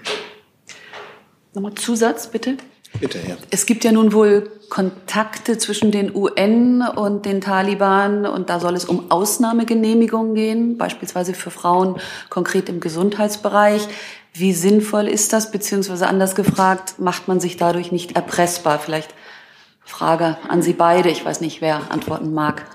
Nochmal 1.53 1.75
Zusatz, 1.75 2.27
bitte. 2.27 2.57
Bitte, 2.99 3.19
ja. 3.27 3.37
Es 3.49 3.65
gibt 3.65 3.83
ja 3.83 3.91
nun 3.91 4.13
wohl 4.13 4.51
Kontakte 4.69 5.57
zwischen 5.57 5.91
den 5.91 6.13
UN 6.15 6.81
und 6.81 7.25
den 7.25 7.41
Taliban 7.41 8.25
und 8.25 8.49
da 8.49 8.59
soll 8.59 8.75
es 8.75 8.85
um 8.85 9.11
Ausnahmegenehmigungen 9.11 10.35
gehen, 10.35 10.77
beispielsweise 10.77 11.33
für 11.33 11.51
Frauen 11.51 11.97
konkret 12.29 12.69
im 12.69 12.79
Gesundheitsbereich. 12.79 13.87
Wie 14.33 14.53
sinnvoll 14.53 15.07
ist 15.07 15.33
das, 15.33 15.51
beziehungsweise 15.51 16.07
anders 16.07 16.35
gefragt, 16.35 16.99
macht 16.99 17.27
man 17.27 17.39
sich 17.39 17.57
dadurch 17.57 17.91
nicht 17.91 18.15
erpressbar? 18.15 18.79
Vielleicht 18.79 19.13
Frage 19.83 20.37
an 20.47 20.61
Sie 20.61 20.73
beide, 20.73 21.09
ich 21.09 21.25
weiß 21.25 21.41
nicht, 21.41 21.61
wer 21.61 21.91
antworten 21.91 22.33
mag. 22.33 22.65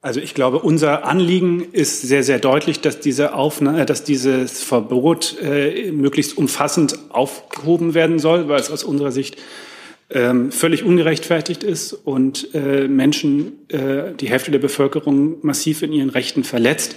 Also 0.00 0.20
ich 0.20 0.34
glaube, 0.34 0.60
unser 0.60 1.04
Anliegen 1.04 1.66
ist 1.72 2.02
sehr, 2.02 2.22
sehr 2.22 2.38
deutlich, 2.38 2.80
dass, 2.80 3.00
diese 3.00 3.34
Aufnahme, 3.34 3.82
äh, 3.82 3.86
dass 3.86 4.04
dieses 4.04 4.62
Verbot 4.62 5.36
äh, 5.42 5.90
möglichst 5.90 6.38
umfassend 6.38 6.96
aufgehoben 7.08 7.94
werden 7.94 8.18
soll, 8.20 8.48
weil 8.48 8.60
es 8.60 8.70
aus 8.70 8.84
unserer 8.84 9.10
Sicht 9.10 9.38
ähm, 10.10 10.52
völlig 10.52 10.84
ungerechtfertigt 10.84 11.64
ist 11.64 11.92
und 11.92 12.54
äh, 12.54 12.86
Menschen, 12.86 13.68
äh, 13.68 14.14
die 14.18 14.28
Hälfte 14.28 14.52
der 14.52 14.60
Bevölkerung 14.60 15.38
massiv 15.42 15.82
in 15.82 15.92
ihren 15.92 16.10
Rechten 16.10 16.44
verletzt 16.44 16.96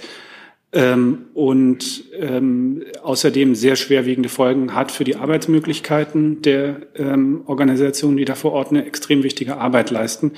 ähm, 0.72 1.26
und 1.34 2.04
ähm, 2.18 2.84
außerdem 3.02 3.54
sehr 3.54 3.76
schwerwiegende 3.76 4.28
Folgen 4.28 4.74
hat 4.74 4.92
für 4.92 5.04
die 5.04 5.16
Arbeitsmöglichkeiten 5.16 6.40
der 6.40 6.82
ähm, 6.94 7.42
Organisationen, 7.46 8.16
die 8.16 8.24
da 8.24 8.36
vor 8.36 8.52
Ort 8.52 8.70
eine 8.70 8.86
extrem 8.86 9.24
wichtige 9.24 9.58
Arbeit 9.58 9.90
leisten. 9.90 10.32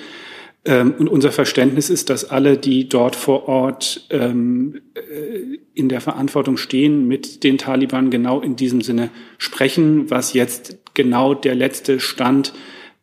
Ähm, 0.64 0.94
und 0.98 1.08
unser 1.08 1.30
Verständnis 1.30 1.90
ist, 1.90 2.10
dass 2.10 2.30
alle, 2.30 2.56
die 2.56 2.88
dort 2.88 3.16
vor 3.16 3.48
Ort 3.48 4.06
ähm, 4.10 4.80
äh, 4.94 5.58
in 5.74 5.88
der 5.88 6.00
Verantwortung 6.00 6.56
stehen, 6.56 7.06
mit 7.06 7.44
den 7.44 7.58
Taliban 7.58 8.10
genau 8.10 8.40
in 8.40 8.56
diesem 8.56 8.80
Sinne 8.80 9.10
sprechen, 9.38 10.10
was 10.10 10.32
jetzt 10.32 10.78
genau 10.94 11.34
der 11.34 11.54
letzte 11.54 12.00
Stand 12.00 12.54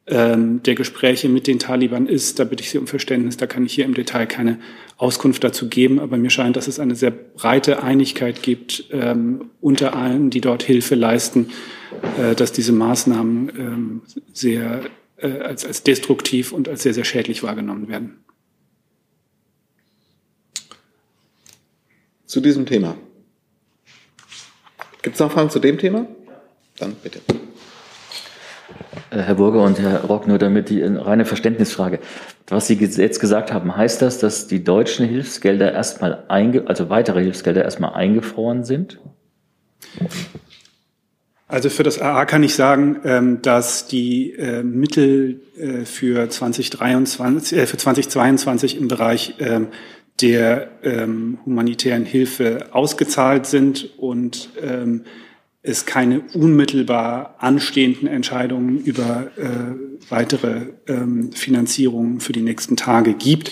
ähm, 0.08 0.64
der 0.64 0.74
Gespräche 0.74 1.30
mit 1.30 1.46
den 1.46 1.60
Taliban 1.60 2.08
ist. 2.08 2.40
Da 2.40 2.46
bitte 2.46 2.64
ich 2.64 2.72
Sie 2.72 2.80
um 2.80 2.88
Verständnis. 2.88 3.38
Da 3.38 3.46
kann 3.46 3.66
ich 3.66 3.74
hier 3.74 3.86
im 3.86 3.94
Detail 3.94 4.26
keine 4.26 4.58
Auskunft 4.98 5.44
dazu 5.44 5.70
geben. 5.70 6.00
Aber 6.00 6.18
mir 6.18 6.32
scheint, 6.32 6.56
dass 6.56 6.68
es 6.68 6.80
eine 6.80 6.96
sehr 6.96 7.12
breite 7.12 7.84
Einigkeit 7.84 8.42
gibt 8.42 8.86
ähm, 8.92 9.52
unter 9.62 9.96
allen, 9.96 10.32
die 10.32 10.42
dort 10.42 10.64
Hilfe 10.64 10.96
leisten, 10.96 11.50
äh, 12.18 12.34
dass 12.34 12.52
diese 12.52 12.72
Maßnahmen 12.72 13.52
ähm, 13.56 14.02
sehr 14.34 14.82
äh, 15.22 15.40
als, 15.42 15.66
als 15.66 15.84
destruktiv 15.84 16.52
und 16.52 16.68
als 16.68 16.84
sehr, 16.84 16.94
sehr 16.94 17.06
schädlich 17.06 17.44
wahrgenommen 17.44 17.88
werden. 17.88 18.24
Zu 22.26 22.40
diesem 22.40 22.66
Thema. 22.66 22.96
Gibt 25.02 25.16
es 25.16 25.20
noch 25.20 25.32
Fragen 25.32 25.50
zu 25.50 25.60
dem 25.60 25.78
Thema? 25.78 26.06
Dann 26.78 26.96
bitte. 26.96 27.20
Äh, 29.10 29.20
Herr 29.20 29.36
Burger 29.36 29.64
und 29.64 29.80
Herr 29.80 30.06
Rock, 30.06 30.28
nur 30.28 30.38
damit 30.38 30.70
die 30.70 30.82
reine 30.82 31.26
Verständnisfrage. 31.26 32.00
Was 32.48 32.68
Sie 32.68 32.76
jetzt 32.76 33.20
gesagt 33.20 33.52
haben, 33.52 33.76
heißt 33.76 34.02
das, 34.02 34.20
dass 34.20 34.48
die 34.48 34.64
deutschen 34.64 35.08
Hilfsgelder 35.08 35.74
erstmal 35.74 36.24
einge 36.28 36.68
also 36.68 36.90
weitere 36.90 37.22
Hilfsgelder 37.22 37.64
erstmal 37.64 37.94
eingefroren 37.94 38.64
sind? 38.64 39.00
Also 41.52 41.70
für 41.70 41.84
das 41.84 42.00
AA 42.00 42.24
kann 42.24 42.44
ich 42.44 42.56
sagen, 42.56 43.02
ähm, 43.04 43.42
dass 43.42 43.86
die 43.86 44.32
äh, 44.32 44.64
Mittel 44.64 45.42
äh, 45.60 45.84
für 45.84 46.30
2023, 46.30 47.58
äh, 47.58 47.68
für 47.68 47.76
2022 47.76 48.78
im 48.78 48.88
Bereich 48.88 49.36
ähm, 49.40 49.68
der 50.22 50.72
ähm, 50.82 51.40
humanitären 51.46 52.06
Hilfe 52.06 52.68
ausgezahlt 52.72 53.48
sind 53.48 53.90
und 53.98 54.50
es 55.64 55.86
keine 55.86 56.22
unmittelbar 56.34 57.36
anstehenden 57.40 58.08
Entscheidungen 58.08 58.80
über 58.80 59.28
weitere 60.10 60.68
Finanzierungen 61.34 62.20
für 62.20 62.34
die 62.34 62.42
nächsten 62.42 62.78
Tage 62.78 63.14
gibt. 63.14 63.52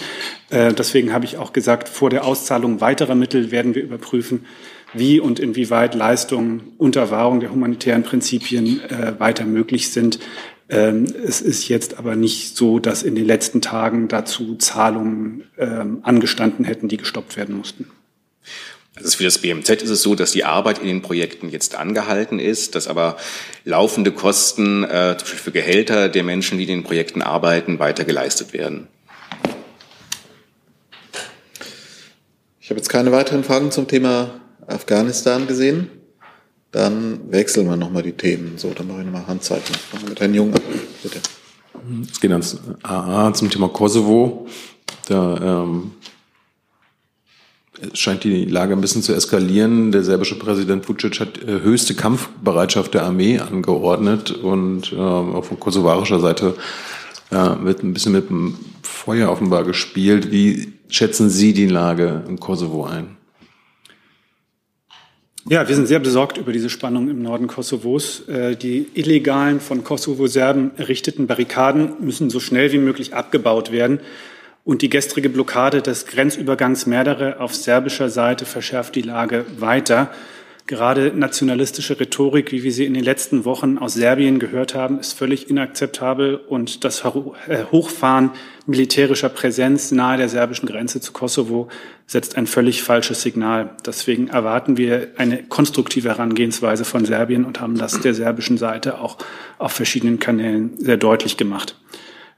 deswegen 0.52 1.14
habe 1.14 1.26
ich 1.26 1.38
auch 1.38 1.54
gesagt, 1.54 1.88
vor 1.88 2.10
der 2.10 2.26
Auszahlung 2.26 2.82
weiterer 2.82 3.16
Mittel 3.16 3.52
werden 3.52 3.74
wir 3.74 3.84
überprüfen, 3.84 4.46
wie 4.94 5.20
und 5.20 5.40
inwieweit 5.40 5.96
Leistungen 5.96 6.74
unter 6.78 7.12
Wahrung 7.12 7.40
der 7.40 7.52
humanitären 7.52 8.04
Prinzipien 8.04 8.82
äh, 8.90 9.20
weiter 9.20 9.46
möglich 9.46 9.92
sind. 9.92 10.20
Ähm, 10.70 11.06
es 11.26 11.42
ist 11.42 11.68
jetzt 11.68 11.98
aber 11.98 12.16
nicht 12.16 12.56
so, 12.56 12.80
dass 12.80 13.04
in 13.04 13.16
den 13.16 13.26
letzten 13.26 13.62
Tagen 13.62 14.08
dazu 14.08 14.56
Zahlungen 14.56 15.44
ähm, 15.58 16.00
angestanden 16.04 16.66
hätten, 16.66 16.88
die 16.88 16.98
gestoppt 16.98 17.38
werden 17.38 17.58
mussten. 17.58 17.88
Also 18.96 19.18
für 19.18 19.24
das 19.24 19.38
BMZ 19.38 19.70
ist 19.82 19.90
es 19.90 20.02
so, 20.02 20.14
dass 20.14 20.32
die 20.32 20.44
Arbeit 20.44 20.80
in 20.80 20.88
den 20.88 21.02
Projekten 21.02 21.50
jetzt 21.50 21.76
angehalten 21.76 22.38
ist, 22.38 22.76
dass 22.76 22.88
aber 22.88 23.18
laufende 23.64 24.12
Kosten 24.12 24.84
äh, 24.84 25.18
für 25.18 25.52
Gehälter 25.52 26.10
der 26.10 26.24
Menschen, 26.24 26.58
die 26.58 26.66
in 26.66 26.70
den 26.70 26.84
Projekten 26.84 27.22
arbeiten, 27.22 27.80
weiter 27.80 28.04
geleistet 28.04 28.52
werden. 28.52 28.88
Ich 32.60 32.70
habe 32.70 32.80
jetzt 32.80 32.90
keine 32.90 33.12
weiteren 33.12 33.44
Fragen 33.44 33.72
zum 33.72 33.88
Thema 33.88 34.40
Afghanistan 34.68 35.48
gesehen. 35.48 35.90
Dann 36.72 37.32
wechseln 37.32 37.68
wir 37.68 37.76
nochmal 37.76 38.04
die 38.04 38.12
Themen. 38.12 38.58
So, 38.58 38.72
dann 38.74 38.88
mache 38.88 39.00
ich 39.00 39.06
nochmal 39.06 39.28
Handzeichen. 39.28 39.76
Fangen 39.76 40.04
wir 40.04 40.10
mit 40.10 40.20
Herrn 40.20 40.34
Jung 40.34 40.54
an, 40.54 40.62
bitte. 41.02 41.20
Es 42.12 42.20
geht 42.20 42.32
ans 42.32 42.60
AA 42.84 43.34
zum 43.34 43.50
Thema 43.50 43.70
Kosovo. 43.70 44.48
Da 45.08 45.64
ähm, 45.64 45.92
scheint 47.94 48.24
die 48.24 48.46
Lage 48.46 48.74
ein 48.74 48.82
bisschen 48.82 49.02
zu 49.02 49.14
eskalieren. 49.14 49.92
Der 49.92 50.04
serbische 50.04 50.38
Präsident 50.38 50.88
Vucic 50.88 51.20
hat 51.20 51.42
äh, 51.42 51.62
höchste 51.62 51.96
Kampfbereitschaft 51.96 52.94
der 52.94 53.04
Armee 53.04 53.40
angeordnet 53.40 54.32
und 54.32 54.94
äh, 54.94 54.98
auch 54.98 55.46
von 55.46 55.60
kosovarischer 55.60 56.20
Seite 56.20 56.56
äh, 57.32 57.36
wird 57.64 57.84
ein 57.84 57.94
bisschen 57.94 58.12
mit 58.12 58.30
dem 58.30 58.58
Feuer 58.84 59.30
offenbar 59.30 59.64
gespielt. 59.64 60.32
Wie 60.32 60.74
schätzen 60.90 61.30
Sie 61.30 61.54
die 61.54 61.68
Lage 61.68 62.24
im 62.28 62.40
Kosovo 62.40 62.86
ein? 62.86 63.19
Ja, 65.48 65.68
wir 65.68 65.76
sind 65.76 65.88
sehr 65.88 66.00
besorgt 66.00 66.38
über 66.38 66.52
diese 66.52 66.70
Spannung 66.70 67.10
im 67.10 67.22
Norden 67.22 67.48
Kosovos. 67.48 68.28
Äh, 68.28 68.58
die 68.58 68.88
illegalen 68.94 69.62
von 69.62 69.86
Kosovo-Serben 69.86 70.72
errichteten 70.78 71.28
Barrikaden 71.28 71.94
müssen 72.02 72.30
so 72.30 72.42
schnell 72.42 72.74
wie 72.74 72.78
möglich 72.78 73.14
abgebaut 73.14 73.72
werden. 73.72 74.02
Und 74.66 74.82
die 74.82 74.90
gestrige 74.90 75.30
Blockade 75.30 75.82
des 75.82 76.06
Grenzübergangs 76.06 76.86
Merdere 76.86 77.40
auf 77.40 77.56
serbischer 77.56 78.10
Seite 78.10 78.46
verschärft 78.46 78.96
die 78.96 79.02
Lage 79.02 79.46
weiter. 79.58 80.12
Gerade 80.70 81.12
nationalistische 81.16 82.00
Rhetorik, 82.00 82.52
wie 82.52 82.62
wir 82.62 82.72
sie 82.72 82.86
in 82.86 82.94
den 82.94 83.04
letzten 83.04 83.44
Wochen 83.44 83.80
aus 83.80 83.96
Serbien 83.96 84.38
gehört 84.38 84.76
haben, 84.76 85.00
ist 85.00 85.14
völlig 85.14 85.50
inakzeptabel 85.50 86.36
und 86.36 86.84
das 86.84 87.04
äh, 87.48 87.64
Hochfahren 87.72 88.30
militärischer 88.68 89.30
Präsenz 89.30 89.90
nahe 89.90 90.18
der 90.18 90.30
serbischen 90.30 90.70
Grenze 90.70 91.02
zu 91.02 91.12
Kosovo 91.12 91.70
setzt 92.06 92.38
ein 92.38 92.46
völlig 92.46 92.84
falsches 92.84 93.24
Signal. 93.24 93.78
Deswegen 93.84 94.28
erwarten 94.28 94.78
wir 94.78 95.08
eine 95.18 95.42
konstruktive 95.42 96.10
Herangehensweise 96.10 96.86
von 96.86 97.04
Serbien 97.04 97.46
und 97.46 97.60
haben 97.60 97.76
das 97.76 98.00
der 98.02 98.14
serbischen 98.14 98.60
Seite 98.60 99.00
auch 99.00 99.18
auf 99.58 99.72
verschiedenen 99.72 100.20
Kanälen 100.20 100.74
sehr 100.78 100.98
deutlich 100.98 101.36
gemacht. 101.36 101.78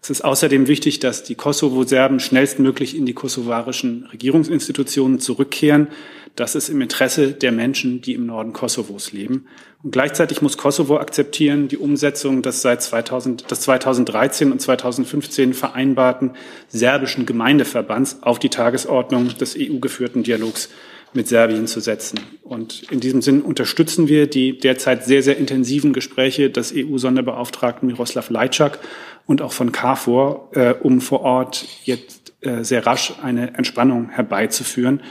Es 0.04 0.10
ist 0.10 0.22
außerdem 0.22 0.68
wichtig, 0.68 0.98
dass 0.98 1.22
die 1.22 1.36
Kosovo-Serben 1.36 2.20
schnellstmöglich 2.20 2.98
in 2.98 3.06
die 3.06 3.14
kosovarischen 3.14 4.08
Regierungsinstitutionen 4.12 5.20
zurückkehren. 5.20 5.90
Das 6.36 6.56
ist 6.56 6.70
im 6.70 6.82
Interesse 6.82 7.34
der 7.34 7.52
Menschen, 7.52 8.02
die 8.02 8.14
im 8.14 8.26
Norden 8.26 8.52
Kosovos 8.52 9.12
leben. 9.12 9.46
Und 9.84 9.92
gleichzeitig 9.92 10.42
muss 10.42 10.58
Kosovo 10.58 10.98
akzeptieren, 10.98 11.68
die 11.68 11.78
Umsetzung 11.78 12.42
des 12.42 12.64
seit 12.64 12.82
2000, 12.82 13.52
des 13.52 13.62
2013 13.62 14.52
und 14.52 14.60
2015 14.60 15.54
vereinbarten 15.54 16.32
serbischen 16.68 17.28
Gemeindeverbands 17.28 18.24
auf 18.24 18.40
die 18.40 18.50
Tagesordnung 18.50 19.38
des 19.38 19.56
EU-geführten 19.56 20.24
Dialogs 20.24 20.70
mit 21.14 21.28
Serbien 21.28 21.68
zu 21.68 21.80
setzen. 21.80 22.20
Und 22.44 22.84
in 22.92 23.00
diesem 23.00 23.22
Sinn 23.22 23.42
unterstützen 23.42 24.08
wir 24.08 24.28
die 24.28 24.58
derzeit 24.58 25.06
sehr, 25.06 25.24
sehr 25.24 25.38
intensiven 25.38 25.94
Gespräche 25.94 26.50
des 26.50 26.74
EU-Sonderbeauftragten 26.76 27.88
Miroslav 27.88 28.30
Lajczak 28.30 28.80
und 29.26 29.42
auch 29.42 29.54
von 29.54 29.72
KFOR, 29.72 30.50
äh, 30.54 30.74
um 30.74 31.02
vor 31.02 31.22
Ort 31.22 31.66
jetzt 31.84 32.34
äh, 32.42 32.64
sehr 32.64 32.86
rasch 32.86 33.14
eine 33.22 33.56
Entspannung 33.56 34.10
herbeizuführen 34.10 35.02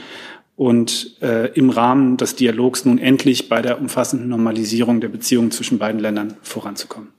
und 0.55 1.17
äh, 1.21 1.47
im 1.53 1.69
Rahmen 1.69 2.17
des 2.17 2.35
Dialogs 2.35 2.85
nun 2.85 2.99
endlich 2.99 3.49
bei 3.49 3.61
der 3.61 3.79
umfassenden 3.79 4.29
Normalisierung 4.29 5.01
der 5.01 5.07
Beziehungen 5.09 5.51
zwischen 5.51 5.79
beiden 5.79 5.99
Ländern 5.99 6.35
voranzukommen. 6.41 7.09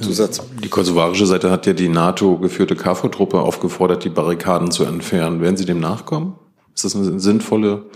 Zusatz. 0.00 0.40
Die 0.62 0.68
kosovarische 0.68 1.26
Seite 1.26 1.50
hat 1.50 1.66
ja 1.66 1.72
die 1.72 1.88
NATO-geführte 1.88 2.76
KFOR-Truppe 2.76 3.40
aufgefordert, 3.40 4.04
die 4.04 4.10
Barrikaden 4.10 4.70
zu 4.70 4.84
entfernen. 4.84 5.40
Werden 5.40 5.56
Sie 5.56 5.64
dem 5.64 5.80
nachkommen? 5.80 6.34
Ist 6.78 6.84
das 6.84 6.94
eine 6.94 7.18
sinnvolle 7.18 7.86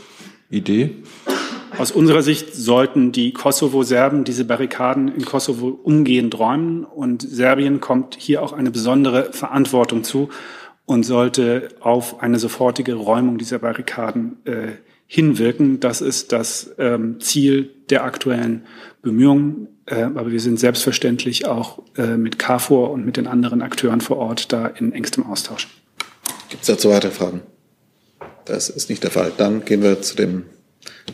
Idee? 0.50 0.90
Aus 1.78 1.92
unserer 1.92 2.22
Sicht 2.22 2.52
sollten 2.52 3.12
die 3.12 3.32
Kosovo-Serben 3.32 4.24
diese 4.24 4.44
Barrikaden 4.44 5.06
in 5.06 5.24
Kosovo 5.24 5.68
umgehend 5.68 6.36
räumen 6.36 6.82
und 6.82 7.22
Serbien 7.22 7.80
kommt 7.80 8.16
hier 8.18 8.42
auch 8.42 8.52
eine 8.52 8.72
besondere 8.72 9.32
Verantwortung 9.32 10.02
zu 10.02 10.30
und 10.84 11.04
sollte 11.04 11.68
auf 11.78 12.20
eine 12.22 12.40
sofortige 12.40 12.94
Räumung 12.94 13.38
dieser 13.38 13.60
Barrikaden 13.60 14.44
äh, 14.46 14.72
hinwirken. 15.06 15.78
Das 15.78 16.00
ist 16.00 16.32
das 16.32 16.74
ähm, 16.76 17.20
Ziel 17.20 17.70
der 17.88 18.02
aktuellen 18.02 18.64
Bemühungen. 19.00 19.68
Äh, 19.86 20.02
aber 20.02 20.32
wir 20.32 20.40
sind 20.40 20.58
selbstverständlich 20.58 21.46
auch 21.46 21.84
äh, 21.96 22.16
mit 22.16 22.40
KFOR 22.40 22.90
und 22.90 23.06
mit 23.06 23.16
den 23.16 23.28
anderen 23.28 23.62
Akteuren 23.62 24.00
vor 24.00 24.16
Ort 24.16 24.52
da 24.52 24.66
in 24.66 24.90
engstem 24.90 25.24
Austausch. 25.24 25.68
Gibt 26.48 26.62
es 26.62 26.66
dazu 26.66 26.90
weitere 26.90 27.12
Fragen? 27.12 27.42
Das 28.44 28.68
ist 28.68 28.88
nicht 28.88 29.02
der 29.02 29.10
Fall. 29.10 29.32
Dann 29.36 29.64
gehen 29.64 29.82
wir 29.82 30.02
zu, 30.02 30.16
dem, 30.16 30.44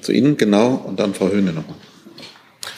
zu 0.01 0.13
Ihnen, 0.13 0.37
genau, 0.37 0.75
und 0.75 0.99
dann 0.99 1.15
Frau 1.15 1.29
Höhne 1.29 1.53
nochmal. 1.53 1.77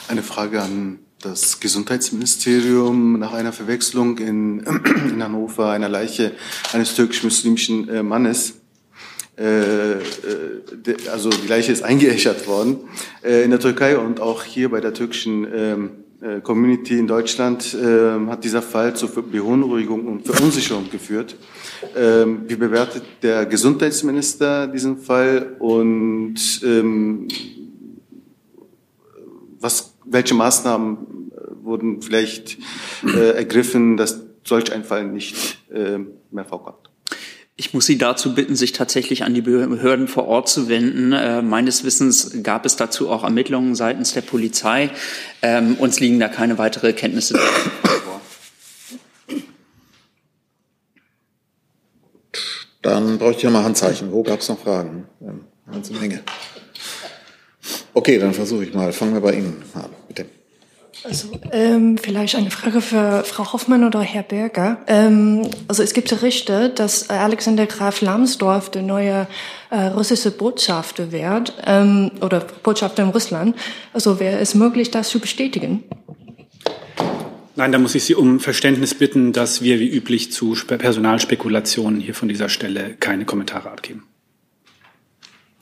Eine 0.07 0.23
Frage 0.23 0.61
an 0.61 0.99
das 1.21 1.59
Gesundheitsministerium 1.59 3.19
nach 3.19 3.33
einer 3.33 3.53
Verwechslung 3.53 4.17
in, 4.17 4.59
in 5.09 5.23
Hannover 5.23 5.69
einer 5.69 5.89
Leiche 5.89 6.31
eines 6.73 6.95
türkisch-muslimischen 6.95 7.89
äh, 7.89 8.03
Mannes. 8.03 8.55
Äh, 9.37 9.93
äh, 9.93 9.99
also 11.11 11.29
die 11.29 11.47
Leiche 11.47 11.71
ist 11.71 11.83
eingeäschert 11.83 12.47
worden 12.47 12.79
äh, 13.23 13.43
in 13.43 13.51
der 13.51 13.59
Türkei 13.59 13.97
und 13.97 14.19
auch 14.19 14.43
hier 14.43 14.69
bei 14.69 14.81
der 14.81 14.93
türkischen 14.93 15.47
ähm, 15.53 15.89
äh, 16.21 16.41
Community 16.41 16.99
in 16.99 17.07
Deutschland 17.07 17.73
äh, 17.73 18.27
hat 18.27 18.43
dieser 18.43 18.61
Fall 18.61 18.95
zu 18.95 19.07
Beunruhigung 19.07 20.05
und 20.05 20.25
Verunsicherung 20.25 20.89
geführt. 20.91 21.35
Ähm, 21.95 22.43
wie 22.47 22.55
bewertet 22.55 23.03
der 23.23 23.45
Gesundheitsminister 23.45 24.67
diesen 24.67 24.99
Fall 24.99 25.55
und 25.59 26.35
ähm, 26.63 27.27
was, 29.59 29.93
welche 30.05 30.33
Maßnahmen 30.33 30.97
äh, 31.31 31.65
wurden 31.65 32.01
vielleicht 32.01 32.57
äh, 33.05 33.31
ergriffen, 33.31 33.97
dass 33.97 34.21
solch 34.43 34.71
ein 34.71 34.83
Fall 34.83 35.05
nicht 35.05 35.59
äh, 35.71 35.99
mehr 36.31 36.45
vorkommt? 36.45 36.91
Ich 37.57 37.75
muss 37.75 37.85
Sie 37.85 37.99
dazu 37.99 38.33
bitten, 38.33 38.55
sich 38.55 38.71
tatsächlich 38.71 39.23
an 39.23 39.35
die 39.35 39.41
Behörden 39.41 40.07
vor 40.07 40.25
Ort 40.27 40.49
zu 40.49 40.67
wenden. 40.67 41.13
Äh, 41.13 41.43
meines 41.43 41.83
Wissens 41.83 42.41
gab 42.41 42.65
es 42.65 42.75
dazu 42.75 43.09
auch 43.09 43.23
Ermittlungen 43.23 43.75
seitens 43.75 44.13
der 44.13 44.21
Polizei. 44.21 44.89
Ähm, 45.43 45.75
uns 45.75 45.99
liegen 45.99 46.19
da 46.19 46.27
keine 46.27 46.57
weitere 46.57 46.93
Kenntnisse 46.93 47.37
vor. 47.37 48.21
Dann 52.81 53.10
bräuchte 53.21 53.39
ich 53.39 53.43
nochmal 53.43 53.63
Handzeichen. 53.63 54.11
Wo 54.11 54.23
gab 54.23 54.39
es 54.39 54.49
noch 54.49 54.59
Fragen? 54.59 55.05
Eine 55.19 55.41
ganze 55.71 55.93
Menge. 55.93 56.21
Okay, 57.93 58.17
dann 58.17 58.33
versuche 58.33 58.63
ich 58.63 58.73
mal. 58.73 58.91
Fangen 58.91 59.13
wir 59.13 59.21
bei 59.21 59.33
Ihnen 59.33 59.61
an, 59.75 59.89
bitte. 60.07 60.25
Also 61.03 61.29
ähm, 61.51 61.97
vielleicht 61.97 62.35
eine 62.35 62.51
Frage 62.51 62.81
für 62.81 63.23
Frau 63.23 63.53
Hoffmann 63.53 63.83
oder 63.83 64.01
Herr 64.01 64.23
Berger. 64.23 64.77
Ähm, 64.87 65.47
also 65.67 65.83
es 65.83 65.93
gibt 65.93 66.09
Berichte, 66.09 66.69
dass 66.69 67.09
Alexander 67.09 67.67
Graf 67.67 68.01
Lambsdorff 68.01 68.69
der 68.69 68.81
neue 68.81 69.27
äh, 69.69 69.81
russische 69.87 70.31
Botschafter 70.31 71.11
wird 71.11 71.53
ähm, 71.65 72.11
oder 72.21 72.39
Botschafter 72.63 73.03
in 73.03 73.09
Russland. 73.09 73.55
Also 73.93 74.19
wäre 74.19 74.39
es 74.39 74.55
möglich, 74.55 74.89
das 74.89 75.09
zu 75.09 75.19
bestätigen? 75.19 75.83
Nein, 77.55 77.71
da 77.71 77.79
muss 77.79 77.95
ich 77.95 78.05
Sie 78.05 78.15
um 78.15 78.39
Verständnis 78.39 78.95
bitten, 78.95 79.33
dass 79.33 79.61
wir 79.61 79.79
wie 79.79 79.89
üblich 79.89 80.31
zu 80.31 80.55
Personalspekulationen 80.55 81.99
hier 81.99 82.15
von 82.15 82.29
dieser 82.29 82.49
Stelle 82.49 82.95
keine 82.99 83.25
Kommentare 83.25 83.69
abgeben. 83.69 84.07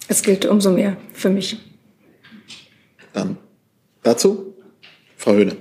Es 0.07 0.21
gilt 0.21 0.45
umso 0.45 0.71
mehr 0.71 0.97
für 1.13 1.29
mich. 1.29 1.57
Dann 3.13 3.37
Dazu 4.03 4.55
Frau 5.17 5.33
Höhne. 5.33 5.57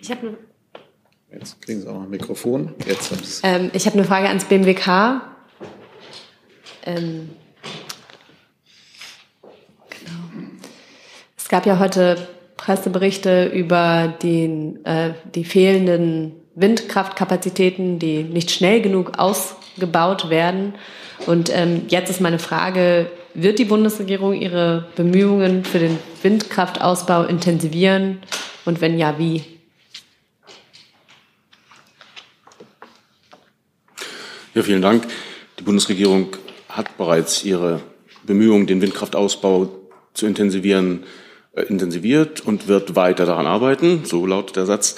Ich 0.00 0.10
habe 0.10 0.38
Jetzt 1.30 1.60
kriegen 1.60 1.82
Sie 1.82 1.86
auch 1.86 1.94
noch 1.94 2.04
ein 2.04 2.10
Mikrofon. 2.10 2.74
Jetzt 2.86 3.12
ähm, 3.42 3.70
ich 3.74 3.84
habe 3.86 3.98
eine 3.98 4.04
Frage 4.04 4.28
ans 4.28 4.44
BMWK. 4.44 5.20
Ähm, 6.84 7.28
genau. 9.90 10.50
Es 11.36 11.48
gab 11.48 11.66
ja 11.66 11.78
heute 11.78 12.26
Presseberichte 12.68 13.46
über 13.46 14.14
den, 14.22 14.84
äh, 14.84 15.14
die 15.34 15.44
fehlenden 15.44 16.32
Windkraftkapazitäten, 16.54 17.98
die 17.98 18.24
nicht 18.24 18.50
schnell 18.50 18.82
genug 18.82 19.18
ausgebaut 19.18 20.28
werden. 20.28 20.74
Und 21.24 21.50
ähm, 21.50 21.86
jetzt 21.88 22.10
ist 22.10 22.20
meine 22.20 22.38
Frage, 22.38 23.10
wird 23.32 23.58
die 23.58 23.64
Bundesregierung 23.64 24.34
ihre 24.34 24.86
Bemühungen 24.96 25.64
für 25.64 25.78
den 25.78 25.98
Windkraftausbau 26.22 27.24
intensivieren? 27.24 28.18
Und 28.66 28.82
wenn 28.82 28.98
ja, 28.98 29.18
wie? 29.18 29.44
Ja, 34.52 34.62
vielen 34.62 34.82
Dank. 34.82 35.06
Die 35.58 35.62
Bundesregierung 35.64 36.36
hat 36.68 36.98
bereits 36.98 37.46
ihre 37.46 37.80
Bemühungen, 38.24 38.66
den 38.66 38.82
Windkraftausbau 38.82 39.70
zu 40.12 40.26
intensivieren, 40.26 41.04
intensiviert 41.66 42.40
und 42.40 42.68
wird 42.68 42.96
weiter 42.96 43.26
daran 43.26 43.46
arbeiten. 43.46 44.04
So 44.04 44.26
lautet 44.26 44.56
der 44.56 44.66
Satz. 44.66 44.96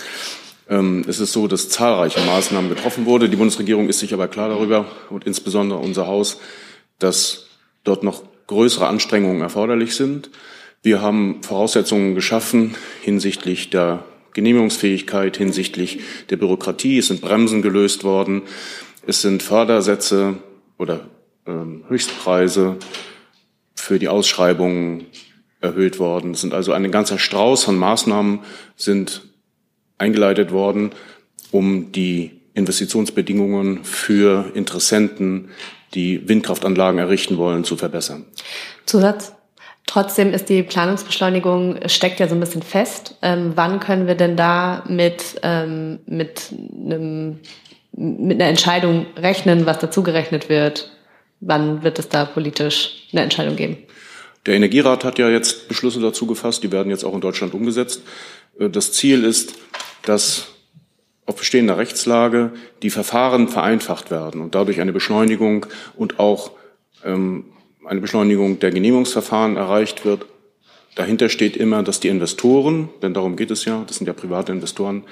Ähm, 0.68 1.04
es 1.08 1.20
ist 1.20 1.32
so, 1.32 1.48
dass 1.48 1.68
zahlreiche 1.68 2.20
Maßnahmen 2.20 2.70
getroffen 2.70 3.06
wurden. 3.06 3.30
Die 3.30 3.36
Bundesregierung 3.36 3.88
ist 3.88 3.98
sich 3.98 4.14
aber 4.14 4.28
klar 4.28 4.48
darüber 4.48 4.86
und 5.10 5.24
insbesondere 5.24 5.80
unser 5.80 6.06
Haus, 6.06 6.40
dass 6.98 7.46
dort 7.84 8.04
noch 8.04 8.22
größere 8.46 8.86
Anstrengungen 8.86 9.42
erforderlich 9.42 9.94
sind. 9.94 10.30
Wir 10.82 11.02
haben 11.02 11.42
Voraussetzungen 11.42 12.14
geschaffen 12.14 12.74
hinsichtlich 13.02 13.70
der 13.70 14.04
Genehmigungsfähigkeit, 14.32 15.36
hinsichtlich 15.36 16.00
der 16.30 16.36
Bürokratie. 16.36 16.98
Es 16.98 17.08
sind 17.08 17.20
Bremsen 17.20 17.62
gelöst 17.62 18.04
worden. 18.04 18.42
Es 19.06 19.22
sind 19.22 19.42
Fördersätze 19.42 20.36
oder 20.78 21.08
ähm, 21.46 21.84
Höchstpreise 21.88 22.76
für 23.74 23.98
die 23.98 24.08
Ausschreibungen 24.08 25.06
erhöht 25.60 25.98
worden. 25.98 26.32
Es 26.32 26.40
sind 26.40 26.54
also 26.54 26.72
ein 26.72 26.90
ganzer 26.90 27.18
Strauß 27.18 27.64
von 27.64 27.76
Maßnahmen 27.76 28.40
sind 28.76 29.22
eingeleitet 29.98 30.52
worden, 30.52 30.90
um 31.50 31.92
die 31.92 32.40
Investitionsbedingungen 32.54 33.84
für 33.84 34.50
Interessenten, 34.54 35.50
die 35.94 36.28
Windkraftanlagen 36.28 36.98
errichten 36.98 37.36
wollen, 37.36 37.64
zu 37.64 37.76
verbessern. 37.76 38.24
Zusatz. 38.86 39.32
Trotzdem 39.86 40.32
ist 40.32 40.48
die 40.48 40.62
Planungsbeschleunigung 40.62 41.80
steckt 41.86 42.20
ja 42.20 42.28
so 42.28 42.34
ein 42.34 42.40
bisschen 42.40 42.62
fest. 42.62 43.16
Ähm, 43.22 43.52
wann 43.56 43.80
können 43.80 44.06
wir 44.06 44.14
denn 44.14 44.36
da 44.36 44.84
mit, 44.86 45.40
ähm, 45.42 45.98
mit, 46.06 46.54
einem, 46.84 47.40
mit 47.92 48.40
einer 48.40 48.50
Entscheidung 48.50 49.06
rechnen, 49.16 49.66
was 49.66 49.80
dazugerechnet 49.80 50.48
wird? 50.48 50.92
Wann 51.40 51.82
wird 51.82 51.98
es 51.98 52.08
da 52.08 52.24
politisch 52.24 53.08
eine 53.10 53.22
Entscheidung 53.22 53.56
geben? 53.56 53.78
Der 54.46 54.54
Energierat 54.54 55.04
hat 55.04 55.18
ja 55.18 55.28
jetzt 55.28 55.68
Beschlüsse 55.68 56.00
dazu 56.00 56.26
gefasst, 56.26 56.62
die 56.62 56.72
werden 56.72 56.90
jetzt 56.90 57.04
auch 57.04 57.14
in 57.14 57.20
Deutschland 57.20 57.54
umgesetzt. 57.54 58.02
Äh, 58.58 58.70
das 58.70 58.92
Ziel 58.92 59.24
ist, 59.24 59.54
dass 60.02 60.48
auf 61.26 61.36
bestehender 61.36 61.78
Rechtslage 61.78 62.52
die 62.82 62.90
Verfahren 62.90 63.48
vereinfacht 63.48 64.10
werden 64.10 64.40
und 64.40 64.54
dadurch 64.54 64.80
eine 64.80 64.92
Beschleunigung 64.92 65.66
und 65.96 66.18
auch 66.18 66.52
ähm, 67.04 67.44
eine 67.84 68.00
Beschleunigung 68.00 68.58
der 68.58 68.70
Genehmigungsverfahren 68.70 69.56
erreicht 69.56 70.04
wird. 70.04 70.26
Dahinter 70.96 71.28
steht 71.28 71.56
immer, 71.56 71.82
dass 71.82 72.00
die 72.00 72.08
Investoren, 72.08 72.88
denn 73.02 73.14
darum 73.14 73.36
geht 73.36 73.50
es 73.50 73.64
ja, 73.64 73.84
das 73.86 73.98
sind 73.98 74.06
ja 74.06 74.12
private 74.12 74.50
Investoren, 74.52 75.04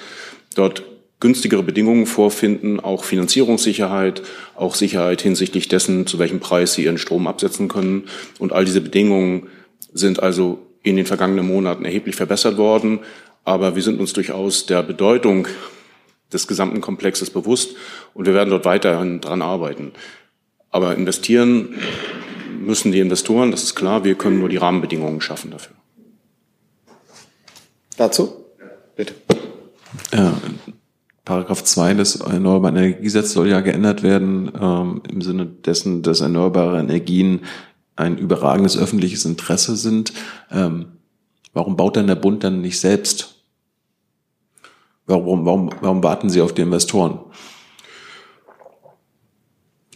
dort 0.57 0.83
günstigere 1.21 1.63
Bedingungen 1.63 2.07
vorfinden, 2.07 2.79
auch 2.81 3.05
Finanzierungssicherheit, 3.05 4.23
auch 4.55 4.75
Sicherheit 4.75 5.21
hinsichtlich 5.21 5.69
dessen, 5.69 6.07
zu 6.07 6.19
welchem 6.19 6.41
Preis 6.41 6.75
sie 6.75 6.85
ihren 6.85 6.99
Strom 6.99 7.27
absetzen 7.27 7.69
können. 7.69 8.05
Und 8.39 8.53
all 8.53 8.65
diese 8.65 8.81
Bedingungen 8.81 9.49
sind 9.93 10.23
also 10.23 10.67
in 10.83 10.97
den 10.97 11.07
vergangenen 11.07 11.47
Monaten 11.47 11.85
erheblich 11.85 12.17
verbessert 12.17 12.57
worden. 12.57 13.01
Aber 13.45 13.75
wir 13.75 13.83
sind 13.83 13.99
uns 13.99 14.13
durchaus 14.13 14.67
der 14.67 14.83
Bedeutung 14.83 15.49
des 16.33 16.47
gesamten 16.47 16.81
Komplexes 16.81 17.31
bewusst 17.31 17.75
und 18.15 18.27
wir 18.27 18.35
werden 18.35 18.51
dort 18.51 18.65
weiterhin 18.65 19.21
dran 19.21 19.43
arbeiten. 19.43 19.93
Aber 20.71 20.95
investieren 20.95 21.75
müssen 22.61 22.93
die 22.93 23.01
Investoren, 23.01 23.51
das 23.51 23.63
ist 23.63 23.75
klar. 23.75 24.05
Wir 24.05 24.15
können 24.15 24.39
nur 24.39 24.49
die 24.49 24.59
Rahmenbedingungen 24.59 25.21
schaffen 25.21 25.51
dafür. 25.51 25.75
Dazu? 27.97 28.45
Bitte. 28.95 29.15
Ja, 30.13 30.37
Paragraph 31.29 31.63
2 31.63 31.93
des 31.93 32.17
Erneuerbaren 32.17 32.77
Energiegesetzes 32.77 33.35
soll 33.35 33.49
ja 33.49 33.61
geändert 33.61 34.03
werden, 34.03 34.51
ähm, 34.59 35.03
im 35.11 35.21
Sinne 35.21 35.45
dessen, 35.45 36.03
dass 36.03 36.23
erneuerbare 36.23 36.81
Energien 36.81 37.41
ein 37.97 38.17
überragendes 38.17 38.79
öffentliches 38.79 39.27
Interesse 39.27 39.77
sind. 39.77 40.15
Ähm, 40.51 40.87
warum 41.53 41.77
baut 41.77 41.97
denn 41.97 42.07
der 42.07 42.15
Bund 42.15 42.45
dann 42.45 42.63
nicht 42.63 42.81
selbst 42.81 43.39
Warum, 45.09 45.47
warum, 45.47 45.71
warum 45.81 46.03
warten 46.03 46.29
Sie 46.29 46.43
auf 46.43 46.53
die 46.53 46.61
Investoren? 46.61 47.19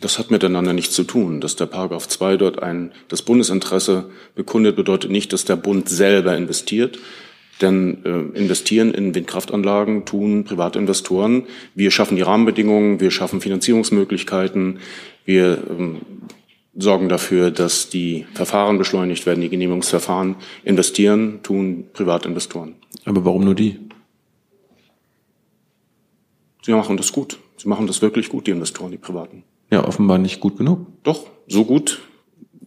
Das 0.01 0.19
hat 0.19 0.31
miteinander 0.31 0.73
nichts 0.73 0.95
zu 0.95 1.05
tun. 1.05 1.41
Dass 1.41 1.55
der 1.55 1.67
Paragraph 1.67 2.09
2 2.09 2.39
dort 2.39 2.63
ein, 2.63 2.93
das 3.09 3.23
Bundesinteresse 3.23 4.11
bekundet, 4.35 4.75
bedeutet 4.75 5.11
nicht, 5.11 5.33
dass 5.33 5.45
der 5.45 5.57
Bund 5.57 5.89
selber 5.89 6.35
investiert. 6.35 6.99
Denn 7.63 8.05
äh, 8.05 8.39
investieren 8.39 8.93
in 8.93 9.15
Windkraftanlagen 9.15 10.05
tun 10.05 10.45
private 10.45 10.79
Investoren. 10.79 11.45
Wir 11.75 11.91
schaffen 11.91 12.17
die 12.17 12.23
Rahmenbedingungen, 12.23 13.01
wir 13.01 13.11
schaffen 13.11 13.41
Finanzierungsmöglichkeiten, 13.41 14.81
wir 15.25 15.63
ähm, 15.71 16.01
sorgen 16.75 17.09
dafür, 17.09 17.51
dass 17.51 17.89
die 17.89 18.27
Verfahren 18.35 18.79
beschleunigt 18.79 19.27
werden, 19.27 19.41
die 19.41 19.49
Genehmigungsverfahren. 19.49 20.37
Investieren 20.65 21.41
tun 21.43 21.85
Privatinvestoren. 21.93 22.75
Aber 23.05 23.25
warum 23.25 23.45
nur 23.45 23.55
die? 23.55 23.79
Sie 26.63 26.73
machen 26.73 26.97
das 26.97 27.13
gut. 27.13 27.39
Sie 27.57 27.69
machen 27.69 27.87
das 27.87 28.03
wirklich 28.03 28.29
gut, 28.29 28.47
die 28.47 28.53
Investoren, 28.53 28.91
die 28.91 28.99
Privaten. 28.99 29.45
Ja, 29.71 29.85
offenbar 29.87 30.19
nicht 30.19 30.41
gut 30.41 30.59
genug. 30.59 30.87
Doch, 31.03 31.27
so 31.47 31.65
gut, 31.65 32.01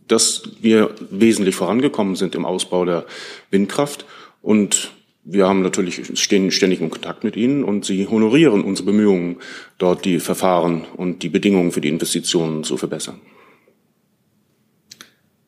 dass 0.08 0.44
wir 0.62 0.94
wesentlich 1.10 1.56
vorangekommen 1.56 2.16
sind 2.16 2.36
im 2.36 2.46
Ausbau 2.46 2.86
der 2.86 3.06
Windkraft. 3.52 4.06
Und 4.46 4.92
wir 5.24 5.48
haben 5.48 5.64
natürlich, 5.64 6.20
stehen 6.20 6.52
ständig 6.52 6.80
in 6.80 6.92
Kontakt 6.92 7.24
mit 7.24 7.36
Ihnen 7.36 7.64
und 7.64 7.84
Sie 7.84 8.06
honorieren 8.08 8.64
unsere 8.64 8.86
Bemühungen, 8.86 9.38
dort 9.80 10.06
die 10.06 10.20
Verfahren 10.20 10.86
und 10.96 11.24
die 11.24 11.30
Bedingungen 11.30 11.72
für 11.72 11.82
die 11.82 11.90
Investitionen 11.90 12.64
zu 12.64 12.78
verbessern. 12.78 13.20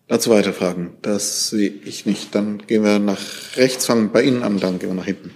Dazu 0.08 0.32
weitere 0.32 0.54
Fragen? 0.54 0.95
Das 1.04 1.52
sehe 1.52 1.72
ich 1.86 2.08
nicht. 2.08 2.34
Dann 2.34 2.64
gehen 2.66 2.84
wir 2.84 2.98
nach 2.98 3.22
rechts, 3.56 3.86
fangen 3.86 4.12
bei 4.12 4.24
Ihnen 4.24 4.41
an, 4.41 4.60
dann 4.60 4.80
gehen 4.80 4.89
wir 4.89 4.95
nach 4.95 5.06
hinten. 5.06 5.32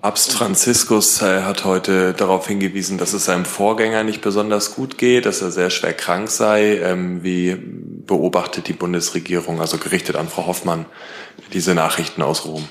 Papst 0.00 0.32
Franziskus 0.32 1.22
äh, 1.22 1.42
hat 1.42 1.64
heute 1.64 2.12
darauf 2.12 2.46
hingewiesen, 2.46 2.98
dass 2.98 3.14
es 3.14 3.24
seinem 3.24 3.44
Vorgänger 3.44 4.04
nicht 4.04 4.20
besonders 4.20 4.76
gut 4.76 4.96
geht, 4.96 5.26
dass 5.26 5.42
er 5.42 5.50
sehr 5.50 5.70
schwer 5.70 5.92
krank 5.92 6.30
sei. 6.30 6.78
Ähm, 6.78 7.24
wie 7.24 7.56
beobachtet 7.56 8.68
die 8.68 8.74
Bundesregierung, 8.74 9.60
also 9.60 9.78
gerichtet 9.78 10.14
an 10.14 10.28
Frau 10.28 10.46
Hoffmann, 10.46 10.86
diese 11.52 11.74
Nachrichten 11.74 12.22
aus 12.22 12.46
Rom? 12.46 12.68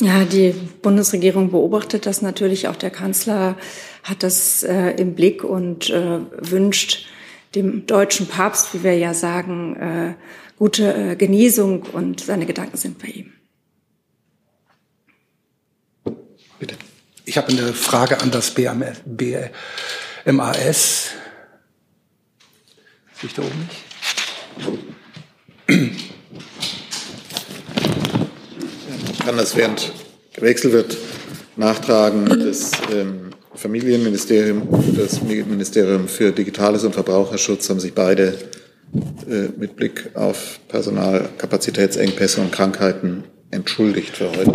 Ja, 0.00 0.24
die 0.24 0.52
Bundesregierung 0.82 1.52
beobachtet 1.52 2.06
das 2.06 2.22
natürlich. 2.22 2.66
Auch 2.66 2.76
der 2.76 2.90
Kanzler 2.90 3.56
hat 4.02 4.24
das 4.24 4.64
äh, 4.64 4.90
im 4.96 5.14
Blick 5.14 5.44
und 5.44 5.90
äh, 5.90 6.20
wünscht 6.38 7.06
dem 7.54 7.86
deutschen 7.86 8.26
Papst, 8.26 8.74
wie 8.74 8.82
wir 8.82 8.96
ja 8.96 9.14
sagen, 9.14 9.76
äh, 9.76 10.14
gute 10.58 10.92
äh, 10.92 11.16
Genesung 11.16 11.82
und 11.92 12.20
seine 12.20 12.46
Gedanken 12.46 12.76
sind 12.76 12.98
bei 12.98 13.08
ihm. 13.08 13.32
Bitte. 16.60 16.76
Ich 17.24 17.36
habe 17.38 17.48
eine 17.48 17.72
Frage 17.72 18.20
an 18.20 18.30
das 18.30 18.50
BMAS. 18.50 19.00
Sehe 23.18 23.28
ich 23.28 23.34
da 23.34 23.42
oben 23.42 23.58
nicht? 23.60 23.76
Ich 29.12 29.18
kann 29.20 29.36
das 29.38 29.56
während 29.56 29.90
gewechselt 30.34 30.74
wird 30.74 30.96
nachtragen. 31.56 32.26
Das 32.26 32.72
ähm, 32.92 33.30
Familienministerium 33.54 34.68
und 34.68 34.98
das 34.98 35.22
Ministerium 35.22 36.08
für 36.08 36.32
Digitales 36.32 36.84
und 36.84 36.92
Verbraucherschutz 36.92 37.70
haben 37.70 37.80
sich 37.80 37.94
beide 37.94 38.38
äh, 39.28 39.48
mit 39.56 39.76
Blick 39.76 40.10
auf 40.14 40.60
Personalkapazitätsengpässe 40.68 42.42
und 42.42 42.52
Krankheiten 42.52 43.24
entschuldigt 43.50 44.16
für 44.16 44.30
heute. 44.30 44.52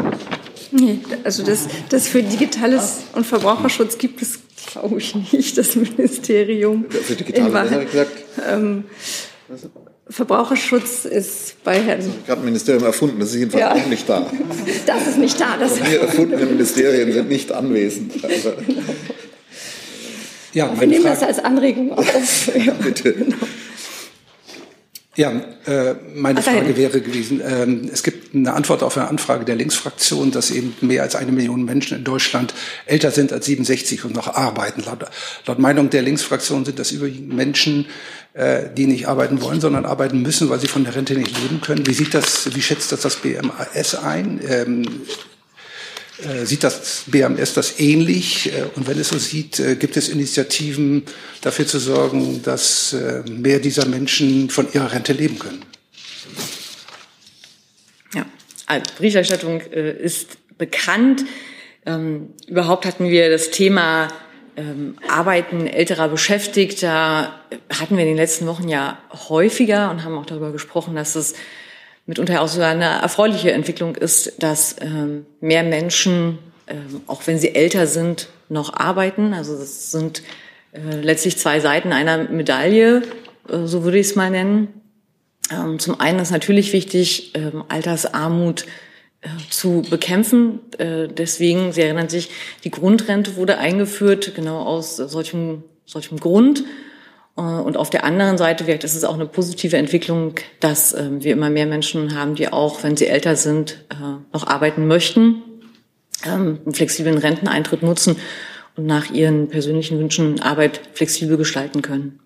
Nee, 0.77 0.99
also 1.23 1.41
das, 1.43 1.67
das 1.87 2.07
für 2.09 2.21
Digitales 2.21 3.03
und 3.13 3.25
Verbraucherschutz 3.25 3.97
gibt 3.97 4.21
es, 4.21 4.39
glaube 4.73 4.97
ich, 4.97 5.15
nicht, 5.31 5.57
das 5.57 5.75
Ministerium. 5.77 6.85
Für 6.89 7.15
Digitales, 7.15 7.71
habe 7.71 7.83
ich 7.83 7.91
gesagt? 7.91 8.11
Ähm, 8.45 8.83
Verbraucherschutz 10.09 11.05
ist 11.05 11.63
bei 11.63 11.79
Herrn. 11.79 11.99
Das 11.99 12.07
ich 12.07 12.25
gerade 12.25 12.41
ein 12.41 12.45
Ministerium 12.45 12.83
erfunden, 12.83 13.19
das 13.19 13.29
ist 13.29 13.35
jedenfalls 13.35 13.61
ja. 13.61 13.73
auch 13.73 13.87
nicht 13.87 14.07
da. 14.07 14.29
Das 14.85 15.07
ist 15.07 15.17
nicht 15.17 15.39
da. 15.39 15.57
Das 15.57 15.79
wir 15.79 16.01
erfundene 16.01 16.45
Ministerien 16.45 17.11
sind 17.11 17.29
nicht 17.29 17.51
anwesend. 17.53 18.23
Also. 18.23 18.53
Ja, 20.53 20.77
wir 20.77 20.87
nehmen 20.87 21.03
Frage, 21.03 21.19
das 21.19 21.27
als 21.27 21.39
Anregung 21.39 21.93
auf. 21.93 22.51
ja, 22.55 22.73
bitte. 22.73 23.13
Genau. 23.13 23.35
Ja, 25.17 25.31
äh, 25.65 25.95
meine 26.13 26.39
Ach, 26.39 26.43
Frage 26.43 26.75
wäre 26.75 26.99
gewesen, 26.99 27.41
ähm, 27.45 27.89
es 27.91 28.03
gibt 28.03 28.35
eine 28.35 28.53
Antwort 28.53 28.83
auf 28.83 28.97
eine 28.97 29.07
Anfrage 29.07 29.45
der 29.45 29.55
Linksfraktion, 29.55 30.31
dass 30.31 30.51
eben 30.51 30.75
mehr 30.81 31.03
als 31.03 31.15
eine 31.15 31.31
Million 31.31 31.63
Menschen 31.63 31.97
in 31.97 32.03
Deutschland 32.03 32.53
älter 32.85 33.11
sind 33.11 33.31
als 33.31 33.45
67 33.45 34.03
und 34.03 34.13
noch 34.13 34.27
arbeiten. 34.27 34.83
Laut, 34.83 35.05
laut 35.45 35.59
Meinung 35.59 35.89
der 35.89 36.01
Linksfraktion 36.01 36.65
sind 36.65 36.79
das 36.79 36.91
überwiegend 36.91 37.33
Menschen, 37.33 37.85
äh, 38.33 38.63
die 38.75 38.87
nicht 38.87 39.07
arbeiten 39.07 39.41
wollen, 39.41 39.61
sondern 39.61 39.85
arbeiten 39.85 40.21
müssen, 40.21 40.49
weil 40.49 40.59
sie 40.59 40.67
von 40.67 40.83
der 40.83 40.95
Rente 40.95 41.15
nicht 41.15 41.41
leben 41.41 41.61
können. 41.61 41.87
Wie 41.87 41.93
sieht 41.93 42.13
das, 42.13 42.53
wie 42.53 42.61
schätzt 42.61 42.91
das 42.91 42.99
das 42.99 43.15
BMAS 43.15 43.95
ein? 43.95 44.41
Ähm, 44.45 44.83
äh, 44.83 44.87
sieht 46.45 46.63
das 46.63 47.03
BMS 47.07 47.53
das 47.53 47.79
ähnlich? 47.79 48.51
Äh, 48.53 48.65
und 48.75 48.87
wenn 48.87 48.99
es 48.99 49.09
so 49.09 49.17
sieht, 49.17 49.59
äh, 49.59 49.75
gibt 49.75 49.97
es 49.97 50.09
Initiativen 50.09 51.03
dafür 51.41 51.67
zu 51.67 51.79
sorgen, 51.79 52.41
dass 52.43 52.95
mehr 53.29 53.59
dieser 53.59 53.85
Menschen 53.85 54.49
von 54.49 54.67
ihrer 54.73 54.91
Rente 54.91 55.13
leben 55.13 55.37
können? 55.37 55.63
Ja, 58.13 58.25
also 58.65 58.83
Berichterstattung 58.97 59.61
ist 59.61 60.37
bekannt. 60.57 61.25
Ähm, 61.85 62.29
überhaupt 62.47 62.85
hatten 62.85 63.09
wir 63.09 63.29
das 63.29 63.51
Thema 63.51 64.07
ähm, 64.57 64.95
Arbeiten 65.07 65.67
älterer 65.67 66.07
Beschäftigter, 66.07 67.39
hatten 67.69 67.97
wir 67.97 68.03
in 68.03 68.09
den 68.09 68.17
letzten 68.17 68.47
Wochen 68.47 68.69
ja 68.69 68.97
häufiger 69.29 69.91
und 69.91 70.03
haben 70.03 70.17
auch 70.17 70.25
darüber 70.25 70.51
gesprochen, 70.51 70.95
dass 70.95 71.15
es 71.15 71.35
mitunter 72.05 72.41
auch 72.41 72.47
so 72.47 72.61
eine 72.61 72.85
erfreuliche 73.01 73.51
Entwicklung 73.51 73.95
ist, 73.95 74.41
dass 74.41 74.75
ähm, 74.81 75.25
mehr 75.41 75.63
Menschen, 75.63 76.37
ähm, 76.67 77.01
auch 77.07 77.25
wenn 77.25 77.37
sie 77.37 77.55
älter 77.55 77.87
sind, 77.87 78.29
noch 78.49 78.73
arbeiten. 78.73 79.33
Also 79.33 79.57
das 79.57 79.91
sind 79.91 80.21
äh, 80.71 81.01
letztlich 81.01 81.37
zwei 81.37 81.59
Seiten 81.59 81.93
einer 81.93 82.29
Medaille, 82.29 83.03
äh, 83.49 83.65
so 83.65 83.83
würde 83.83 83.97
ich 83.99 84.07
es 84.07 84.15
mal 84.15 84.29
nennen. 84.29 84.81
Ähm, 85.51 85.79
zum 85.79 85.99
einen 85.99 86.19
ist 86.19 86.31
natürlich 86.31 86.73
wichtig, 86.73 87.31
ähm, 87.35 87.63
Altersarmut 87.69 88.65
äh, 89.21 89.27
zu 89.49 89.83
bekämpfen. 89.89 90.59
Äh, 90.77 91.07
deswegen, 91.07 91.71
Sie 91.71 91.81
erinnern 91.81 92.09
sich, 92.09 92.29
die 92.63 92.71
Grundrente 92.71 93.35
wurde 93.35 93.57
eingeführt, 93.57 94.33
genau 94.35 94.61
aus 94.61 94.95
solchem, 94.97 95.63
solchem 95.85 96.19
Grund. 96.19 96.63
Äh, 97.37 97.41
und 97.41 97.77
auf 97.77 97.89
der 97.89 98.03
anderen 98.03 98.37
Seite 98.37 98.67
wirkt 98.67 98.83
es 98.83 99.03
auch 99.03 99.13
eine 99.13 99.25
positive 99.25 99.77
Entwicklung, 99.77 100.35
dass 100.59 100.93
ähm, 100.93 101.23
wir 101.23 101.33
immer 101.33 101.49
mehr 101.49 101.65
Menschen 101.65 102.17
haben, 102.17 102.35
die 102.35 102.51
auch, 102.51 102.83
wenn 102.83 102.97
sie 102.97 103.07
älter 103.07 103.35
sind, 103.35 103.85
äh, 103.89 103.95
noch 104.33 104.47
arbeiten 104.47 104.87
möchten, 104.87 105.43
ähm, 106.23 106.59
einen 106.65 106.73
flexiblen 106.73 107.17
Renteneintritt 107.17 107.83
nutzen 107.83 108.17
und 108.75 108.85
nach 108.85 109.11
ihren 109.11 109.47
persönlichen 109.49 109.99
Wünschen 109.99 110.41
Arbeit 110.41 110.81
flexibel 110.93 111.37
gestalten 111.37 111.81
können. 111.81 112.19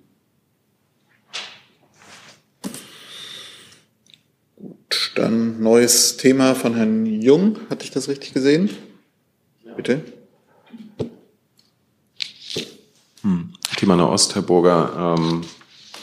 Gut, 4.55 5.11
dann 5.15 5.61
neues 5.61 6.17
Thema 6.17 6.55
von 6.55 6.75
Herrn 6.75 7.05
Jung. 7.05 7.57
Hatte 7.69 7.83
ich 7.83 7.91
das 7.91 8.09
richtig 8.09 8.33
gesehen? 8.33 8.69
Bitte. 9.75 10.01
Hm. 13.21 13.53
Thema 13.79 13.95
Nahost, 13.95 14.35
Herr 14.35 14.41
Burger. 14.41 15.15
Ähm, 15.17 15.41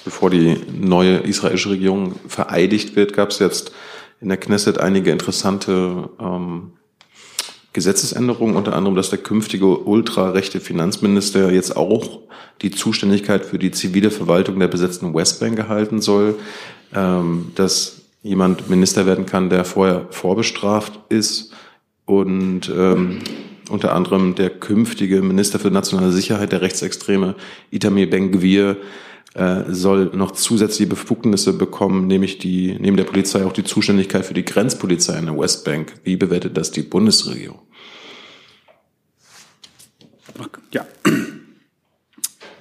bevor 0.02 0.30
die 0.30 0.56
neue 0.80 1.18
israelische 1.18 1.68
Regierung 1.68 2.14
vereidigt 2.26 2.96
wird, 2.96 3.12
gab 3.12 3.28
es 3.28 3.38
jetzt 3.38 3.70
in 4.18 4.30
der 4.30 4.38
Knesset 4.38 4.80
einige 4.80 5.10
interessante 5.10 6.08
ähm, 6.18 6.72
Gesetzesänderungen, 7.74 8.56
unter 8.56 8.74
anderem, 8.74 8.96
dass 8.96 9.10
der 9.10 9.18
künftige 9.18 9.66
ultrarechte 9.66 10.58
Finanzminister 10.58 11.52
jetzt 11.52 11.76
auch 11.76 12.20
die 12.62 12.70
Zuständigkeit 12.70 13.44
für 13.44 13.58
die 13.58 13.72
zivile 13.72 14.10
Verwaltung 14.10 14.58
der 14.58 14.68
besetzten 14.68 15.12
Westbank 15.14 15.56
gehalten 15.56 16.00
soll, 16.00 16.36
ähm, 16.94 17.52
dass 17.56 18.00
jemand 18.22 18.70
Minister 18.70 19.04
werden 19.04 19.26
kann, 19.26 19.50
der 19.50 19.66
vorher 19.66 20.06
vorbestraft 20.08 20.98
ist 21.10 21.52
und 22.06 22.72
ähm, 22.74 23.18
unter 23.68 23.94
anderem 23.94 24.34
der 24.34 24.50
künftige 24.50 25.22
Minister 25.22 25.58
für 25.58 25.70
nationale 25.70 26.12
Sicherheit, 26.12 26.52
der 26.52 26.62
Rechtsextreme 26.62 27.34
Itamir 27.70 28.08
Ben-Gvir, 28.08 28.76
äh, 29.34 29.64
soll 29.68 30.10
noch 30.14 30.30
zusätzliche 30.30 30.88
Befugnisse 30.88 31.52
bekommen, 31.52 32.06
nämlich 32.06 32.38
die, 32.38 32.76
neben 32.80 32.96
der 32.96 33.04
Polizei 33.04 33.44
auch 33.44 33.52
die 33.52 33.64
Zuständigkeit 33.64 34.24
für 34.24 34.34
die 34.34 34.44
Grenzpolizei 34.44 35.18
in 35.18 35.26
der 35.26 35.38
Westbank. 35.38 35.92
Wie 36.04 36.16
bewertet 36.16 36.56
das 36.56 36.70
die 36.70 36.82
Bundesregierung? 36.82 37.60
Ja. 40.70 40.86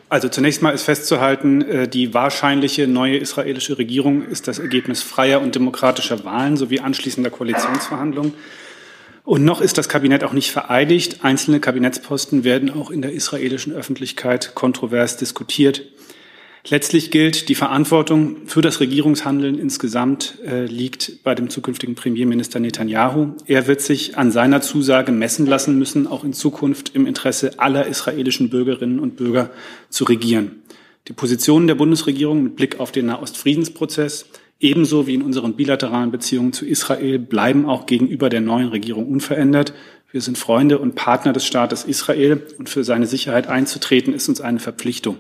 Also 0.08 0.30
zunächst 0.30 0.62
mal 0.62 0.72
ist 0.72 0.84
festzuhalten, 0.84 1.62
äh, 1.62 1.88
die 1.88 2.14
wahrscheinliche 2.14 2.88
neue 2.88 3.18
israelische 3.18 3.78
Regierung 3.78 4.24
ist 4.24 4.48
das 4.48 4.60
Ergebnis 4.60 5.02
freier 5.02 5.42
und 5.42 5.56
demokratischer 5.56 6.24
Wahlen 6.26 6.58
sowie 6.58 6.80
anschließender 6.80 7.30
Koalitionsverhandlungen. 7.30 8.34
Und 9.26 9.44
noch 9.44 9.60
ist 9.60 9.80
das 9.80 9.90
Kabinett 9.90 10.24
auch 10.24 10.34
nicht 10.34 10.52
vereidigt. 10.52 11.24
Einzelne 11.24 11.60
Kabinettsposten 11.60 12.44
werden 12.44 12.70
auch 12.70 12.92
in 12.92 13.02
der 13.02 13.12
israelischen 13.12 13.74
Öffentlichkeit 13.74 14.54
kontrovers 14.54 15.18
diskutiert. 15.18 15.82
Letztlich 16.68 17.12
gilt, 17.12 17.50
die 17.50 17.56
Verantwortung 17.56 18.48
für 18.48 18.62
das 18.62 18.80
Regierungshandeln 18.80 19.60
insgesamt 19.60 20.40
äh, 20.46 20.66
liegt 20.66 21.24
bei 21.24 21.36
dem 21.36 21.50
zukünftigen 21.50 21.94
Premierminister 21.94 22.60
Netanyahu. 22.60 23.34
Er 23.46 23.68
wird 23.68 23.82
sich 23.82 24.18
an 24.18 24.32
seiner 24.32 24.62
Zusage 24.62 25.12
messen 25.12 25.46
lassen 25.46 25.78
müssen, 25.78 26.08
auch 26.08 26.24
in 26.24 26.34
Zukunft 26.34 26.96
im 26.96 27.06
Interesse 27.06 27.60
aller 27.60 27.86
israelischen 27.86 28.50
Bürgerinnen 28.50 29.00
und 29.00 29.16
Bürger 29.16 29.52
zu 29.90 30.06
regieren. 30.06 30.64
Die 31.08 31.14
Positionen 31.14 31.68
der 31.68 31.76
Bundesregierung 31.76 32.42
mit 32.42 32.56
Blick 32.56 32.80
auf 32.80 32.92
den 32.92 33.08
Nahostfriedensprozess 33.08 34.26
ebenso 34.60 35.08
wie 35.08 35.16
in 35.16 35.22
unseren 35.22 35.56
bilateralen 35.56 36.12
Beziehungen 36.12 36.54
zu 36.54 36.66
Israel 36.66 37.20
bleiben 37.20 37.66
auch 37.66 37.86
gegenüber 37.86 38.30
der 38.30 38.42
neuen 38.42 38.70
Regierung 38.70 39.08
unverändert. 39.08 39.74
Wir 40.12 40.22
sind 40.22 40.38
Freunde 40.38 40.80
und 40.80 40.96
Partner 40.96 41.34
des 41.34 41.46
Staates 41.46 41.84
Israel 41.84 42.42
und 42.58 42.70
für 42.70 42.84
seine 42.84 43.06
Sicherheit 43.06 43.48
einzutreten 43.48 44.14
ist 44.14 44.30
uns 44.30 44.42
eine 44.42 44.60
Verpflichtung. 44.60 45.18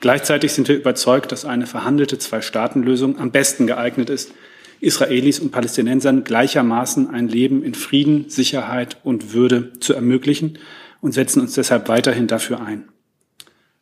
Gleichzeitig 0.00 0.52
sind 0.52 0.68
wir 0.68 0.76
überzeugt, 0.76 1.32
dass 1.32 1.46
eine 1.46 1.66
verhandelte 1.66 2.18
Zwei-Staaten-Lösung 2.18 3.18
am 3.18 3.30
besten 3.30 3.66
geeignet 3.66 4.10
ist, 4.10 4.32
Israelis 4.80 5.40
und 5.40 5.52
Palästinensern 5.52 6.22
gleichermaßen 6.22 7.08
ein 7.08 7.28
Leben 7.28 7.62
in 7.62 7.74
Frieden, 7.74 8.28
Sicherheit 8.28 8.98
und 9.04 9.32
Würde 9.32 9.72
zu 9.80 9.94
ermöglichen 9.94 10.58
und 11.00 11.12
setzen 11.12 11.40
uns 11.40 11.54
deshalb 11.54 11.88
weiterhin 11.88 12.26
dafür 12.26 12.60
ein. 12.60 12.84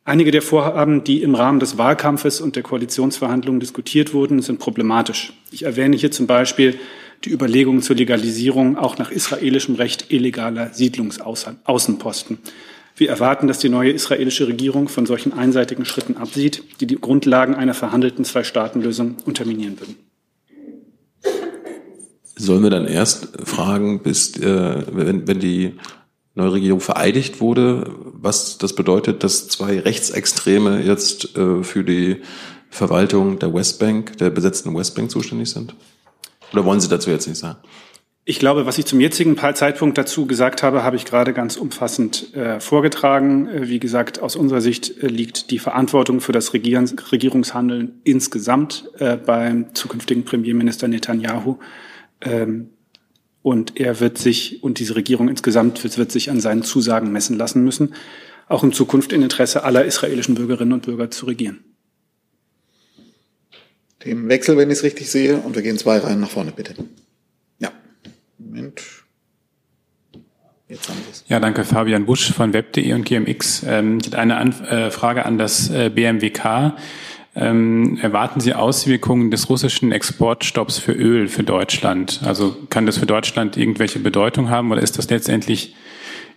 Einige 0.07 0.29
der 0.29 0.43
Vorhaben, 0.43 1.03
die 1.03 1.23
im 1.23 1.33
Rahmen 1.33 1.59
des 1.59 1.79
Wahlkampfes 1.79 2.39
und 2.39 2.55
der 2.55 2.61
Koalitionsverhandlungen 2.61 3.59
diskutiert 3.59 4.13
wurden, 4.13 4.39
sind 4.43 4.59
problematisch. 4.59 5.33
Ich 5.49 5.63
erwähne 5.63 5.97
hier 5.97 6.11
zum 6.11 6.27
Beispiel 6.27 6.77
die 7.23 7.31
Überlegungen 7.31 7.81
zur 7.81 7.95
Legalisierung 7.95 8.77
auch 8.77 8.99
nach 8.99 9.09
israelischem 9.09 9.73
Recht 9.73 10.11
illegaler 10.11 10.71
Siedlungsaußenposten. 10.73 12.37
Wir 12.95 13.09
erwarten, 13.09 13.47
dass 13.47 13.57
die 13.57 13.69
neue 13.69 13.91
israelische 13.91 14.47
Regierung 14.47 14.89
von 14.89 15.07
solchen 15.07 15.33
einseitigen 15.33 15.85
Schritten 15.85 16.17
absieht, 16.17 16.63
die 16.79 16.85
die 16.85 17.01
Grundlagen 17.01 17.55
einer 17.55 17.73
verhandelten 17.73 18.25
Zwei-Staaten-Lösung 18.25 19.17
unterminieren 19.25 19.79
würden. 19.79 19.95
Sollen 22.35 22.61
wir 22.61 22.69
dann 22.69 22.85
erst 22.85 23.29
fragen, 23.43 24.03
bis 24.03 24.37
äh, 24.37 24.83
wenn, 24.91 25.27
wenn 25.27 25.39
die 25.39 25.73
neue 26.35 26.53
Regierung 26.53 26.81
vereidigt 26.81 27.39
wurde, 27.39 27.89
was 28.13 28.57
das 28.57 28.75
bedeutet, 28.75 29.23
dass 29.23 29.47
zwei 29.47 29.79
Rechtsextreme 29.79 30.81
jetzt 30.81 31.37
äh, 31.37 31.63
für 31.63 31.83
die 31.83 32.21
Verwaltung 32.69 33.39
der 33.39 33.53
Westbank, 33.53 34.17
der 34.17 34.29
besetzten 34.29 34.75
Westbank 34.75 35.09
zuständig 35.09 35.49
sind? 35.49 35.75
Oder 36.51 36.65
wollen 36.65 36.79
Sie 36.79 36.89
dazu 36.89 37.09
jetzt 37.09 37.27
nicht 37.27 37.39
sagen? 37.39 37.57
Ich 38.27 38.39
glaube, 38.39 38.65
was 38.65 38.79
ich 38.79 38.85
zum 38.85 38.99
jetzigen 38.99 39.37
Zeitpunkt 39.37 39.99
dazu 39.99 40.25
gesagt 40.25 40.63
habe, 40.63 40.83
habe 40.83 40.95
ich 40.95 41.05
gerade 41.05 41.31
ganz 41.31 41.57
umfassend 41.57 42.35
äh, 42.35 42.59
vorgetragen. 42.59 43.47
Äh, 43.47 43.69
wie 43.69 43.79
gesagt, 43.79 44.19
aus 44.19 44.35
unserer 44.35 44.61
Sicht 44.61 45.03
äh, 45.03 45.07
liegt 45.07 45.51
die 45.51 45.59
Verantwortung 45.59 46.21
für 46.21 46.31
das 46.31 46.51
Regierungs 46.53 46.95
Regierungshandeln 47.11 48.01
insgesamt 48.03 48.89
äh, 48.97 49.15
beim 49.15 49.75
zukünftigen 49.75 50.25
Premierminister 50.25 50.87
Netanyahu. 50.87 51.57
Ähm, 52.21 52.71
und 53.45 53.79
er 53.79 53.99
wird 53.99 54.17
sich 54.17 54.63
und 54.63 54.79
diese 54.79 54.95
Regierung 54.95 55.29
insgesamt 55.29 55.83
wird, 55.83 55.99
wird 55.99 56.11
sich 56.11 56.31
an 56.31 56.39
seinen 56.39 56.63
Zusagen 56.63 57.11
messen 57.11 57.37
lassen 57.37 57.63
müssen, 57.63 57.93
auch 58.47 58.63
in 58.63 58.73
Zukunft 58.73 59.13
in 59.13 59.21
Interesse 59.21 59.63
aller 59.63 59.85
israelischen 59.85 60.33
Bürgerinnen 60.33 60.73
und 60.73 60.87
Bürger 60.87 61.11
zu 61.11 61.27
regieren. 61.27 61.63
Themenwechsel, 63.99 64.57
wenn 64.57 64.71
ich 64.71 64.79
es 64.79 64.83
richtig 64.83 65.11
sehe. 65.11 65.37
Und 65.37 65.53
wir 65.55 65.61
gehen 65.61 65.77
zwei 65.77 65.99
Reihen 65.99 66.21
nach 66.21 66.31
vorne, 66.31 66.53
bitte. 66.53 66.73
Ja. 67.59 67.71
Moment. 68.39 68.81
Jetzt 70.67 70.89
haben 70.89 70.97
wir 70.97 71.11
es. 71.11 71.23
Ja, 71.27 71.39
danke. 71.39 71.65
Fabian 71.65 72.07
Busch 72.07 72.33
von 72.33 72.51
web.de 72.51 72.93
und 72.93 73.05
GMX. 73.05 73.61
Ähm, 73.67 73.99
ich 73.99 74.07
hätte 74.07 74.17
eine 74.17 74.39
äh, 74.69 74.89
Frage 74.89 75.23
an 75.23 75.37
das 75.37 75.69
äh, 75.69 75.91
BMWK. 75.93 76.73
Ähm, 77.37 77.97
erwarten 78.01 78.39
Sie 78.39 78.53
Auswirkungen 78.53 79.29
des 79.29 79.49
russischen 79.49 79.91
Exportstopps 79.91 80.77
für 80.77 80.93
Öl 80.93 81.27
für 81.27 81.43
Deutschland? 81.43 82.21
Also 82.23 82.55
kann 82.69 82.85
das 82.85 82.97
für 82.97 83.05
Deutschland 83.05 83.57
irgendwelche 83.57 83.99
Bedeutung 83.99 84.49
haben 84.49 84.71
oder 84.71 84.81
ist 84.81 84.97
das 84.97 85.09
letztendlich 85.09 85.75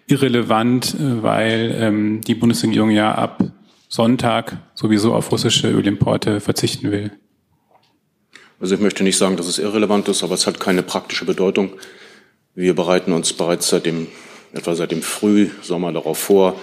irrelevant, 0.08 0.94
äh, 0.94 1.22
weil 1.22 1.76
ähm, 1.78 2.20
die 2.22 2.34
Bundesregierung 2.34 2.90
ja 2.90 3.14
ab 3.14 3.44
Sonntag 3.88 4.58
sowieso 4.74 5.14
auf 5.14 5.30
russische 5.30 5.70
Ölimporte 5.70 6.40
verzichten 6.40 6.90
will? 6.90 7.12
Also 8.60 8.74
ich 8.74 8.80
möchte 8.80 9.04
nicht 9.04 9.16
sagen, 9.16 9.36
dass 9.36 9.46
es 9.46 9.58
irrelevant 9.58 10.08
ist, 10.08 10.24
aber 10.24 10.34
es 10.34 10.48
hat 10.48 10.58
keine 10.58 10.82
praktische 10.82 11.24
Bedeutung. 11.24 11.74
Wir 12.56 12.74
bereiten 12.74 13.12
uns 13.12 13.32
bereits 13.32 13.68
seit 13.68 13.86
dem, 13.86 14.08
etwa 14.52 14.74
seit 14.74 14.90
dem 14.90 15.02
Frühsommer 15.02 15.92
darauf 15.92 16.18
vor, 16.18 16.60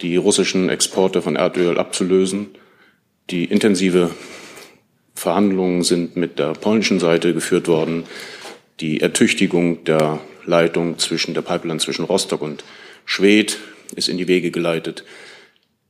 die 0.00 0.16
russischen 0.16 0.70
Exporte 0.70 1.20
von 1.20 1.36
Erdöl 1.36 1.78
abzulösen. 1.78 2.48
Die 3.30 3.44
intensive 3.44 4.12
Verhandlungen 5.16 5.82
sind 5.82 6.14
mit 6.14 6.38
der 6.38 6.52
polnischen 6.52 7.00
Seite 7.00 7.34
geführt 7.34 7.66
worden. 7.66 8.04
Die 8.78 9.00
Ertüchtigung 9.00 9.82
der 9.82 10.20
Leitung 10.44 10.98
zwischen 10.98 11.34
der 11.34 11.42
Pipeline 11.42 11.80
zwischen 11.80 12.04
Rostock 12.04 12.40
und 12.40 12.62
Schwedt 13.04 13.58
ist 13.96 14.08
in 14.08 14.16
die 14.16 14.28
Wege 14.28 14.52
geleitet. 14.52 15.04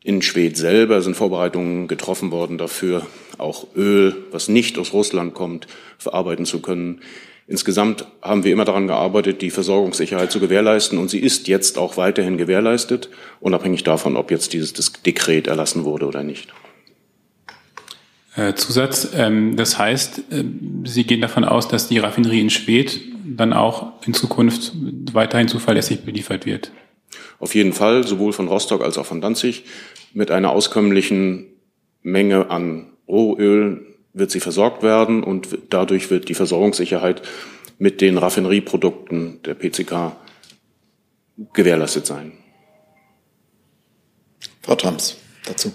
In 0.03 0.23
Schwedt 0.23 0.57
selber 0.57 1.03
sind 1.03 1.15
Vorbereitungen 1.15 1.89
getroffen 1.89 2.31
worden 2.31 2.57
dafür, 2.57 3.07
auch 3.37 3.67
Öl, 3.77 4.17
was 4.31 4.49
nicht 4.49 4.79
aus 4.79 4.95
Russland 4.95 5.35
kommt, 5.35 5.67
verarbeiten 5.99 6.47
zu 6.47 6.63
können. 6.63 7.03
Insgesamt 7.47 8.07
haben 8.23 8.45
wir 8.45 8.53
immer 8.53 8.65
daran 8.65 8.87
gearbeitet, 8.87 9.43
die 9.43 9.51
Versorgungssicherheit 9.51 10.33
zu 10.33 10.41
gewährleisten 10.41 10.97
und 10.97 11.11
sie 11.11 11.21
ist 11.21 11.49
jetzt 11.49 11.77
auch 11.77 11.99
weiterhin 11.99 12.39
gewährleistet, 12.39 13.11
unabhängig 13.41 13.85
davon, 13.85 14.17
ob 14.17 14.31
jetzt 14.31 14.55
dieses 14.55 14.73
Dekret 15.03 15.49
erlassen 15.49 15.85
wurde 15.85 16.07
oder 16.07 16.23
nicht. 16.23 16.55
Äh, 18.37 18.55
Zusatz, 18.55 19.09
ähm, 19.15 19.57
das 19.57 19.79
heißt, 19.79 20.19
äh, 20.31 20.45
Sie 20.85 21.05
gehen 21.05 21.23
davon 21.23 21.45
aus, 21.45 21.69
dass 21.69 21.89
die 21.89 21.99
Raffinerie 21.99 22.41
in 22.41 22.51
Schwedt 22.51 23.01
dann 23.25 23.53
auch 23.53 23.95
in 24.07 24.13
Zukunft 24.15 24.73
weiterhin 25.13 25.49
zuverlässig 25.49 26.03
beliefert 26.03 26.45
wird? 26.45 26.71
Auf 27.39 27.55
jeden 27.55 27.73
Fall, 27.73 28.07
sowohl 28.07 28.33
von 28.33 28.49
Rostock 28.49 28.83
als 28.83 28.99
auch 28.99 29.07
von 29.07 29.21
Danzig. 29.21 29.65
Mit 30.13 30.31
einer 30.31 30.51
auskömmlichen 30.51 31.47
Menge 32.03 32.51
an 32.51 32.93
Rohöl 33.09 33.95
wird 34.13 34.31
sie 34.31 34.41
versorgt 34.41 34.83
werden 34.83 35.23
und 35.23 35.59
dadurch 35.71 36.11
wird 36.11 36.29
die 36.29 36.35
Versorgungssicherheit 36.35 37.23
mit 37.79 38.01
den 38.01 38.17
Raffinerieprodukten 38.17 39.43
der 39.43 39.55
PCK 39.55 40.17
gewährleistet 41.53 42.07
sein. 42.07 42.33
Frau 44.63 44.75
Trams, 44.75 45.17
dazu. 45.45 45.73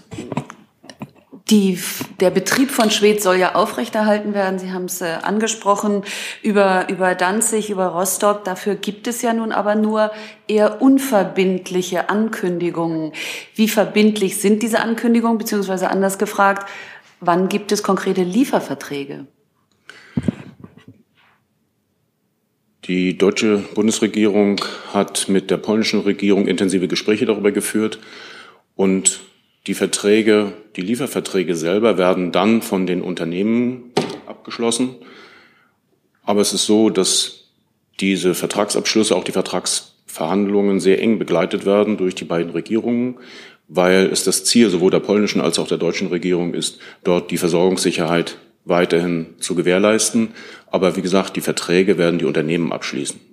Die, 1.51 1.77
der 2.21 2.29
Betrieb 2.29 2.71
von 2.71 2.91
Schwedt 2.91 3.21
soll 3.21 3.35
ja 3.35 3.55
aufrechterhalten 3.55 4.33
werden. 4.33 4.57
Sie 4.57 4.71
haben 4.71 4.85
es 4.85 5.01
äh, 5.01 5.17
angesprochen 5.21 6.03
über, 6.41 6.87
über 6.89 7.13
Danzig, 7.13 7.69
über 7.69 7.87
Rostock. 7.87 8.45
Dafür 8.45 8.75
gibt 8.75 9.05
es 9.05 9.21
ja 9.21 9.33
nun 9.33 9.51
aber 9.51 9.75
nur 9.75 10.11
eher 10.47 10.81
unverbindliche 10.81 12.09
Ankündigungen. 12.09 13.11
Wie 13.53 13.67
verbindlich 13.67 14.39
sind 14.39 14.63
diese 14.63 14.79
Ankündigungen, 14.79 15.37
beziehungsweise 15.37 15.89
anders 15.89 16.17
gefragt, 16.17 16.69
wann 17.19 17.49
gibt 17.49 17.73
es 17.73 17.83
konkrete 17.83 18.23
Lieferverträge? 18.23 19.27
Die 22.85 23.17
deutsche 23.17 23.57
Bundesregierung 23.75 24.61
hat 24.93 25.27
mit 25.27 25.51
der 25.51 25.57
polnischen 25.57 25.99
Regierung 25.99 26.47
intensive 26.47 26.87
Gespräche 26.87 27.25
darüber 27.25 27.51
geführt 27.51 27.99
und 28.77 29.19
die 29.67 29.73
Verträge, 29.73 30.53
die 30.75 30.81
Lieferverträge 30.81 31.55
selber 31.55 31.97
werden 31.97 32.31
dann 32.31 32.61
von 32.61 32.87
den 32.87 33.01
Unternehmen 33.01 33.91
abgeschlossen. 34.25 34.95
Aber 36.23 36.41
es 36.41 36.53
ist 36.53 36.65
so, 36.65 36.89
dass 36.89 37.49
diese 37.99 38.33
Vertragsabschlüsse, 38.33 39.15
auch 39.15 39.23
die 39.23 39.31
Vertragsverhandlungen 39.31 40.79
sehr 40.79 41.01
eng 41.01 41.19
begleitet 41.19 41.65
werden 41.65 41.97
durch 41.97 42.15
die 42.15 42.25
beiden 42.25 42.51
Regierungen, 42.51 43.19
weil 43.67 44.07
es 44.11 44.23
das 44.23 44.43
Ziel 44.43 44.69
sowohl 44.69 44.91
der 44.91 44.99
polnischen 44.99 45.41
als 45.41 45.59
auch 45.59 45.67
der 45.67 45.77
deutschen 45.77 46.07
Regierung 46.07 46.53
ist, 46.53 46.79
dort 47.03 47.31
die 47.31 47.37
Versorgungssicherheit 47.37 48.37
weiterhin 48.65 49.27
zu 49.39 49.55
gewährleisten. 49.55 50.29
Aber 50.67 50.95
wie 50.95 51.01
gesagt, 51.01 51.35
die 51.35 51.41
Verträge 51.41 51.97
werden 51.97 52.19
die 52.19 52.25
Unternehmen 52.25 52.73
abschließen. 52.73 53.30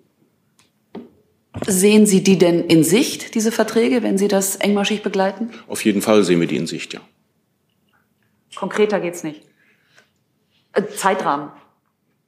Sehen 1.66 2.06
Sie 2.06 2.22
die 2.22 2.38
denn 2.38 2.64
in 2.64 2.84
Sicht, 2.84 3.34
diese 3.34 3.52
Verträge, 3.52 4.02
wenn 4.02 4.18
Sie 4.18 4.28
das 4.28 4.56
engmaschig 4.56 5.02
begleiten? 5.02 5.50
Auf 5.66 5.84
jeden 5.84 6.02
Fall 6.02 6.24
sehen 6.24 6.40
wir 6.40 6.46
die 6.46 6.56
in 6.56 6.66
Sicht, 6.66 6.94
ja. 6.94 7.00
Konkreter 8.54 9.00
geht's 9.00 9.22
nicht. 9.22 9.42
Äh, 10.72 10.82
Zeitrahmen. 10.96 11.50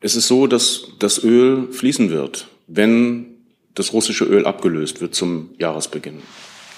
Es 0.00 0.16
ist 0.16 0.28
so, 0.28 0.46
dass 0.46 0.88
das 0.98 1.22
Öl 1.22 1.72
fließen 1.72 2.10
wird, 2.10 2.48
wenn 2.66 3.26
das 3.74 3.92
russische 3.92 4.24
Öl 4.24 4.46
abgelöst 4.46 5.00
wird 5.00 5.14
zum 5.14 5.50
Jahresbeginn. 5.58 6.22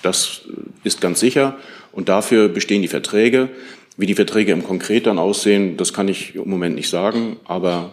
Das 0.02 0.42
ist 0.84 1.00
ganz 1.00 1.20
sicher 1.20 1.58
und 1.92 2.08
dafür 2.08 2.48
bestehen 2.48 2.82
die 2.82 2.88
Verträge. 2.88 3.50
Wie 3.96 4.06
die 4.06 4.14
Verträge 4.14 4.52
im 4.52 4.64
Konkret 4.64 5.06
dann 5.06 5.18
aussehen, 5.18 5.76
das 5.76 5.92
kann 5.92 6.08
ich 6.08 6.34
im 6.34 6.48
Moment 6.48 6.74
nicht 6.74 6.88
sagen, 6.88 7.36
aber 7.44 7.92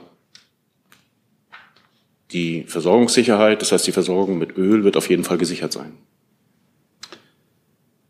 die 2.32 2.63
Versorgungssicherheit, 2.67 3.61
das 3.61 3.71
heißt 3.71 3.88
die 3.88 3.91
Versorgung 3.91 4.38
mit 4.38 4.57
Öl, 4.57 4.84
wird 4.84 4.97
auf 4.97 5.09
jeden 5.09 5.23
Fall 5.23 5.38
gesichert 5.38 5.73
sein. 5.73 5.93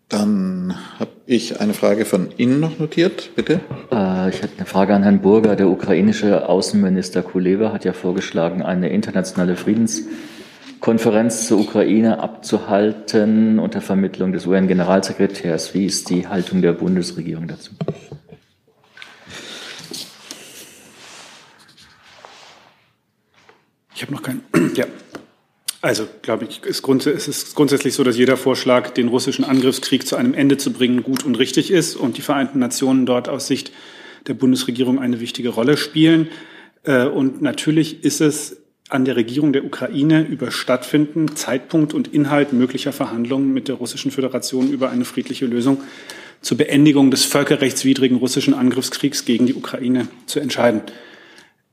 Dann 0.10 0.76
habe 0.98 1.12
ich 1.28 1.62
eine 1.62 1.76
Frage 1.76 2.04
von 2.04 2.30
Ihnen 2.38 2.60
noch 2.60 2.80
notiert, 2.80 3.30
bitte. 3.36 3.60
Äh, 3.92 4.30
ich 4.30 4.42
hätte 4.42 4.58
eine 4.58 4.66
Frage 4.66 4.96
an 4.96 5.04
Herrn 5.04 5.22
Burger. 5.22 5.56
Der 5.56 5.70
ukrainische 5.70 6.50
Außenminister 6.50 7.22
Kuleba 7.22 7.72
hat 7.72 7.86
ja 7.86 7.94
vorgeschlagen, 7.94 8.64
eine 8.64 8.90
internationale 8.90 9.56
Friedenskonferenz 9.56 11.48
zur 11.48 11.60
Ukraine 11.60 12.20
abzuhalten 12.22 13.60
unter 13.60 13.82
Vermittlung 13.82 14.34
des 14.34 14.48
UN-Generalsekretärs. 14.48 15.76
Wie 15.76 15.86
ist 15.86 16.10
die 16.10 16.28
Haltung 16.28 16.64
der 16.64 16.74
Bundesregierung 16.74 17.48
dazu? 17.48 17.74
Ich 24.00 24.04
habe 24.04 24.14
noch 24.14 24.24
keinen. 24.24 24.42
ja. 24.76 24.86
Also, 25.82 26.08
glaube 26.22 26.46
ich, 26.46 26.64
ist 26.64 26.84
grunds 26.84 27.06
ist 27.06 27.28
es 27.28 27.54
grundsätzlich 27.54 27.94
so, 27.94 28.04
dass 28.06 28.18
jeder 28.18 28.38
Vorschlag, 28.38 28.92
den 28.92 29.10
russischen 29.10 29.44
Angriffskrieg 29.44 30.08
zu 30.08 30.16
einem 30.16 30.34
Ende 30.34 30.56
zu 30.56 30.72
bringen, 30.72 31.04
gut 31.04 31.26
und 31.26 31.36
richtig 31.36 31.70
ist 31.70 31.98
und 31.98 32.16
die 32.16 32.22
Vereinten 32.22 32.60
Nationen 32.60 33.06
dort 33.06 33.28
aus 33.28 33.48
Sicht 33.48 33.74
der 34.28 34.36
Bundesregierung 34.36 35.00
eine 35.00 35.20
wichtige 35.20 35.50
Rolle 35.50 35.76
spielen. 35.76 36.30
Äh, 36.84 37.08
und 37.08 37.42
natürlich 37.42 38.06
ist 38.06 38.22
es 38.22 38.62
an 38.88 39.04
der 39.04 39.18
Regierung 39.18 39.52
der 39.52 39.66
Ukraine 39.66 40.26
über 40.26 40.50
Stattfinden, 40.50 41.36
Zeitpunkt 41.36 41.94
und 41.94 42.08
Inhalt 42.08 42.54
möglicher 42.54 42.94
Verhandlungen 42.94 43.54
mit 43.54 43.68
der 43.68 43.76
Russischen 43.76 44.12
Föderation 44.12 44.72
über 44.72 44.92
eine 44.92 45.04
friedliche 45.04 45.46
Lösung 45.46 45.82
zur 46.40 46.56
Beendigung 46.58 47.12
des 47.12 47.26
völkerrechtswidrigen 47.26 48.16
russischen 48.16 48.54
Angriffskriegs 48.54 49.26
gegen 49.26 49.46
die 49.46 49.56
Ukraine 49.56 50.08
zu 50.26 50.40
entscheiden. 50.40 50.84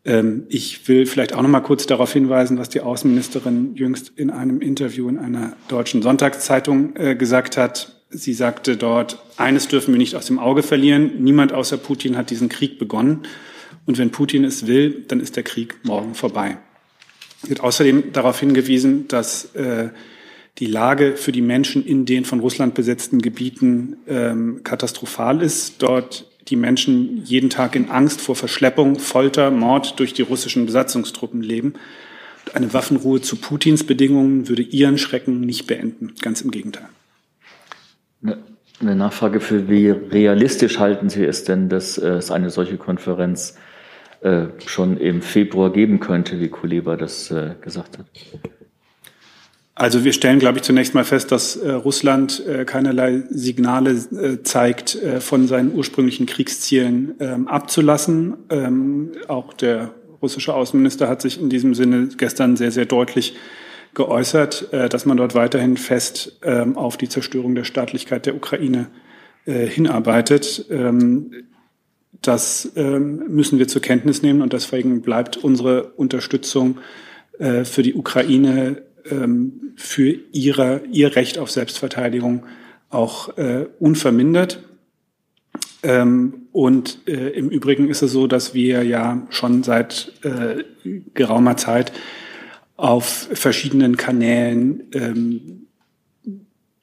Ähm, 0.07 0.45
ich 0.49 0.89
will 0.89 1.05
vielleicht 1.05 1.35
auch 1.35 1.43
noch 1.43 1.49
mal 1.49 1.61
kurz 1.61 1.87
darauf 1.87 2.13
hinweisen, 2.13 2.59
was 2.59 2.69
die 2.69 2.81
Außenministerin 2.81 3.75
jüngst 3.75 4.13
in 4.17 4.31
einem 4.31 4.61
Interview 4.61 5.09
in 5.09 5.19
einer 5.19 5.57
deutschen 5.69 6.01
Sonntagszeitung 6.01 6.95
äh, 6.97 7.17
gesagt 7.17 7.57
hat. 7.57 7.93
Sie 8.09 8.33
sagte 8.33 8.77
dort, 8.77 9.19
eines 9.37 9.67
dürfen 9.67 9.93
wir 9.93 9.99
nicht 9.99 10.15
aus 10.15 10.27
dem 10.27 10.39
Auge 10.39 10.63
verlieren. 10.63 11.23
Niemand 11.23 11.53
außer 11.53 11.77
Putin 11.77 12.17
hat 12.17 12.31
diesen 12.31 12.49
Krieg 12.49 12.79
begonnen. 12.79 13.25
Und 13.85 13.99
wenn 13.99 14.11
Putin 14.11 14.45
es 14.45 14.69
will, 14.69 15.05
dann 15.09 15.21
ist 15.21 15.35
der 15.37 15.43
Krieg 15.43 15.77
morgen 15.83 16.15
vorbei. 16.15 16.59
Sie 17.43 17.51
hat 17.51 17.61
außerdem 17.61 18.13
darauf 18.13 18.39
hingewiesen, 18.39 19.09
dass 19.09 19.55
äh, 19.57 19.89
die 20.59 20.67
Lage 20.67 21.17
für 21.17 21.33
die 21.33 21.43
Menschen 21.43 21.85
in 21.85 22.07
den 22.07 22.25
von 22.25 22.41
Russland 22.41 22.75
besetzten 22.75 23.21
Gebieten 23.21 23.97
ähm, 24.07 24.61
katastrophal 24.63 25.43
ist. 25.43 25.83
Dort 25.83 26.27
die 26.49 26.57
Menschen 26.57 27.25
jeden 27.25 27.51
Tag 27.51 27.75
in 27.75 27.91
Angst 27.91 28.21
vor 28.21 28.37
Verschleppung, 28.37 28.99
Folter, 28.99 29.51
Mord 29.51 29.99
durch 29.99 30.13
die 30.13 30.23
russischen 30.23 30.67
Besatzungstruppen 30.67 31.43
leben. 31.43 31.75
Eine 32.55 32.73
Waffenruhe 32.73 33.21
zu 33.21 33.37
Putins 33.37 33.85
Bedingungen 33.85 34.49
würde 34.49 34.63
ihren 34.63 34.99
Schrecken 34.99 35.41
nicht 35.41 35.67
beenden. 35.67 36.15
Ganz 36.23 36.41
im 36.43 36.51
Gegenteil. 36.51 36.89
Eine 38.81 38.95
Nachfrage 38.95 39.41
für 39.41 39.69
wie 39.69 39.89
realistisch 39.89 40.79
halten 40.79 41.09
Sie 41.09 41.25
es 41.25 41.45
denn, 41.45 41.69
dass 41.69 41.99
es 41.99 42.31
eine 42.31 42.51
solche 42.51 42.77
Konferenz 42.77 43.57
äh, 44.21 44.47
schon 44.67 44.97
im 44.99 45.23
Februar 45.23 45.73
geben 45.73 46.01
könnte, 46.01 46.41
wie 46.41 46.49
Kuleba 46.49 46.97
das 46.97 47.31
äh, 47.31 47.55
gesagt 47.61 47.99
hat? 47.99 48.07
Also 49.79 50.05
wir 50.05 50.15
stellen, 50.15 50.39
glaube 50.39 50.57
ich, 50.57 50.65
zunächst 50.65 50.95
mal 50.95 51.05
fest, 51.05 51.31
dass 51.33 51.55
äh, 51.57 51.71
Russland 51.71 52.43
äh, 52.47 52.65
keinerlei 52.65 53.25
Signale 53.29 53.91
äh, 53.91 54.43
zeigt, 54.43 54.95
äh, 54.95 55.21
von 55.21 55.47
seinen 55.47 55.75
ursprünglichen 55.75 56.25
Kriegszielen 56.25 57.15
ähm, 57.21 57.47
abzulassen. 57.47 58.39
Ähm, 58.49 59.13
auch 59.29 59.53
der 59.53 59.93
russische 60.23 60.55
Außenminister 60.55 61.09
hat 61.11 61.21
sich 61.21 61.39
in 61.39 61.51
diesem 61.51 61.75
Sinne 61.75 62.09
gestern 62.17 62.57
sehr, 62.57 62.71
sehr 62.71 62.87
deutlich 62.87 63.37
geäußert, 63.93 64.73
äh, 64.73 64.89
dass 64.89 65.05
man 65.05 65.19
dort 65.19 65.35
weiterhin 65.35 65.77
fest 65.77 66.39
ähm, 66.43 66.79
auf 66.79 66.97
die 66.97 67.11
Zerstörung 67.11 67.55
der 67.55 67.65
Staatlichkeit 67.65 68.25
der 68.25 68.35
Ukraine 68.35 68.87
äh, 69.45 69.67
hinarbeitet. 69.67 70.65
Ähm, 70.71 71.33
das 72.23 72.73
ähm, 72.77 73.25
müssen 73.29 73.59
wir 73.59 73.69
zur 73.69 73.83
Kenntnis 73.83 74.23
nehmen 74.23 74.41
und 74.41 74.55
deswegen 74.55 75.03
bleibt 75.03 75.37
unsere 75.37 75.89
Unterstützung 75.97 76.79
für 77.39 77.83
die 77.83 77.93
Ukraine 77.93 78.86
ähm, 79.11 79.73
für 79.77 80.17
ihre, 80.33 80.83
ihr 80.91 81.17
Recht 81.17 81.39
auf 81.39 81.51
Selbstverteidigung 81.51 82.45
auch 82.91 83.37
äh, 83.37 83.67
unvermindert. 83.79 84.63
Ähm, 85.83 86.47
und 86.53 87.01
äh, 87.07 87.31
im 87.31 87.51
Übrigen 87.51 87.89
ist 87.89 88.03
es 88.03 88.13
so, 88.13 88.27
dass 88.27 88.55
wir 88.55 88.83
ja 88.83 89.27
schon 89.31 89.63
seit 89.63 90.13
äh, 90.23 90.65
geraumer 91.15 91.57
Zeit 91.57 91.93
auf 92.77 93.29
verschiedenen 93.33 93.97
Kanälen 93.97 94.85
ähm, 94.93 95.67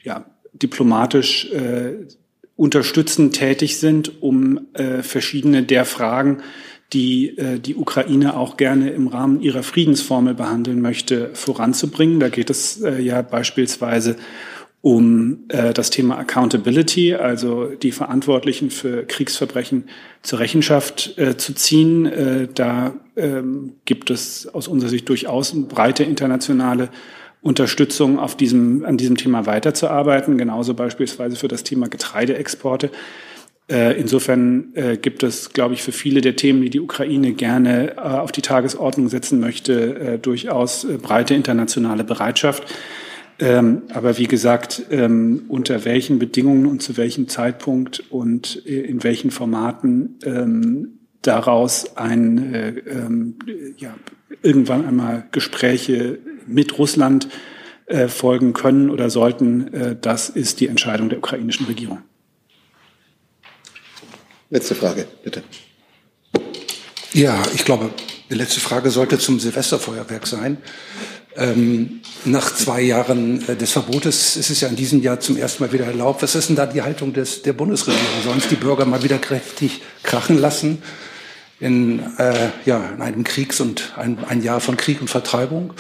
ja, 0.01 0.25
diplomatisch 0.53 1.51
äh, 1.51 2.07
unterstützend 2.55 3.35
tätig 3.35 3.77
sind, 3.77 4.21
um 4.21 4.67
äh, 4.73 5.01
verschiedene 5.01 5.63
der 5.63 5.85
Fragen, 5.85 6.43
die 6.93 7.37
äh, 7.37 7.59
die 7.59 7.75
Ukraine 7.75 8.37
auch 8.37 8.57
gerne 8.57 8.91
im 8.91 9.07
Rahmen 9.07 9.41
ihrer 9.41 9.63
Friedensformel 9.63 10.33
behandeln 10.33 10.81
möchte, 10.81 11.31
voranzubringen. 11.33 12.19
Da 12.19 12.29
geht 12.29 12.49
es 12.49 12.81
äh, 12.81 13.01
ja 13.01 13.21
beispielsweise 13.21 14.15
um 14.83 15.45
äh, 15.47 15.73
das 15.73 15.91
Thema 15.91 16.17
Accountability, 16.17 17.15
also 17.15 17.67
die 17.67 17.93
Verantwortlichen 17.93 18.69
für 18.69 19.05
Kriegsverbrechen 19.05 19.85
zur 20.23 20.39
Rechenschaft 20.39 21.17
äh, 21.17 21.37
zu 21.37 21.55
ziehen. 21.55 22.05
Äh, 22.05 22.49
da 22.53 22.93
ähm, 23.15 23.75
gibt 23.85 24.09
es 24.09 24.45
aus 24.53 24.67
unserer 24.67 24.89
Sicht 24.89 25.07
durchaus 25.07 25.53
eine 25.53 25.63
breite 25.63 26.03
internationale 26.03 26.89
Unterstützung 27.41 28.19
auf 28.19 28.35
diesem, 28.35 28.83
an 28.83 28.97
diesem 28.97 29.15
Thema 29.15 29.45
weiterzuarbeiten, 29.45 30.37
genauso 30.37 30.73
beispielsweise 30.73 31.37
für 31.37 31.47
das 31.47 31.63
Thema 31.63 31.87
Getreideexporte. 31.87 32.91
Äh, 33.69 33.99
insofern 33.99 34.73
äh, 34.73 34.97
gibt 34.97 35.23
es, 35.23 35.53
glaube 35.53 35.73
ich, 35.73 35.83
für 35.83 35.93
viele 35.93 36.21
der 36.21 36.35
Themen, 36.35 36.61
die 36.61 36.69
die 36.69 36.81
Ukraine 36.81 37.31
gerne 37.33 37.95
äh, 37.95 37.99
auf 37.99 38.31
die 38.31 38.41
Tagesordnung 38.41 39.07
setzen 39.07 39.39
möchte, 39.39 40.19
durchaus 40.21 40.85
breite 41.01 41.33
internationale 41.33 42.03
Bereitschaft. 42.03 42.63
Ähm, 43.39 43.83
aber 43.91 44.17
wie 44.17 44.27
gesagt, 44.27 44.83
ähm, 44.91 45.45
unter 45.47 45.85
welchen 45.85 46.19
Bedingungen 46.19 46.65
und 46.65 46.83
zu 46.83 46.97
welchem 46.97 47.27
Zeitpunkt 47.29 48.03
und 48.11 48.55
in 48.57 49.03
welchen 49.03 49.31
Formaten 49.31 50.19
ähm, 50.23 50.99
daraus 51.21 51.95
ein, 51.95 52.83
ja, 53.77 53.95
irgendwann 54.41 54.85
einmal 54.85 55.25
Gespräche 55.31 56.19
mit 56.45 56.77
Russland 56.77 57.29
folgen 58.07 58.51
können 58.51 58.89
oder 58.89 59.09
sollten, 59.09 59.97
das 60.01 60.27
ist 60.27 60.59
die 60.59 60.67
Entscheidung 60.67 61.07
der 61.07 61.19
ukrainischen 61.19 61.65
Regierung. 61.65 61.99
Letzte 64.53 64.75
Frage, 64.75 65.07
bitte. 65.23 65.41
Ja, 67.11 67.41
ich 67.55 67.65
glaube, 67.65 67.89
die 68.29 68.35
letzte 68.35 68.59
Frage 68.59 68.91
sollte 68.91 69.17
zum 69.17 69.39
Silvesterfeuerwerk 69.39 70.27
sein. 70.27 70.57
Ähm, 71.35 72.01
nach 72.23 72.53
zwei 72.53 72.81
Jahren 72.81 73.49
äh, 73.49 73.55
des 73.55 73.71
Verbotes 73.71 74.37
ist 74.37 74.51
es 74.51 74.61
ja 74.61 74.67
in 74.67 74.75
diesem 74.75 75.01
Jahr 75.01 75.19
zum 75.19 75.37
ersten 75.37 75.63
Mal 75.63 75.73
wieder 75.73 75.85
erlaubt. 75.85 76.21
Was 76.21 76.35
ist 76.35 76.49
denn 76.49 76.55
da 76.55 76.67
die 76.67 76.83
Haltung 76.83 77.13
des, 77.13 77.41
der 77.41 77.53
Bundesregierung? 77.53 78.21
Sollen 78.23 78.37
es 78.37 78.47
die 78.47 78.55
Bürger 78.55 78.85
mal 78.85 79.01
wieder 79.01 79.17
kräftig 79.17 79.81
krachen 80.03 80.37
lassen 80.37 80.83
in, 81.59 82.03
äh, 82.19 82.49
ja, 82.65 82.91
in 82.95 83.01
einem 83.01 83.23
Kriegs- 83.23 83.59
und 83.59 83.93
ein, 83.97 84.23
ein 84.23 84.43
Jahr 84.43 84.59
von 84.59 84.77
Krieg 84.77 85.01
und 85.01 85.09
Vertreibung? 85.09 85.73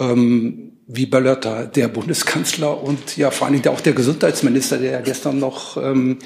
Ähm, 0.00 0.72
wie 0.88 1.06
böllert 1.06 1.44
da 1.44 1.66
der 1.66 1.86
Bundeskanzler 1.86 2.82
und 2.82 3.16
ja 3.16 3.30
vor 3.30 3.46
allen 3.46 3.62
Dingen 3.62 3.72
auch 3.72 3.80
der 3.80 3.92
Gesundheitsminister, 3.92 4.78
der 4.78 4.90
ja 4.90 5.00
gestern 5.02 5.38
noch 5.38 5.76
ähm, 5.76 6.18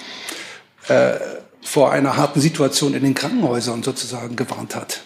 äh, 0.88 1.16
vor 1.62 1.92
einer 1.92 2.16
harten 2.16 2.40
Situation 2.40 2.94
in 2.94 3.02
den 3.02 3.14
Krankenhäusern 3.14 3.82
sozusagen 3.82 4.36
gewarnt 4.36 4.74
hat? 4.74 5.02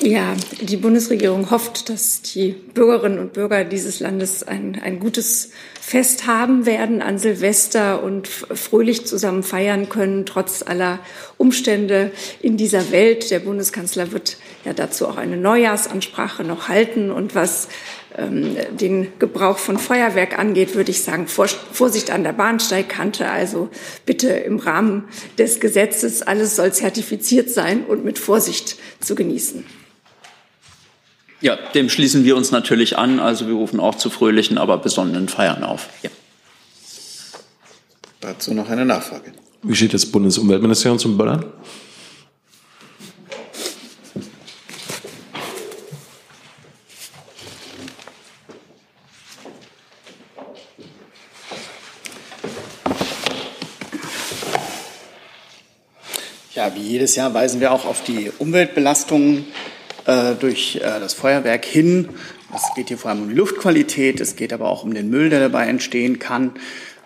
Ja, 0.00 0.36
die 0.60 0.76
Bundesregierung 0.76 1.50
hofft, 1.50 1.88
dass 1.88 2.22
die 2.22 2.52
Bürgerinnen 2.52 3.18
und 3.18 3.32
Bürger 3.32 3.64
dieses 3.64 3.98
Landes 3.98 4.42
ein, 4.46 4.80
ein 4.80 5.00
gutes 5.00 5.50
Fest 5.80 6.26
haben 6.26 6.66
werden 6.66 7.02
an 7.02 7.18
Silvester 7.18 8.02
und 8.02 8.28
fröhlich 8.28 9.06
zusammen 9.06 9.42
feiern 9.42 9.88
können, 9.88 10.24
trotz 10.24 10.62
aller 10.62 11.00
Umstände 11.36 12.12
in 12.40 12.56
dieser 12.56 12.92
Welt. 12.92 13.30
Der 13.30 13.40
Bundeskanzler 13.40 14.12
wird 14.12 14.36
ja 14.64 14.72
dazu 14.72 15.08
auch 15.08 15.16
eine 15.16 15.36
Neujahrsansprache 15.36 16.44
noch 16.44 16.68
halten. 16.68 17.10
Und 17.10 17.34
was 17.34 17.68
den 18.18 19.12
Gebrauch 19.18 19.58
von 19.58 19.78
Feuerwerk 19.78 20.38
angeht, 20.38 20.74
würde 20.74 20.90
ich 20.90 21.02
sagen, 21.02 21.26
Vorsicht 21.28 22.10
an 22.10 22.24
der 22.24 22.32
Bahnsteigkante. 22.32 23.30
Also 23.30 23.68
bitte 24.06 24.28
im 24.28 24.58
Rahmen 24.58 25.04
des 25.38 25.60
Gesetzes, 25.60 26.22
alles 26.22 26.56
soll 26.56 26.72
zertifiziert 26.72 27.50
sein 27.50 27.84
und 27.84 28.04
mit 28.04 28.18
Vorsicht 28.18 28.76
zu 29.00 29.14
genießen. 29.14 29.64
Ja, 31.40 31.56
dem 31.74 31.88
schließen 31.88 32.24
wir 32.24 32.36
uns 32.36 32.50
natürlich 32.50 32.98
an. 32.98 33.20
Also 33.20 33.46
wir 33.46 33.54
rufen 33.54 33.78
auch 33.78 33.94
zu 33.94 34.10
fröhlichen, 34.10 34.58
aber 34.58 34.78
besonnenen 34.78 35.28
Feiern 35.28 35.62
auf. 35.62 35.88
Ja. 36.02 36.10
Dazu 38.20 38.52
noch 38.52 38.68
eine 38.68 38.84
Nachfrage. 38.84 39.32
Wie 39.62 39.76
steht 39.76 39.94
das 39.94 40.06
Bundesumweltministerium 40.06 40.98
zum 40.98 41.16
Böllern? 41.16 41.44
Ja, 56.58 56.74
wie 56.74 56.80
jedes 56.80 57.14
Jahr 57.14 57.34
weisen 57.34 57.60
wir 57.60 57.70
auch 57.70 57.84
auf 57.84 58.02
die 58.02 58.32
Umweltbelastungen 58.36 59.44
äh, 60.06 60.34
durch 60.34 60.74
äh, 60.74 60.98
das 60.98 61.14
Feuerwerk 61.14 61.64
hin. 61.64 62.08
Es 62.52 62.74
geht 62.74 62.88
hier 62.88 62.98
vor 62.98 63.12
allem 63.12 63.22
um 63.22 63.28
die 63.28 63.36
Luftqualität, 63.36 64.20
es 64.20 64.34
geht 64.34 64.52
aber 64.52 64.68
auch 64.68 64.82
um 64.82 64.92
den 64.92 65.08
Müll, 65.08 65.30
der 65.30 65.38
dabei 65.38 65.68
entstehen 65.68 66.18
kann. 66.18 66.54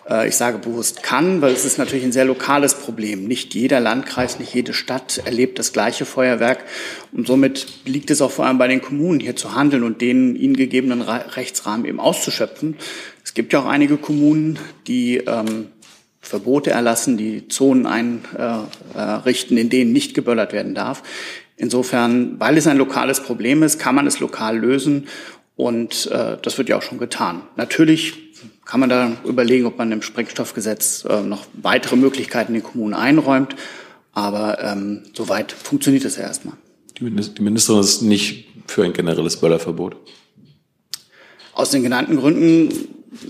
Äh, 0.09 0.27
ich 0.27 0.37
sage 0.37 0.57
bewusst 0.57 1.03
kann, 1.03 1.43
weil 1.43 1.53
es 1.53 1.65
ist 1.65 1.77
natürlich 1.77 2.03
ein 2.03 2.11
sehr 2.11 2.25
lokales 2.25 2.73
Problem. 2.73 3.25
Nicht 3.25 3.53
jeder 3.53 3.79
Landkreis, 3.79 4.39
nicht 4.39 4.55
jede 4.55 4.73
Stadt 4.73 5.21
erlebt 5.23 5.59
das 5.59 5.71
gleiche 5.71 6.05
Feuerwerk. 6.05 6.65
Und 7.11 7.27
somit 7.27 7.67
liegt 7.85 8.09
es 8.09 8.23
auch 8.23 8.31
vor 8.31 8.47
allem 8.47 8.57
bei 8.57 8.67
den 8.67 8.81
Kommunen, 8.81 9.19
hier 9.19 9.35
zu 9.35 9.53
handeln 9.53 9.83
und 9.83 10.01
den 10.01 10.35
ihnen 10.35 10.57
gegebenen 10.57 11.03
Rechtsrahmen 11.03 11.85
eben 11.85 11.99
auszuschöpfen. 11.99 12.77
Es 13.23 13.35
gibt 13.35 13.53
ja 13.53 13.59
auch 13.59 13.67
einige 13.67 13.97
Kommunen, 13.97 14.57
die 14.87 15.17
ähm, 15.17 15.67
Verbote 16.23 16.71
erlassen, 16.71 17.17
die 17.17 17.47
Zonen 17.49 17.85
einrichten, 17.85 19.57
in 19.57 19.69
denen 19.69 19.93
nicht 19.93 20.13
geböllert 20.13 20.53
werden 20.53 20.73
darf. 20.73 21.03
Insofern, 21.57 22.39
weil 22.39 22.57
es 22.57 22.65
ein 22.65 22.77
lokales 22.77 23.21
Problem 23.21 23.61
ist, 23.61 23.77
kann 23.77 23.93
man 23.93 24.07
es 24.07 24.19
lokal 24.19 24.57
lösen 24.57 25.07
und 25.55 26.09
äh, 26.11 26.37
das 26.41 26.57
wird 26.57 26.69
ja 26.69 26.77
auch 26.77 26.81
schon 26.81 26.97
getan. 26.97 27.43
Natürlich 27.57 28.15
kann 28.65 28.79
man 28.79 28.89
da 28.89 29.11
überlegen, 29.25 29.65
ob 29.65 29.77
man 29.77 29.91
im 29.91 30.01
Sprengstoffgesetz 30.01 31.05
äh, 31.05 31.21
noch 31.21 31.45
weitere 31.61 31.95
Möglichkeiten 31.95 32.53
den 32.53 32.63
Kommunen 32.63 32.93
einräumt, 32.93 33.55
aber 34.13 34.63
ähm, 34.63 35.03
soweit 35.13 35.51
funktioniert 35.51 36.05
es 36.05 36.17
ja 36.17 36.23
erstmal. 36.23 36.55
Die 36.97 37.03
Ministerin 37.03 37.81
ist 37.81 38.01
nicht 38.01 38.47
für 38.67 38.83
ein 38.83 38.93
generelles 38.93 39.37
Böllerverbot. 39.37 39.97
Aus 41.53 41.71
den 41.71 41.83
genannten 41.83 42.17
Gründen 42.17 42.69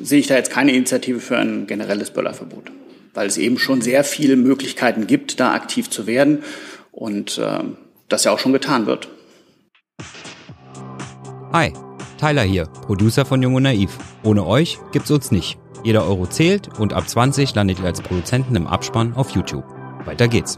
sehe 0.01 0.19
ich 0.19 0.27
da 0.27 0.35
jetzt 0.35 0.51
keine 0.51 0.73
Initiative 0.73 1.19
für 1.19 1.37
ein 1.37 1.67
generelles 1.67 2.11
Böllerverbot, 2.11 2.71
weil 3.13 3.27
es 3.27 3.37
eben 3.37 3.57
schon 3.57 3.81
sehr 3.81 4.03
viele 4.03 4.35
Möglichkeiten 4.35 5.07
gibt, 5.07 5.39
da 5.39 5.53
aktiv 5.53 5.89
zu 5.89 6.07
werden. 6.07 6.43
Und 6.91 7.37
äh, 7.37 7.63
das 8.09 8.23
ja 8.23 8.31
auch 8.31 8.39
schon 8.39 8.53
getan 8.53 8.85
wird. 8.85 9.07
Hi, 11.51 11.73
Tyler 12.19 12.43
hier, 12.43 12.65
Producer 12.65 13.25
von 13.25 13.41
Jung 13.41 13.55
und 13.55 13.63
Naiv. 13.63 13.97
Ohne 14.23 14.45
euch 14.45 14.79
gibt's 14.91 15.11
uns 15.11 15.31
nicht. 15.31 15.57
Jeder 15.83 16.07
Euro 16.07 16.25
zählt 16.25 16.79
und 16.79 16.93
ab 16.93 17.09
20 17.09 17.53
landet 17.55 17.79
ihr 17.79 17.85
als 17.85 18.01
Produzenten 18.01 18.55
im 18.55 18.67
Abspann 18.67 19.13
auf 19.13 19.31
YouTube. 19.31 19.65
Weiter 20.05 20.27
geht's. 20.27 20.57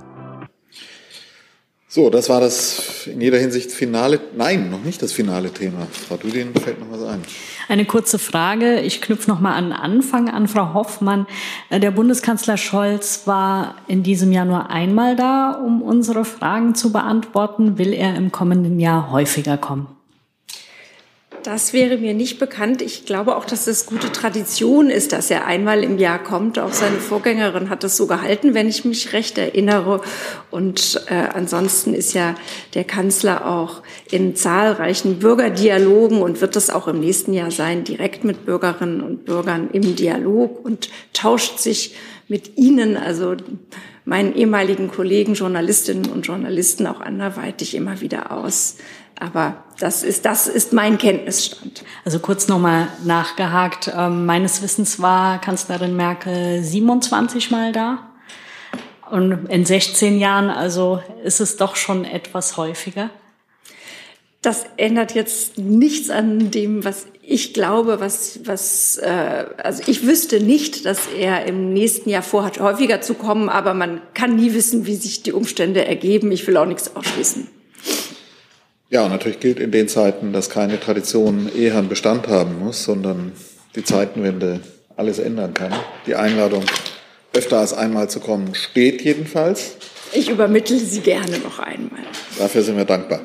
So, 1.88 2.10
das 2.10 2.30
war 2.30 2.42
das 2.42 3.08
in 3.08 3.22
jeder 3.22 3.40
Hinsicht 3.40 3.72
finale, 3.72 4.20
nein, 4.36 4.70
noch 4.70 4.84
nicht 4.84 5.02
das 5.02 5.14
finale 5.14 5.52
Thema. 5.52 5.88
Frau 5.92 6.18
Dudin, 6.18 6.54
fällt 6.54 6.80
noch 6.80 6.92
was 6.92 7.04
ein. 7.04 7.22
Eine 7.68 7.86
kurze 7.86 8.20
Frage. 8.20 8.80
Ich 8.82 9.02
knüpfe 9.02 9.30
noch 9.30 9.40
mal 9.40 9.56
an 9.56 9.72
Anfang 9.72 10.30
an, 10.30 10.48
Frau 10.48 10.74
Hoffmann. 10.74 11.26
Äh, 11.70 11.80
der 11.80 11.92
Bundeskanzler 11.92 12.58
Scholz 12.58 13.26
war 13.26 13.76
in 13.88 14.04
diesem 14.04 14.32
Jahr 14.32 14.46
nur 14.46 14.70
einmal 14.70 15.16
da, 15.16 15.52
um 15.52 15.82
unsere 15.82 16.26
Fragen 16.26 16.76
zu 16.76 16.92
beantworten. 16.92 17.78
Will 17.78 17.94
er 17.94 18.16
im 18.16 18.32
kommenden 18.32 18.80
Jahr 18.80 19.12
häufiger 19.12 19.58
kommen? 19.58 19.95
Das 21.46 21.74
wäre 21.74 21.98
mir 21.98 22.16
nicht 22.16 22.40
bekannt. 22.40 22.82
Ich 22.82 23.06
glaube 23.06 23.36
auch, 23.36 23.46
dass 23.46 23.68
es 23.68 23.86
gute 23.86 24.12
Tradition 24.12 24.90
ist, 24.90 25.12
dass 25.12 25.30
er 25.30 25.46
einmal 25.46 25.84
im 25.84 26.00
Jahr 26.00 26.18
kommt. 26.18 26.58
Auch 26.58 26.74
seine 26.74 26.98
Vorgängerin 26.98 27.70
hat 27.70 27.84
es 27.84 27.98
so 27.98 28.08
gehalten, 28.08 28.56
wenn 28.56 28.68
ich 28.68 28.84
mich 28.84 29.14
recht 29.14 29.38
erinnere. 29.38 30.02
Und 30.50 31.06
äh, 31.08 31.14
ansonsten 31.14 31.94
ist 31.94 32.16
ja 32.16 32.34
der 32.74 32.84
Kanzler 32.84 33.46
auch 33.46 33.84
in 34.10 34.36
zahlreichen 34.36 35.20
Bürgerdialogen 35.20 36.24
und 36.24 36.42
wird 36.42 36.56
es 36.56 36.72
auch 36.72 36.88
im 36.88 37.00
nächsten 37.00 37.32
Jahr 37.32 37.52
sein, 37.52 37.84
direkt 37.84 38.24
mit 38.24 38.48
Bürgerinnen 38.48 39.02
und 39.02 39.26
Bürgern 39.26 39.70
im 39.72 39.96
Dialog 39.96 40.66
und 40.66 40.90
tauscht 41.14 41.60
sich 41.60 41.94
mit 42.28 42.58
ihnen, 42.58 42.98
also 42.98 43.36
meinen 44.04 44.36
ehemaligen 44.36 44.88
Kollegen, 44.88 45.36
Journalistinnen 45.36 46.08
und 46.08 46.26
Journalisten 46.26 46.88
auch 46.88 47.02
anderweitig 47.02 47.76
immer 47.76 48.02
wieder 48.02 48.32
aus. 48.32 48.78
Aber 49.20 49.64
das 49.80 50.04
ist, 50.04 50.26
das 50.26 50.48
ist 50.48 50.74
mein 50.74 50.98
Kenntnisstand. 50.98 51.84
Also 52.04 52.20
kurz 52.20 52.48
nochmal 52.48 52.88
nachgehakt. 53.04 53.92
Ähm, 53.96 54.26
meines 54.26 54.62
Wissens 54.62 55.02
war 55.02 55.40
Kanzlerin 55.40 55.96
Merkel 55.96 56.64
27 56.64 57.52
Mal 57.52 57.72
da. 57.72 58.10
Und 59.10 59.48
in 59.50 59.66
16 59.66 60.20
Jahren, 60.20 60.50
also 60.50 61.02
ist 61.24 61.40
es 61.40 61.58
doch 61.58 61.76
schon 61.76 62.06
etwas 62.06 62.58
häufiger. 62.58 63.10
Das 64.42 64.66
ändert 64.78 65.16
jetzt 65.16 65.58
nichts 65.58 66.10
an 66.10 66.52
dem, 66.52 66.84
was 66.84 67.08
ich 67.22 67.54
glaube, 67.54 68.00
was, 68.00 68.42
was, 68.46 68.98
äh, 68.98 69.46
also 69.58 69.82
ich 69.88 70.06
wüsste 70.06 70.40
nicht, 70.40 70.86
dass 70.86 71.08
er 71.08 71.46
im 71.46 71.74
nächsten 71.74 72.10
Jahr 72.10 72.22
vorhat, 72.22 72.60
häufiger 72.60 73.02
zu 73.02 73.16
kommen, 73.16 73.50
aber 73.50 73.74
man 73.74 74.02
kann 74.14 74.36
nie 74.36 74.54
wissen, 74.54 74.86
wie 74.86 74.96
sich 74.96 75.24
die 75.24 75.34
Umstände 75.34 75.86
ergeben. 75.86 76.32
Ich 76.32 76.46
will 76.46 76.58
auch 76.58 76.68
nichts 76.68 76.96
ausschließen. 76.96 77.48
Ja, 78.90 79.10
natürlich 79.10 79.40
gilt 79.40 79.60
in 79.60 79.72
den 79.72 79.88
Zeiten, 79.88 80.32
dass 80.32 80.50
keine 80.50 80.80
Tradition 80.80 81.50
eher 81.56 81.78
einen 81.78 81.90
Bestand 81.90 82.28
haben 82.28 82.60
muss, 82.60 82.84
sondern 82.84 83.32
die 83.76 83.84
Zeitenwende 83.84 84.60
alles 84.96 85.18
ändern 85.20 85.54
kann. 85.54 85.74
Die 86.06 86.16
Einladung, 86.16 86.64
öfter 87.34 87.60
als 87.60 87.74
einmal 87.74 88.10
zu 88.10 88.20
kommen, 88.20 88.54
steht 88.54 89.02
jedenfalls. 89.02 89.76
Ich 90.14 90.30
übermittle 90.30 90.78
sie 90.78 91.02
gerne 91.02 91.40
noch 91.40 91.60
einmal. 91.60 92.02
Dafür 92.38 92.62
sind 92.62 92.78
wir 92.78 92.86
dankbar. 92.86 93.22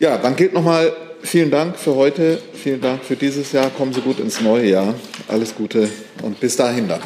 Ja, 0.00 0.18
dann 0.18 0.34
gilt 0.34 0.52
nochmal 0.52 0.92
vielen 1.22 1.50
Dank 1.50 1.78
für 1.78 1.94
heute, 1.94 2.40
vielen 2.52 2.80
Dank 2.80 3.04
für 3.04 3.16
dieses 3.16 3.52
Jahr. 3.52 3.70
Kommen 3.70 3.92
Sie 3.92 4.00
gut 4.00 4.18
ins 4.18 4.40
neue 4.40 4.68
Jahr. 4.68 4.94
Alles 5.28 5.54
Gute 5.54 5.88
und 6.22 6.40
bis 6.40 6.56
dahin 6.56 6.88
dann. 6.88 7.00